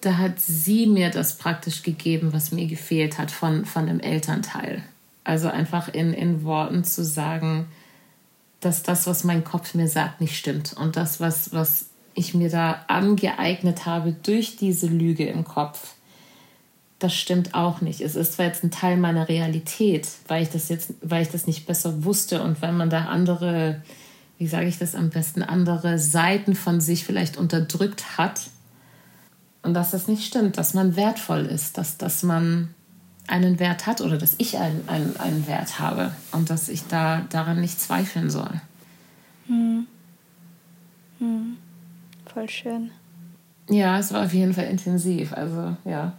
da 0.00 0.18
hat 0.18 0.40
sie 0.40 0.86
mir 0.86 1.10
das 1.10 1.38
praktisch 1.38 1.82
gegeben, 1.82 2.32
was 2.32 2.52
mir 2.52 2.66
gefehlt 2.66 3.18
hat 3.18 3.30
von, 3.30 3.64
von 3.64 3.86
dem 3.86 4.00
Elternteil. 4.00 4.82
Also 5.24 5.48
einfach 5.48 5.88
in, 5.88 6.12
in 6.12 6.42
Worten 6.44 6.84
zu 6.84 7.04
sagen, 7.04 7.66
dass 8.60 8.82
das, 8.82 9.06
was 9.06 9.24
mein 9.24 9.44
Kopf 9.44 9.74
mir 9.74 9.88
sagt, 9.88 10.20
nicht 10.20 10.36
stimmt. 10.36 10.72
Und 10.72 10.96
das, 10.96 11.20
was, 11.20 11.52
was 11.52 11.86
ich 12.14 12.34
mir 12.34 12.50
da 12.50 12.84
angeeignet 12.88 13.86
habe 13.86 14.12
durch 14.12 14.56
diese 14.56 14.86
Lüge 14.86 15.26
im 15.26 15.44
Kopf, 15.44 15.94
das 17.02 17.14
stimmt 17.14 17.54
auch 17.54 17.80
nicht. 17.80 18.00
Es 18.00 18.14
ist 18.14 18.34
zwar 18.34 18.46
jetzt 18.46 18.62
ein 18.62 18.70
Teil 18.70 18.96
meiner 18.96 19.28
Realität, 19.28 20.08
weil 20.28 20.42
ich 20.42 20.50
das 20.50 20.68
jetzt, 20.68 20.94
weil 21.02 21.22
ich 21.22 21.30
das 21.30 21.46
nicht 21.46 21.66
besser 21.66 22.04
wusste 22.04 22.42
und 22.42 22.62
weil 22.62 22.72
man 22.72 22.90
da 22.90 23.06
andere, 23.06 23.82
wie 24.38 24.46
sage 24.46 24.66
ich 24.66 24.78
das 24.78 24.94
am 24.94 25.10
besten, 25.10 25.42
andere 25.42 25.98
Seiten 25.98 26.54
von 26.54 26.80
sich 26.80 27.04
vielleicht 27.04 27.36
unterdrückt 27.36 28.18
hat. 28.18 28.42
Und 29.62 29.74
dass 29.74 29.90
das 29.92 30.08
nicht 30.08 30.24
stimmt, 30.24 30.58
dass 30.58 30.74
man 30.74 30.96
wertvoll 30.96 31.46
ist, 31.46 31.78
dass, 31.78 31.98
dass 31.98 32.22
man 32.22 32.74
einen 33.26 33.58
Wert 33.58 33.86
hat 33.86 34.00
oder 34.00 34.18
dass 34.18 34.34
ich 34.38 34.58
einen, 34.58 34.88
einen, 34.88 35.16
einen 35.16 35.46
Wert 35.46 35.78
habe 35.78 36.12
und 36.32 36.50
dass 36.50 36.68
ich 36.68 36.86
da 36.88 37.24
daran 37.30 37.60
nicht 37.60 37.80
zweifeln 37.80 38.30
soll. 38.30 38.60
Hm. 39.46 39.86
Hm. 41.18 41.56
Voll 42.32 42.48
schön. 42.48 42.90
Ja, 43.68 43.98
es 43.98 44.12
war 44.12 44.24
auf 44.24 44.34
jeden 44.34 44.54
Fall 44.54 44.64
intensiv. 44.64 45.32
Also 45.32 45.76
ja. 45.84 46.14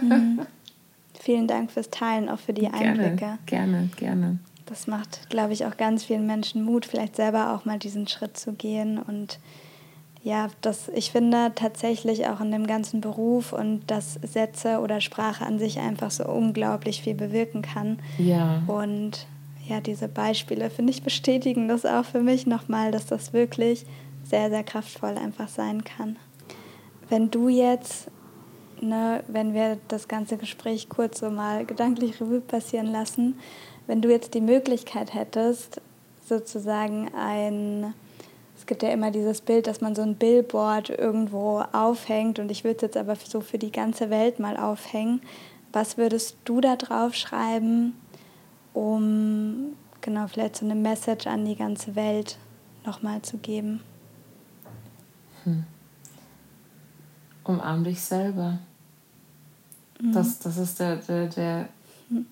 Hm. 0.00 0.40
Vielen 1.20 1.48
Dank 1.48 1.70
fürs 1.70 1.90
Teilen, 1.90 2.28
auch 2.28 2.38
für 2.38 2.52
die 2.52 2.68
Einblicke. 2.68 3.16
Gerne, 3.16 3.38
gerne, 3.46 3.90
gerne. 3.96 4.38
Das 4.66 4.86
macht, 4.86 5.28
glaube 5.30 5.52
ich, 5.52 5.66
auch 5.66 5.76
ganz 5.76 6.04
vielen 6.04 6.26
Menschen 6.26 6.62
Mut, 6.62 6.86
vielleicht 6.86 7.16
selber 7.16 7.54
auch 7.54 7.64
mal 7.64 7.78
diesen 7.78 8.06
Schritt 8.06 8.36
zu 8.36 8.52
gehen 8.52 8.98
und 8.98 9.38
ja, 10.22 10.48
das, 10.60 10.88
ich 10.94 11.12
finde 11.12 11.52
tatsächlich 11.54 12.26
auch 12.26 12.40
in 12.40 12.50
dem 12.50 12.66
ganzen 12.66 13.00
Beruf 13.00 13.52
und 13.52 13.82
dass 13.86 14.14
Sätze 14.14 14.80
oder 14.80 15.00
Sprache 15.00 15.46
an 15.46 15.58
sich 15.58 15.78
einfach 15.78 16.10
so 16.10 16.26
unglaublich 16.26 17.02
viel 17.02 17.14
bewirken 17.14 17.62
kann. 17.62 17.98
Ja. 18.18 18.62
Und 18.66 19.26
ja, 19.66 19.80
diese 19.80 20.08
Beispiele, 20.08 20.70
finde 20.70 20.92
ich, 20.92 21.02
bestätigen 21.02 21.68
das 21.68 21.86
auch 21.86 22.04
für 22.04 22.20
mich 22.20 22.46
nochmal, 22.46 22.90
dass 22.90 23.06
das 23.06 23.32
wirklich 23.32 23.86
sehr, 24.24 24.50
sehr 24.50 24.64
kraftvoll 24.64 25.16
einfach 25.16 25.48
sein 25.48 25.84
kann. 25.84 26.16
Wenn 27.08 27.30
du 27.30 27.48
jetzt, 27.48 28.10
ne, 28.82 29.22
wenn 29.28 29.54
wir 29.54 29.78
das 29.88 30.08
ganze 30.08 30.36
Gespräch 30.36 30.88
kurz 30.88 31.20
so 31.20 31.30
mal 31.30 31.64
gedanklich 31.64 32.20
Revue 32.20 32.40
passieren 32.40 32.86
lassen, 32.86 33.38
wenn 33.86 34.02
du 34.02 34.10
jetzt 34.10 34.34
die 34.34 34.40
Möglichkeit 34.40 35.14
hättest, 35.14 35.80
sozusagen 36.28 37.10
ein 37.14 37.94
es 38.58 38.66
gibt 38.66 38.82
ja 38.82 38.90
immer 38.90 39.12
dieses 39.12 39.40
Bild, 39.40 39.68
dass 39.68 39.80
man 39.80 39.94
so 39.94 40.02
ein 40.02 40.16
Billboard 40.16 40.90
irgendwo 40.90 41.60
aufhängt 41.72 42.40
und 42.40 42.50
ich 42.50 42.64
würde 42.64 42.76
es 42.76 42.82
jetzt 42.82 42.96
aber 42.96 43.14
so 43.14 43.40
für 43.40 43.56
die 43.56 43.70
ganze 43.70 44.10
Welt 44.10 44.40
mal 44.40 44.56
aufhängen. 44.56 45.22
Was 45.72 45.96
würdest 45.96 46.36
du 46.44 46.60
da 46.60 46.74
drauf 46.74 47.14
schreiben, 47.14 47.94
um 48.74 49.76
genau 50.00 50.26
vielleicht 50.26 50.56
so 50.56 50.64
eine 50.64 50.74
Message 50.74 51.28
an 51.28 51.44
die 51.44 51.54
ganze 51.54 51.94
Welt 51.94 52.36
nochmal 52.84 53.22
zu 53.22 53.38
geben? 53.38 53.80
Hm. 55.44 55.64
Umarm 57.44 57.84
dich 57.84 58.00
selber. 58.00 58.58
Mhm. 60.00 60.12
Das, 60.12 60.38
das 60.38 60.56
ist 60.56 60.80
der, 60.80 60.96
der, 60.96 61.26
der 61.26 61.68
hm. 62.08 62.26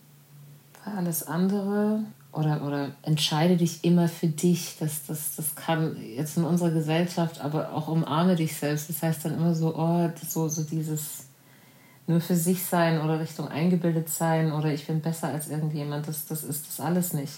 alles 0.84 1.26
andere 1.26 2.04
oder, 2.32 2.62
oder 2.64 2.90
entscheide 3.02 3.56
dich 3.56 3.82
immer 3.84 4.08
für 4.08 4.28
dich. 4.28 4.76
Das, 4.78 5.06
das, 5.06 5.36
das 5.36 5.54
kann 5.54 5.96
jetzt 5.96 6.36
in 6.36 6.44
unserer 6.44 6.70
Gesellschaft, 6.70 7.40
aber 7.40 7.72
auch 7.72 7.88
umarme 7.88 8.36
dich 8.36 8.56
selbst. 8.56 8.88
Das 8.90 9.02
heißt 9.02 9.24
dann 9.24 9.34
immer 9.34 9.54
so, 9.54 9.74
oh, 9.74 10.10
so, 10.26 10.48
so 10.48 10.62
dieses 10.62 11.24
nur 12.06 12.20
für 12.20 12.36
sich 12.36 12.64
sein 12.64 13.00
oder 13.00 13.18
Richtung 13.18 13.48
eingebildet 13.48 14.08
sein 14.08 14.52
oder 14.52 14.72
ich 14.72 14.86
bin 14.86 15.00
besser 15.00 15.28
als 15.28 15.48
irgendjemand. 15.48 16.06
Das, 16.06 16.26
das 16.26 16.44
ist 16.44 16.68
das 16.68 16.80
alles 16.80 17.12
nicht. 17.12 17.32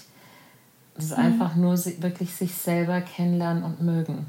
Das 0.95 1.05
ist 1.05 1.17
mhm. 1.17 1.23
einfach 1.23 1.55
nur 1.55 1.77
wirklich 1.77 2.35
sich 2.35 2.53
selber 2.53 3.01
kennenlernen 3.01 3.63
und 3.63 3.81
mögen. 3.81 4.27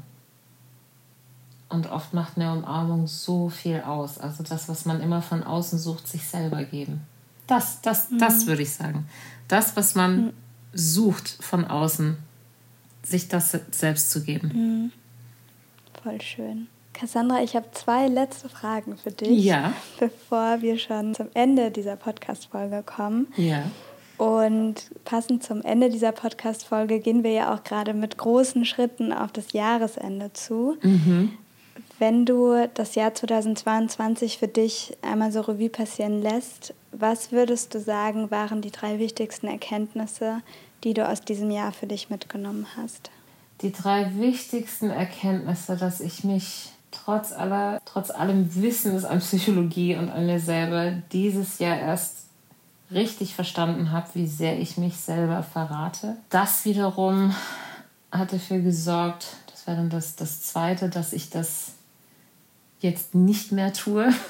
Und 1.71 1.89
oft 1.89 2.13
macht 2.13 2.37
eine 2.37 2.51
Umarmung 2.51 3.07
so 3.07 3.49
viel 3.49 3.81
aus. 3.81 4.17
Also 4.17 4.43
das, 4.43 4.69
was 4.69 4.85
man 4.85 5.01
immer 5.01 5.21
von 5.21 5.43
außen 5.43 5.79
sucht, 5.79 6.07
sich 6.07 6.27
selber 6.27 6.63
geben. 6.63 7.01
Das, 7.47 7.81
das, 7.81 8.11
mhm. 8.11 8.19
das 8.19 8.45
würde 8.45 8.61
ich 8.61 8.73
sagen. 8.73 9.07
Das, 9.47 9.75
was 9.75 9.95
man 9.95 10.25
mhm 10.25 10.33
sucht 10.73 11.37
von 11.39 11.65
außen, 11.65 12.17
sich 13.03 13.27
das 13.27 13.57
selbst 13.71 14.11
zu 14.11 14.23
geben. 14.23 14.51
Mhm. 14.53 14.91
Voll 16.03 16.21
schön. 16.21 16.67
Cassandra, 16.93 17.41
ich 17.41 17.55
habe 17.55 17.71
zwei 17.71 18.07
letzte 18.07 18.49
Fragen 18.49 18.97
für 18.97 19.11
dich, 19.11 19.43
ja. 19.43 19.73
bevor 19.99 20.61
wir 20.61 20.77
schon 20.77 21.15
zum 21.15 21.27
Ende 21.33 21.71
dieser 21.71 21.95
Podcast-Folge 21.95 22.83
kommen. 22.83 23.27
Ja. 23.37 23.63
Und 24.17 24.91
passend 25.03 25.43
zum 25.43 25.63
Ende 25.63 25.89
dieser 25.89 26.11
Podcast-Folge 26.11 26.99
gehen 26.99 27.23
wir 27.23 27.31
ja 27.31 27.53
auch 27.53 27.63
gerade 27.63 27.93
mit 27.93 28.17
großen 28.17 28.65
Schritten 28.65 29.13
auf 29.13 29.31
das 29.31 29.53
Jahresende 29.53 30.31
zu. 30.33 30.77
Mhm. 30.83 31.37
Wenn 32.01 32.25
du 32.25 32.67
das 32.73 32.95
Jahr 32.95 33.13
2022 33.13 34.39
für 34.39 34.47
dich 34.47 34.97
einmal 35.03 35.31
so 35.31 35.41
Revue 35.41 35.69
passieren 35.69 36.19
lässt, 36.19 36.73
was 36.91 37.31
würdest 37.31 37.75
du 37.75 37.79
sagen, 37.79 38.31
waren 38.31 38.63
die 38.63 38.71
drei 38.71 38.97
wichtigsten 38.97 39.45
Erkenntnisse, 39.45 40.41
die 40.83 40.95
du 40.95 41.07
aus 41.07 41.21
diesem 41.21 41.51
Jahr 41.51 41.71
für 41.71 41.85
dich 41.85 42.09
mitgenommen 42.09 42.65
hast? 42.75 43.11
Die 43.61 43.71
drei 43.71 44.09
wichtigsten 44.15 44.89
Erkenntnisse, 44.89 45.77
dass 45.77 46.01
ich 46.01 46.23
mich 46.23 46.71
trotz 46.89 47.33
aller, 47.33 47.79
trotz 47.85 48.09
allem 48.09 48.55
Wissens 48.55 49.05
an 49.05 49.19
Psychologie 49.19 49.95
und 49.95 50.09
an 50.09 50.25
mir 50.25 50.39
selber 50.39 50.93
dieses 51.11 51.59
Jahr 51.59 51.77
erst 51.77 52.25
richtig 52.89 53.35
verstanden 53.35 53.91
habe, 53.91 54.07
wie 54.15 54.25
sehr 54.25 54.57
ich 54.57 54.75
mich 54.75 54.97
selber 54.97 55.43
verrate. 55.43 56.17
Das 56.31 56.65
wiederum 56.65 57.35
hat 58.11 58.33
dafür 58.33 58.57
gesorgt, 58.57 59.27
das 59.51 59.67
wäre 59.67 59.77
dann 59.77 59.91
das, 59.91 60.15
das 60.15 60.41
Zweite, 60.41 60.89
dass 60.89 61.13
ich 61.13 61.29
das 61.29 61.73
jetzt 62.81 63.15
nicht 63.15 63.51
mehr 63.51 63.73
tue. 63.73 64.09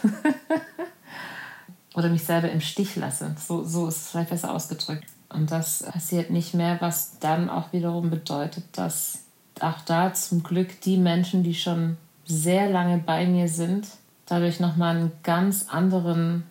Oder 1.93 2.09
mich 2.09 2.23
selber 2.23 2.49
im 2.49 2.61
Stich 2.61 2.95
lasse. 2.95 3.35
So, 3.37 3.63
so 3.63 3.87
ist 3.87 3.97
es 3.97 4.09
vielleicht 4.09 4.29
besser 4.29 4.53
ausgedrückt. 4.53 5.05
Und 5.29 5.51
das 5.51 5.83
passiert 5.83 6.29
nicht 6.29 6.53
mehr, 6.53 6.79
was 6.79 7.19
dann 7.19 7.49
auch 7.49 7.73
wiederum 7.73 8.09
bedeutet, 8.09 8.63
dass 8.73 9.19
auch 9.59 9.81
da 9.81 10.13
zum 10.13 10.43
Glück 10.43 10.81
die 10.81 10.97
Menschen, 10.97 11.43
die 11.43 11.53
schon 11.53 11.97
sehr 12.25 12.69
lange 12.69 12.97
bei 12.97 13.25
mir 13.25 13.47
sind, 13.47 13.87
dadurch 14.25 14.59
nochmal 14.59 14.95
einen 14.95 15.11
ganz 15.23 15.67
anderen, 15.69 16.43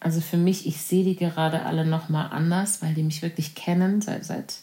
also 0.00 0.20
für 0.20 0.36
mich, 0.36 0.66
ich 0.66 0.80
sehe 0.80 1.04
die 1.04 1.16
gerade 1.16 1.64
alle 1.64 1.86
nochmal 1.86 2.30
anders, 2.30 2.82
weil 2.82 2.94
die 2.94 3.02
mich 3.02 3.22
wirklich 3.22 3.54
kennen 3.54 4.02
seit, 4.02 4.24
seit, 4.24 4.56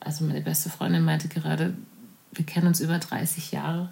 also 0.00 0.24
meine 0.24 0.40
beste 0.40 0.70
Freundin 0.70 1.04
meinte 1.04 1.28
gerade, 1.28 1.74
wir 2.32 2.46
kennen 2.46 2.66
uns 2.66 2.80
über 2.80 2.98
30 2.98 3.52
Jahre 3.52 3.90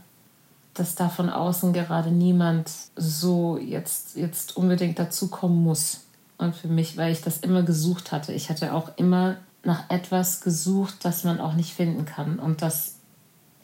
dass 0.74 0.94
da 0.94 1.08
von 1.08 1.28
außen 1.28 1.72
gerade 1.72 2.10
niemand 2.10 2.70
so 2.96 3.58
jetzt, 3.58 4.16
jetzt 4.16 4.56
unbedingt 4.56 4.98
dazukommen 4.98 5.62
muss. 5.62 6.04
Und 6.38 6.56
für 6.56 6.68
mich, 6.68 6.96
weil 6.96 7.12
ich 7.12 7.20
das 7.20 7.38
immer 7.38 7.62
gesucht 7.62 8.10
hatte. 8.10 8.32
Ich 8.32 8.48
hatte 8.48 8.72
auch 8.72 8.96
immer 8.96 9.36
nach 9.64 9.88
etwas 9.90 10.40
gesucht, 10.40 10.96
das 11.02 11.24
man 11.24 11.40
auch 11.40 11.54
nicht 11.54 11.74
finden 11.74 12.04
kann. 12.04 12.38
Und 12.38 12.62
das 12.62 12.96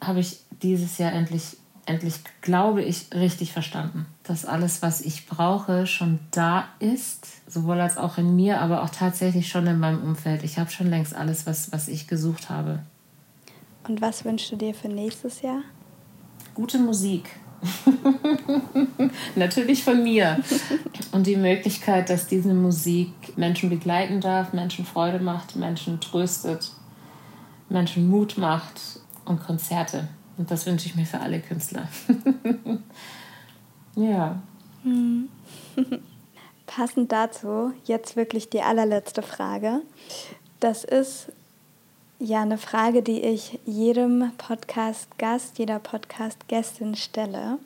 habe 0.01 0.19
ich 0.19 0.39
dieses 0.61 0.97
Jahr 0.97 1.11
endlich, 1.11 1.57
endlich, 1.85 2.21
glaube 2.41 2.83
ich, 2.83 3.07
richtig 3.13 3.51
verstanden. 3.51 4.05
Dass 4.23 4.45
alles, 4.45 4.81
was 4.81 5.01
ich 5.01 5.27
brauche, 5.27 5.87
schon 5.87 6.19
da 6.31 6.69
ist. 6.79 7.27
Sowohl 7.51 7.81
als 7.81 7.97
auch 7.97 8.17
in 8.17 8.35
mir, 8.35 8.61
aber 8.61 8.83
auch 8.83 8.91
tatsächlich 8.91 9.49
schon 9.49 9.67
in 9.67 9.79
meinem 9.79 10.01
Umfeld. 10.01 10.43
Ich 10.43 10.57
habe 10.57 10.69
schon 10.69 10.89
längst 10.89 11.15
alles, 11.15 11.45
was, 11.45 11.71
was 11.71 11.87
ich 11.87 12.07
gesucht 12.07 12.49
habe. 12.49 12.79
Und 13.87 13.99
was 13.99 14.23
wünschst 14.23 14.51
du 14.51 14.55
dir 14.55 14.73
für 14.73 14.87
nächstes 14.87 15.41
Jahr? 15.41 15.63
Gute 16.53 16.79
Musik. 16.79 17.29
Natürlich 19.35 19.83
von 19.83 20.03
mir. 20.03 20.39
Und 21.11 21.27
die 21.27 21.35
Möglichkeit, 21.35 22.09
dass 22.09 22.27
diese 22.27 22.53
Musik 22.53 23.11
Menschen 23.35 23.69
begleiten 23.69 24.21
darf, 24.21 24.53
Menschen 24.53 24.85
Freude 24.85 25.19
macht, 25.19 25.55
Menschen 25.55 25.99
tröstet, 25.99 26.71
Menschen 27.69 28.09
Mut 28.09 28.37
macht 28.37 28.79
und 29.25 29.43
Konzerte. 29.43 30.07
Und 30.37 30.49
das 30.51 30.65
wünsche 30.65 30.87
ich 30.87 30.95
mir 30.95 31.05
für 31.05 31.19
alle 31.19 31.39
Künstler. 31.39 31.87
ja. 33.95 34.41
Hm. 34.83 35.27
Passend 36.65 37.11
dazu 37.11 37.73
jetzt 37.85 38.15
wirklich 38.15 38.49
die 38.49 38.61
allerletzte 38.61 39.21
Frage. 39.21 39.81
Das 40.59 40.83
ist 40.83 41.31
ja, 42.19 42.41
eine 42.41 42.57
Frage, 42.57 43.01
die 43.01 43.21
ich 43.21 43.59
jedem 43.65 44.31
Podcast-Gast, 44.37 45.57
jeder 45.57 45.79
Podcast-Gästin 45.79 46.95
stelle. 46.95 47.57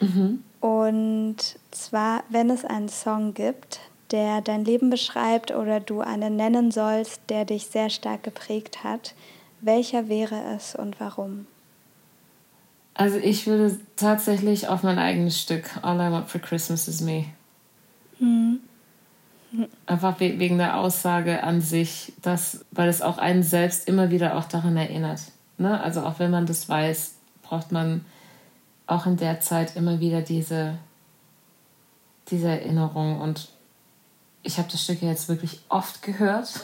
Mhm. 0.00 0.44
Und 0.60 1.36
zwar, 1.70 2.22
wenn 2.28 2.50
es 2.50 2.64
einen 2.64 2.88
Song 2.88 3.34
gibt, 3.34 3.80
der 4.10 4.40
dein 4.40 4.64
Leben 4.64 4.88
beschreibt 4.88 5.50
oder 5.50 5.80
du 5.80 6.00
einen 6.00 6.36
nennen 6.36 6.70
sollst, 6.70 7.20
der 7.28 7.44
dich 7.44 7.66
sehr 7.66 7.90
stark 7.90 8.22
geprägt 8.22 8.82
hat, 8.84 9.14
welcher 9.60 10.08
wäre 10.08 10.40
es 10.56 10.74
und 10.74 10.98
warum? 11.00 11.46
Also 12.94 13.18
ich 13.18 13.46
würde 13.46 13.78
tatsächlich 13.96 14.68
auf 14.68 14.82
mein 14.82 14.98
eigenes 14.98 15.40
Stück 15.40 15.78
All 15.82 15.96
I 15.96 16.12
Want 16.12 16.28
for 16.28 16.40
Christmas 16.40 16.88
is 16.88 17.00
Me. 17.00 17.26
Mhm. 18.18 18.60
Einfach 19.86 20.20
wegen 20.20 20.58
der 20.58 20.76
Aussage 20.76 21.42
an 21.42 21.60
sich, 21.60 22.12
dass, 22.20 22.64
weil 22.70 22.88
es 22.88 23.00
auch 23.00 23.18
einen 23.18 23.42
selbst 23.42 23.88
immer 23.88 24.10
wieder 24.10 24.36
auch 24.36 24.44
daran 24.44 24.76
erinnert. 24.76 25.20
Ne? 25.56 25.80
Also 25.80 26.02
auch 26.02 26.18
wenn 26.18 26.30
man 26.30 26.44
das 26.46 26.68
weiß, 26.68 27.14
braucht 27.42 27.72
man 27.72 28.04
auch 28.86 29.06
in 29.06 29.16
der 29.16 29.40
Zeit 29.40 29.74
immer 29.76 30.00
wieder 30.00 30.20
diese, 30.20 30.74
diese 32.30 32.48
Erinnerung. 32.48 33.20
Und 33.20 33.48
ich 34.42 34.58
habe 34.58 34.68
das 34.70 34.82
Stück 34.82 35.00
jetzt 35.02 35.28
wirklich 35.28 35.60
oft 35.70 36.02
gehört. 36.02 36.60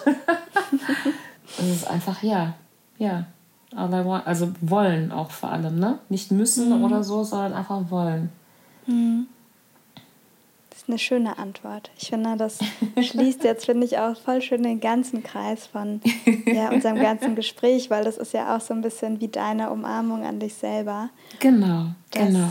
es 1.59 1.67
ist 1.67 1.89
einfach, 1.89 2.23
ja, 2.23 2.55
ja. 2.99 3.27
Also 3.75 4.53
wollen 4.61 5.11
auch 5.11 5.31
vor 5.31 5.51
allem, 5.51 5.81
ne? 5.81 5.99
Nicht 6.09 6.31
müssen 6.31 6.79
mhm. 6.79 6.85
oder 6.85 7.03
so, 7.03 7.25
sondern 7.25 7.55
einfach 7.55 7.91
wollen. 7.91 8.31
Mhm 8.87 9.27
ist 10.85 10.91
eine 10.91 10.99
schöne 10.99 11.39
Antwort. 11.39 11.91
Ich 11.99 12.09
finde, 12.09 12.37
das 12.37 12.59
schließt 13.01 13.43
jetzt, 13.43 13.65
finde 13.65 13.87
ich, 13.87 13.97
auch 13.97 14.19
voll 14.19 14.43
schön 14.43 14.63
den 14.63 14.81
ganzen 14.81 15.23
Kreis 15.23 15.67
von 15.67 16.03
ja, 16.45 16.69
unserem 16.71 16.97
ganzen 16.97 17.35
Gespräch, 17.37 17.89
weil 17.89 18.05
das 18.05 18.19
ist 18.19 18.35
ja 18.35 18.55
auch 18.55 18.61
so 18.61 18.75
ein 18.75 18.83
bisschen 18.83 19.19
wie 19.21 19.29
deine 19.29 19.71
Umarmung 19.71 20.25
an 20.25 20.41
dich 20.41 20.53
selber. 20.55 21.09
Genau, 21.41 21.87
dass 22.11 22.27
genau. 22.27 22.49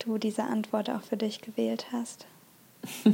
Du 0.00 0.18
diese 0.18 0.44
Antwort 0.44 0.90
auch 0.90 1.00
für 1.00 1.16
dich 1.16 1.40
gewählt 1.40 1.86
hast. 1.92 2.26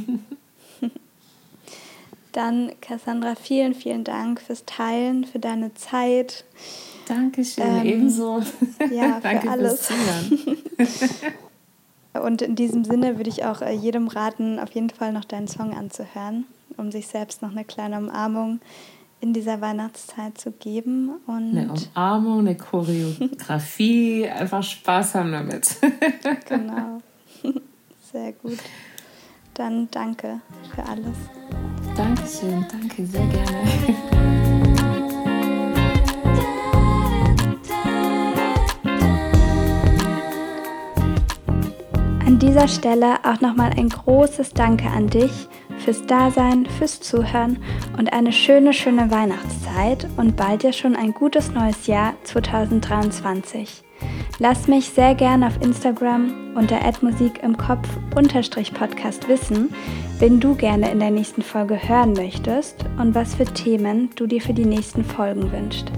Dann, 2.32 2.72
Cassandra, 2.80 3.36
vielen, 3.36 3.74
vielen 3.74 4.02
Dank 4.02 4.40
fürs 4.40 4.64
Teilen, 4.66 5.24
für 5.24 5.38
deine 5.38 5.72
Zeit. 5.74 6.44
Dankeschön, 7.06 7.64
ähm, 7.64 7.86
ebenso. 7.86 8.42
Ja, 8.92 9.20
für 9.22 9.50
alles. 9.50 9.88
Und 12.22 12.42
in 12.42 12.56
diesem 12.56 12.84
Sinne 12.84 13.16
würde 13.16 13.30
ich 13.30 13.44
auch 13.44 13.62
äh, 13.62 13.72
jedem 13.72 14.08
raten, 14.08 14.58
auf 14.58 14.70
jeden 14.72 14.90
Fall 14.90 15.12
noch 15.12 15.24
deinen 15.24 15.48
Song 15.48 15.76
anzuhören, 15.76 16.44
um 16.76 16.90
sich 16.90 17.06
selbst 17.06 17.42
noch 17.42 17.50
eine 17.50 17.64
kleine 17.64 17.98
Umarmung 17.98 18.60
in 19.20 19.32
dieser 19.32 19.60
Weihnachtszeit 19.60 20.38
zu 20.38 20.52
geben. 20.52 21.10
Und 21.26 21.56
eine 21.56 21.72
Umarmung, 21.72 22.40
eine 22.40 22.56
Choreografie, 22.56 24.28
einfach 24.28 24.62
Spaß 24.62 25.14
haben 25.14 25.32
damit. 25.32 25.76
genau. 26.46 27.00
Sehr 28.12 28.32
gut. 28.32 28.58
Dann 29.54 29.88
danke 29.90 30.40
für 30.74 30.84
alles. 30.84 31.16
Dankeschön, 31.96 32.66
danke, 32.70 33.06
sehr 33.06 33.26
gerne. 33.26 34.35
Dieser 42.38 42.68
Stelle 42.68 43.14
auch 43.24 43.40
nochmal 43.40 43.70
ein 43.78 43.88
großes 43.88 44.52
Danke 44.52 44.88
an 44.88 45.06
dich 45.08 45.48
fürs 45.78 46.04
Dasein, 46.04 46.66
fürs 46.66 47.00
Zuhören 47.00 47.58
und 47.96 48.12
eine 48.12 48.30
schöne, 48.30 48.74
schöne 48.74 49.10
Weihnachtszeit 49.10 50.06
und 50.18 50.36
bald 50.36 50.62
ja 50.62 50.72
schon 50.74 50.96
ein 50.96 51.12
gutes 51.12 51.52
neues 51.52 51.86
Jahr 51.86 52.12
2023. 52.24 53.82
Lass 54.38 54.68
mich 54.68 54.90
sehr 54.90 55.14
gerne 55.14 55.46
auf 55.46 55.62
Instagram 55.62 56.54
unter 56.54 56.78
@musik 57.00 57.40
im 57.42 57.56
Kopf 57.56 57.88
Podcast 58.10 59.28
wissen, 59.28 59.74
wen 60.18 60.38
du 60.38 60.54
gerne 60.54 60.90
in 60.90 60.98
der 60.98 61.10
nächsten 61.10 61.40
Folge 61.40 61.88
hören 61.88 62.12
möchtest 62.12 62.84
und 62.98 63.14
was 63.14 63.34
für 63.34 63.46
Themen 63.46 64.10
du 64.14 64.26
dir 64.26 64.42
für 64.42 64.54
die 64.54 64.66
nächsten 64.66 65.04
Folgen 65.04 65.50
wünschst. 65.52 65.90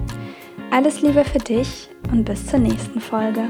Alles 0.70 1.02
Liebe 1.02 1.24
für 1.24 1.38
dich 1.38 1.88
und 2.12 2.24
bis 2.24 2.46
zur 2.46 2.60
nächsten 2.60 3.00
Folge. 3.00 3.42